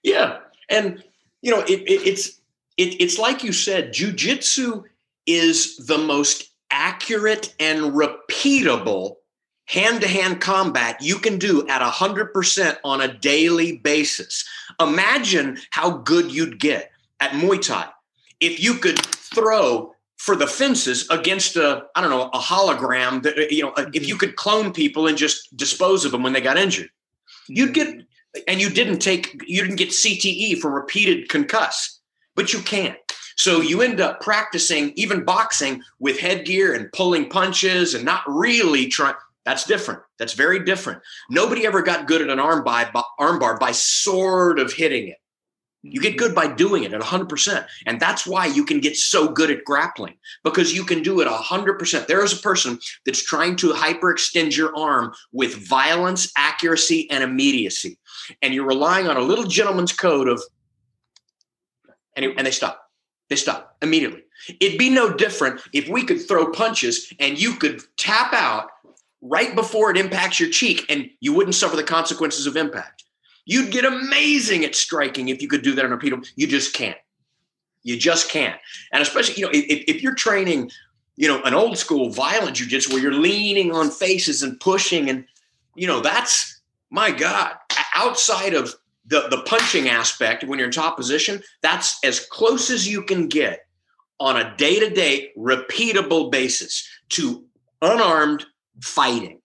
Yeah, 0.02 0.40
and 0.70 1.04
you 1.42 1.52
know 1.52 1.60
it, 1.62 1.82
it, 1.82 2.08
it's 2.08 2.39
it, 2.80 3.02
it's 3.02 3.20
like 3.20 3.44
you 3.44 3.52
said, 3.52 3.94
jujitsu 3.94 4.84
is 5.26 5.76
the 5.78 5.98
most 5.98 6.50
accurate 6.72 7.54
and 7.60 7.94
repeatable 7.94 9.16
hand-to-hand 9.66 10.40
combat 10.42 10.98
you 11.02 11.18
can 11.18 11.38
do 11.38 11.68
at 11.68 11.82
100% 11.82 12.78
on 12.84 13.02
a 13.02 13.14
daily 13.20 13.78
basis. 13.78 14.48
Imagine 14.80 15.60
how 15.72 15.98
good 15.98 16.32
you'd 16.32 16.60
get 16.60 16.92
at 17.20 17.32
Muay 17.32 17.62
Thai, 17.62 17.90
if 18.40 18.64
you 18.64 18.76
could 18.76 18.98
throw 19.00 19.94
for 20.18 20.36
the 20.36 20.48
fences 20.48 21.08
against 21.10 21.56
a 21.56 21.86
I 21.96 22.02
don't 22.02 22.10
know 22.10 22.30
a 22.34 22.40
hologram 22.40 23.24
that 23.24 23.38
uh, 23.38 23.44
you 23.50 23.64
know 23.64 23.72
uh, 23.72 23.82
if 23.82 23.88
mm-hmm. 23.88 24.04
you 24.04 24.18
could 24.18 24.36
clone 24.36 24.74
people 24.74 25.08
and 25.08 25.18
just 25.18 25.56
dispose 25.56 26.06
of 26.06 26.12
them 26.12 26.24
when 26.24 26.34
they 26.34 26.42
got 26.42 26.58
injured, 26.58 26.90
you'd 27.48 27.74
mm-hmm. 27.74 28.00
get 28.00 28.46
and 28.48 28.62
you 28.62 28.70
didn't 28.70 29.00
take 29.00 29.42
you 29.48 29.62
didn't 29.62 29.78
get 29.78 29.90
CTE 29.90 30.60
for 30.60 30.72
repeated 30.72 31.30
concuss, 31.30 31.99
but 32.40 32.54
you 32.54 32.60
can't. 32.60 32.96
So 33.36 33.60
you 33.60 33.82
end 33.82 34.00
up 34.00 34.22
practicing 34.22 34.94
even 34.96 35.26
boxing 35.26 35.84
with 36.00 36.18
headgear 36.18 36.74
and 36.74 36.90
pulling 36.94 37.28
punches 37.30 37.94
and 37.94 38.06
not 38.06 38.24
really 38.28 38.88
trying. 38.88 39.16
That's 39.44 39.66
different. 39.66 40.04
That's 40.20 40.32
very 40.32 40.64
different. 40.64 41.02
Nobody 41.30 41.66
ever 41.66 41.82
got 41.82 42.08
good 42.08 42.22
at 42.22 42.30
an 42.30 42.40
arm 42.40 42.64
by 42.64 42.86
armbar 43.20 43.60
by 43.60 43.74
sort 43.74 44.58
of 44.58 44.72
hitting 44.72 45.10
it. 45.10 45.18
You 45.82 46.00
get 46.00 46.16
good 46.16 46.34
by 46.34 46.48
doing 46.48 46.84
it 46.84 46.94
at 46.94 47.02
100%. 47.02 47.66
And 47.86 48.00
that's 48.00 48.26
why 48.26 48.46
you 48.46 48.64
can 48.64 48.80
get 48.80 48.96
so 48.96 49.28
good 49.28 49.52
at 49.52 49.66
grappling 49.66 50.16
because 50.46 50.74
you 50.74 50.86
can 50.86 51.04
do 51.04 51.20
it 51.20 51.28
100%. 51.28 52.08
There 52.08 52.24
is 52.24 52.32
a 52.32 52.42
person 52.42 52.80
that's 53.06 53.22
trying 53.22 53.58
to 53.58 53.74
hyperextend 53.74 54.56
your 54.56 54.74
arm 54.78 55.12
with 55.34 55.68
violence, 55.68 56.32
accuracy, 56.38 57.10
and 57.12 57.22
immediacy. 57.22 57.98
And 58.42 58.54
you're 58.54 58.66
relying 58.66 59.10
on 59.10 59.18
a 59.18 59.22
little 59.22 59.46
gentleman's 59.46 59.92
code 59.92 60.30
of, 60.30 60.42
and, 62.24 62.38
and 62.38 62.46
they 62.46 62.52
stop. 62.52 62.90
They 63.30 63.36
stop 63.36 63.78
immediately. 63.82 64.24
It'd 64.60 64.80
be 64.80 64.90
no 64.90 65.14
different 65.14 65.62
if 65.74 65.88
we 65.88 66.04
could 66.04 66.26
throw 66.28 66.52
punches 66.52 67.14
and 67.20 67.40
you 67.40 67.54
could 67.54 67.82
tap 67.98 68.34
out 68.34 68.70
right 69.22 69.54
before 69.54 69.92
it 69.92 69.98
impacts 69.98 70.40
your 70.40 70.50
cheek 70.50 70.86
and 70.90 71.10
you 71.20 71.34
wouldn't 71.34 71.56
suffer 71.56 71.76
the 71.76 71.84
consequences 71.84 72.48
of 72.48 72.56
impact. 72.56 73.04
You'd 73.46 73.72
get 73.72 73.86
amazing 73.86 74.64
at 74.64 74.76
striking 74.76 75.30
if 75.30 75.42
you 75.42 75.48
could 75.48 75.62
do 75.62 75.76
that 75.76 75.86
on 75.86 76.00
pedal. 76.00 76.20
You 76.36 76.48
just 76.48 76.74
can't. 76.74 76.98
You 77.84 77.98
just 77.98 78.30
can't. 78.30 78.60
And 78.92 79.02
especially, 79.02 79.36
you 79.36 79.46
know, 79.46 79.52
if, 79.54 79.96
if 79.96 80.04
you're 80.04 80.16
training, 80.16 80.72
you 81.16 81.28
know, 81.28 81.42
an 81.44 81.54
old 81.54 81.78
school 81.78 82.10
violent 82.10 82.58
jujitsu 82.58 82.94
where 82.94 83.02
you're 83.02 83.14
leaning 83.14 83.72
on 83.72 83.90
faces 83.90 84.44
and 84.44 84.60
pushing, 84.60 85.10
and 85.10 85.26
you 85.76 85.88
know, 85.88 86.00
that's 86.00 86.62
my 86.90 87.12
God. 87.12 87.56
Outside 87.96 88.54
of 88.54 88.76
the 89.10 89.28
the 89.30 89.42
punching 89.46 89.90
aspect, 89.90 90.44
when 90.44 90.60
you're 90.60 90.68
in 90.68 90.72
top 90.72 90.96
position, 90.96 91.42
that's 91.62 92.00
as 92.04 92.20
close 92.20 92.70
as 92.70 92.88
you 92.88 93.04
can 93.04 93.28
get 93.28 93.66
on 94.20 94.38
a 94.38 94.56
day 94.58 94.80
to 94.80 94.90
day, 94.90 95.32
repeatable 95.38 96.32
basis 96.32 96.88
to 97.10 97.46
unarmed 97.82 98.46
fighting. 98.82 99.40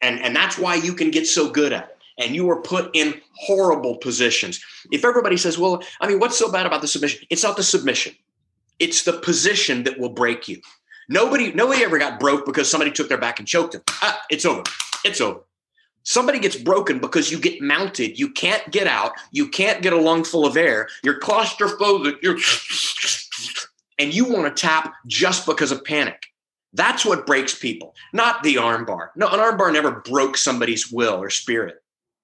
And, 0.00 0.20
and 0.20 0.36
that's 0.36 0.58
why 0.58 0.76
you 0.76 0.94
can 0.94 1.10
get 1.10 1.26
so 1.26 1.50
good 1.50 1.72
at 1.72 1.84
it. 1.84 1.96
And 2.18 2.34
you 2.34 2.48
are 2.50 2.60
put 2.60 2.90
in 2.94 3.20
horrible 3.36 3.96
positions. 3.96 4.62
If 4.90 5.04
everybody 5.04 5.36
says, 5.36 5.58
well, 5.58 5.82
I 6.00 6.08
mean, 6.08 6.18
what's 6.18 6.38
so 6.38 6.50
bad 6.50 6.66
about 6.66 6.82
the 6.82 6.88
submission? 6.88 7.26
It's 7.30 7.42
not 7.42 7.56
the 7.56 7.62
submission, 7.62 8.14
it's 8.78 9.04
the 9.04 9.14
position 9.14 9.84
that 9.84 9.98
will 9.98 10.10
break 10.10 10.48
you. 10.48 10.60
Nobody, 11.08 11.52
nobody 11.52 11.82
ever 11.82 11.98
got 11.98 12.20
broke 12.20 12.44
because 12.44 12.70
somebody 12.70 12.90
took 12.90 13.08
their 13.08 13.18
back 13.18 13.38
and 13.38 13.48
choked 13.48 13.72
them. 13.72 13.82
Ah, 14.02 14.20
it's 14.30 14.44
over. 14.44 14.62
It's 15.04 15.20
over. 15.20 15.40
Somebody 16.08 16.38
gets 16.38 16.56
broken 16.56 17.00
because 17.00 17.30
you 17.30 17.38
get 17.38 17.60
mounted. 17.60 18.18
You 18.18 18.30
can't 18.30 18.72
get 18.72 18.86
out. 18.86 19.12
You 19.30 19.46
can't 19.46 19.82
get 19.82 19.92
a 19.92 20.00
lung 20.00 20.24
full 20.24 20.46
of 20.46 20.56
air. 20.56 20.88
You're 21.04 21.20
claustrophobic. 21.20 22.14
You're 22.22 22.38
and 23.98 24.14
you 24.14 24.24
want 24.24 24.56
to 24.56 24.58
tap 24.58 24.94
just 25.06 25.44
because 25.44 25.70
of 25.70 25.84
panic. 25.84 26.24
That's 26.72 27.04
what 27.04 27.26
breaks 27.26 27.54
people, 27.54 27.94
not 28.14 28.42
the 28.42 28.54
armbar. 28.54 29.08
No, 29.16 29.28
an 29.28 29.38
armbar 29.38 29.70
never 29.70 30.00
broke 30.00 30.38
somebody's 30.38 30.90
will 30.90 31.22
or 31.22 31.28
spirit. 31.28 31.82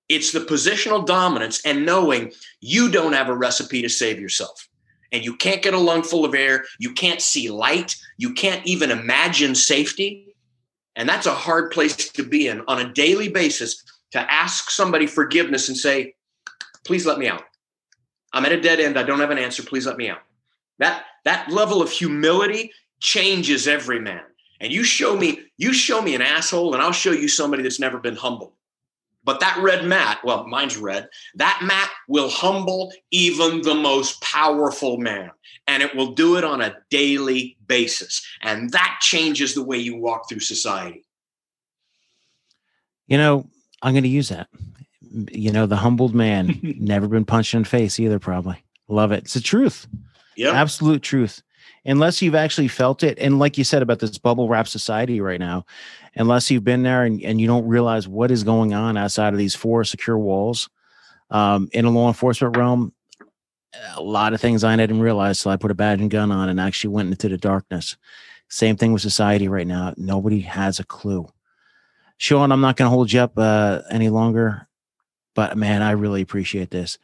It's 0.08 0.32
the 0.32 0.40
positional 0.40 1.04
dominance 1.04 1.62
and 1.66 1.84
knowing 1.84 2.32
you 2.62 2.90
don't 2.90 3.12
have 3.12 3.28
a 3.28 3.36
recipe 3.36 3.82
to 3.82 3.90
save 3.90 4.18
yourself. 4.18 4.66
And 5.12 5.22
you 5.22 5.36
can't 5.36 5.62
get 5.62 5.74
a 5.74 5.78
lung 5.78 6.02
full 6.02 6.24
of 6.24 6.34
air. 6.34 6.64
You 6.78 6.94
can't 6.94 7.20
see 7.20 7.50
light. 7.50 7.96
You 8.16 8.32
can't 8.32 8.66
even 8.66 8.90
imagine 8.90 9.54
safety. 9.54 10.33
And 10.96 11.08
that's 11.08 11.26
a 11.26 11.34
hard 11.34 11.70
place 11.70 12.10
to 12.10 12.22
be 12.22 12.48
in 12.48 12.62
on 12.68 12.80
a 12.80 12.92
daily 12.92 13.28
basis 13.28 13.82
to 14.12 14.32
ask 14.32 14.70
somebody 14.70 15.06
forgiveness 15.06 15.68
and 15.68 15.76
say, 15.76 16.14
please 16.84 17.04
let 17.04 17.18
me 17.18 17.28
out. 17.28 17.42
I'm 18.32 18.44
at 18.44 18.52
a 18.52 18.60
dead 18.60 18.80
end. 18.80 18.98
I 18.98 19.02
don't 19.02 19.20
have 19.20 19.30
an 19.30 19.38
answer. 19.38 19.62
Please 19.62 19.86
let 19.86 19.96
me 19.96 20.08
out. 20.08 20.22
That, 20.78 21.04
that 21.24 21.50
level 21.50 21.82
of 21.82 21.90
humility 21.90 22.72
changes 23.00 23.66
every 23.66 24.00
man. 24.00 24.22
And 24.60 24.72
you 24.72 24.84
show 24.84 25.16
me, 25.16 25.40
you 25.56 25.72
show 25.72 26.00
me 26.00 26.14
an 26.14 26.22
asshole, 26.22 26.74
and 26.74 26.82
I'll 26.82 26.92
show 26.92 27.12
you 27.12 27.28
somebody 27.28 27.62
that's 27.62 27.80
never 27.80 27.98
been 27.98 28.16
humbled. 28.16 28.52
But 29.24 29.40
that 29.40 29.58
red 29.62 29.84
mat, 29.84 30.20
well, 30.22 30.46
mine's 30.46 30.76
red, 30.76 31.08
that 31.36 31.60
mat 31.62 31.90
will 32.08 32.28
humble 32.28 32.92
even 33.10 33.62
the 33.62 33.74
most 33.74 34.20
powerful 34.20 34.98
man. 34.98 35.30
And 35.66 35.82
it 35.82 35.96
will 35.96 36.12
do 36.12 36.36
it 36.36 36.44
on 36.44 36.60
a 36.60 36.76
daily 36.90 37.56
basis. 37.66 38.24
And 38.42 38.70
that 38.70 38.98
changes 39.00 39.54
the 39.54 39.64
way 39.64 39.78
you 39.78 39.96
walk 39.96 40.28
through 40.28 40.40
society. 40.40 41.04
You 43.06 43.16
know, 43.16 43.48
I'm 43.80 43.94
going 43.94 44.02
to 44.02 44.08
use 44.08 44.28
that. 44.28 44.48
You 45.30 45.52
know, 45.52 45.64
the 45.64 45.76
humbled 45.76 46.14
man, 46.14 46.58
never 46.78 47.08
been 47.08 47.24
punched 47.24 47.54
in 47.54 47.62
the 47.62 47.68
face 47.68 47.98
either, 47.98 48.18
probably. 48.18 48.62
Love 48.88 49.12
it. 49.12 49.24
It's 49.24 49.34
the 49.34 49.40
truth. 49.40 49.86
Yeah. 50.36 50.50
Absolute 50.50 51.02
truth 51.02 51.42
unless 51.84 52.22
you've 52.22 52.34
actually 52.34 52.68
felt 52.68 53.02
it. 53.02 53.18
And 53.18 53.38
like 53.38 53.58
you 53.58 53.64
said 53.64 53.82
about 53.82 53.98
this 53.98 54.18
bubble 54.18 54.48
wrap 54.48 54.68
society 54.68 55.20
right 55.20 55.40
now 55.40 55.66
unless 56.16 56.50
you've 56.50 56.64
been 56.64 56.82
there 56.82 57.04
and, 57.04 57.22
and 57.22 57.40
you 57.40 57.46
don't 57.46 57.66
realize 57.66 58.08
what 58.08 58.30
is 58.30 58.44
going 58.44 58.72
on 58.72 58.96
outside 58.96 59.32
of 59.32 59.38
these 59.38 59.54
four 59.54 59.84
secure 59.84 60.18
walls 60.18 60.68
um, 61.30 61.68
in 61.72 61.84
a 61.84 61.90
law 61.90 62.08
enforcement 62.08 62.56
realm 62.56 62.92
a 63.96 64.02
lot 64.02 64.32
of 64.32 64.40
things 64.40 64.62
i 64.62 64.76
didn't 64.76 65.00
realize 65.00 65.42
till 65.42 65.50
i 65.50 65.56
put 65.56 65.72
a 65.72 65.74
badge 65.74 66.00
and 66.00 66.10
gun 66.10 66.30
on 66.30 66.48
and 66.48 66.60
actually 66.60 66.94
went 66.94 67.10
into 67.10 67.28
the 67.28 67.38
darkness. 67.38 67.96
Same 68.48 68.76
thing 68.76 68.92
with 68.92 69.02
society 69.02 69.48
right 69.48 69.66
now. 69.66 69.94
Nobody 69.96 70.40
has 70.40 70.78
a 70.78 70.84
clue. 70.84 71.26
Sean 72.16 72.52
i'm 72.52 72.60
not 72.60 72.76
going 72.76 72.86
to 72.86 72.94
hold 72.94 73.12
you 73.12 73.20
up 73.20 73.36
uh, 73.36 73.80
any 73.90 74.08
longer 74.08 74.68
but 75.34 75.58
man 75.58 75.82
i 75.82 75.90
really 75.90 76.22
appreciate 76.22 76.70
this. 76.70 76.98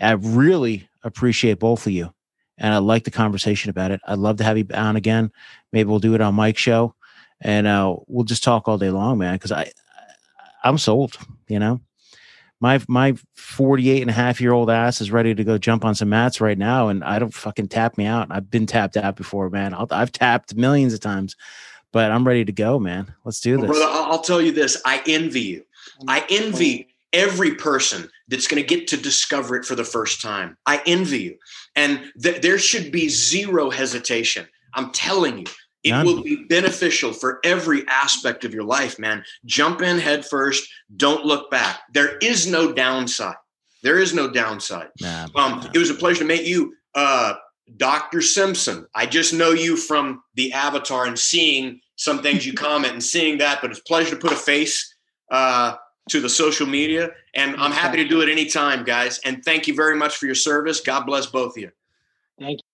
I 0.00 0.12
really 0.12 0.88
appreciate 1.02 1.58
both 1.58 1.86
of 1.86 1.92
you 1.92 2.12
and 2.58 2.72
I 2.72 2.78
like 2.78 3.04
the 3.04 3.10
conversation 3.10 3.70
about 3.70 3.90
it. 3.90 4.00
I'd 4.06 4.18
love 4.18 4.38
to 4.38 4.44
have 4.44 4.58
you 4.58 4.66
on 4.74 4.96
again. 4.96 5.30
Maybe 5.72 5.88
we'll 5.88 5.98
do 5.98 6.14
it 6.14 6.20
on 6.20 6.34
Mike's 6.34 6.60
show, 6.60 6.94
and 7.40 7.66
uh, 7.66 7.96
we'll 8.06 8.24
just 8.24 8.42
talk 8.42 8.68
all 8.68 8.78
day 8.78 8.90
long, 8.90 9.18
man. 9.18 9.34
Because 9.34 9.52
I, 9.52 9.70
I'm 10.64 10.78
sold. 10.78 11.18
You 11.48 11.58
know, 11.58 11.80
my 12.60 12.80
my 12.88 13.14
48 13.34 14.00
and 14.00 14.10
a 14.10 14.14
half 14.14 14.40
year 14.40 14.52
old 14.52 14.70
ass 14.70 15.00
is 15.00 15.10
ready 15.10 15.34
to 15.34 15.44
go 15.44 15.58
jump 15.58 15.84
on 15.84 15.94
some 15.94 16.08
mats 16.08 16.40
right 16.40 16.58
now, 16.58 16.88
and 16.88 17.04
I 17.04 17.18
don't 17.18 17.34
fucking 17.34 17.68
tap 17.68 17.98
me 17.98 18.06
out. 18.06 18.28
I've 18.30 18.50
been 18.50 18.66
tapped 18.66 18.96
out 18.96 19.16
before, 19.16 19.50
man. 19.50 19.74
i 19.74 19.98
have 19.98 20.12
tapped 20.12 20.54
millions 20.54 20.94
of 20.94 21.00
times, 21.00 21.36
but 21.92 22.10
I'm 22.10 22.26
ready 22.26 22.44
to 22.44 22.52
go, 22.52 22.78
man. 22.78 23.14
Let's 23.24 23.40
do 23.40 23.56
this. 23.58 23.70
Well, 23.70 23.80
brother, 23.80 24.10
I'll 24.10 24.22
tell 24.22 24.40
you 24.40 24.52
this: 24.52 24.80
I 24.84 25.02
envy 25.06 25.42
you. 25.42 25.64
I 26.08 26.24
envy 26.30 26.88
every 27.16 27.54
person 27.54 28.08
that's 28.28 28.46
going 28.46 28.62
to 28.62 28.76
get 28.76 28.86
to 28.88 28.96
discover 28.96 29.56
it 29.56 29.64
for 29.64 29.74
the 29.74 29.84
first 29.84 30.20
time. 30.20 30.56
I 30.66 30.82
envy 30.86 31.22
you. 31.22 31.38
And 31.74 32.12
th- 32.22 32.42
there 32.42 32.58
should 32.58 32.92
be 32.92 33.08
zero 33.08 33.70
hesitation. 33.70 34.46
I'm 34.74 34.92
telling 34.92 35.38
you, 35.38 35.46
it 35.82 35.90
None. 35.90 36.04
will 36.04 36.22
be 36.22 36.44
beneficial 36.44 37.12
for 37.12 37.40
every 37.42 37.86
aspect 37.88 38.44
of 38.44 38.52
your 38.52 38.64
life, 38.64 38.98
man. 38.98 39.24
Jump 39.46 39.80
in 39.80 39.98
head 39.98 40.26
first. 40.26 40.68
Don't 40.96 41.24
look 41.24 41.50
back. 41.50 41.80
There 41.94 42.18
is 42.18 42.46
no 42.46 42.72
downside. 42.72 43.36
There 43.82 43.98
is 43.98 44.12
no 44.12 44.30
downside. 44.30 44.88
Nah, 45.00 45.24
um, 45.36 45.60
nah. 45.60 45.70
It 45.72 45.78
was 45.78 45.90
a 45.90 45.94
pleasure 45.94 46.20
to 46.20 46.24
meet 46.24 46.46
you, 46.46 46.74
uh, 46.94 47.34
Dr. 47.76 48.20
Simpson. 48.20 48.86
I 48.94 49.06
just 49.06 49.32
know 49.32 49.50
you 49.50 49.76
from 49.76 50.22
the 50.34 50.52
avatar 50.52 51.06
and 51.06 51.18
seeing 51.18 51.80
some 51.96 52.20
things 52.20 52.44
you 52.44 52.52
comment 52.66 52.92
and 52.92 53.02
seeing 53.02 53.38
that, 53.38 53.60
but 53.62 53.70
it's 53.70 53.80
a 53.80 53.84
pleasure 53.84 54.10
to 54.10 54.20
put 54.20 54.32
a 54.32 54.36
face 54.36 54.92
uh, 55.30 55.76
to 56.08 56.20
the 56.20 56.28
social 56.28 56.66
media. 56.66 57.10
And 57.34 57.56
I'm 57.56 57.72
happy 57.72 57.96
to 57.98 58.08
do 58.08 58.20
it 58.20 58.28
anytime, 58.28 58.84
guys. 58.84 59.18
And 59.24 59.44
thank 59.44 59.66
you 59.66 59.74
very 59.74 59.96
much 59.96 60.16
for 60.16 60.26
your 60.26 60.34
service. 60.34 60.80
God 60.80 61.04
bless 61.04 61.26
both 61.26 61.56
of 61.56 61.62
you. 61.62 61.70
Thank 62.38 62.60
you. 62.60 62.65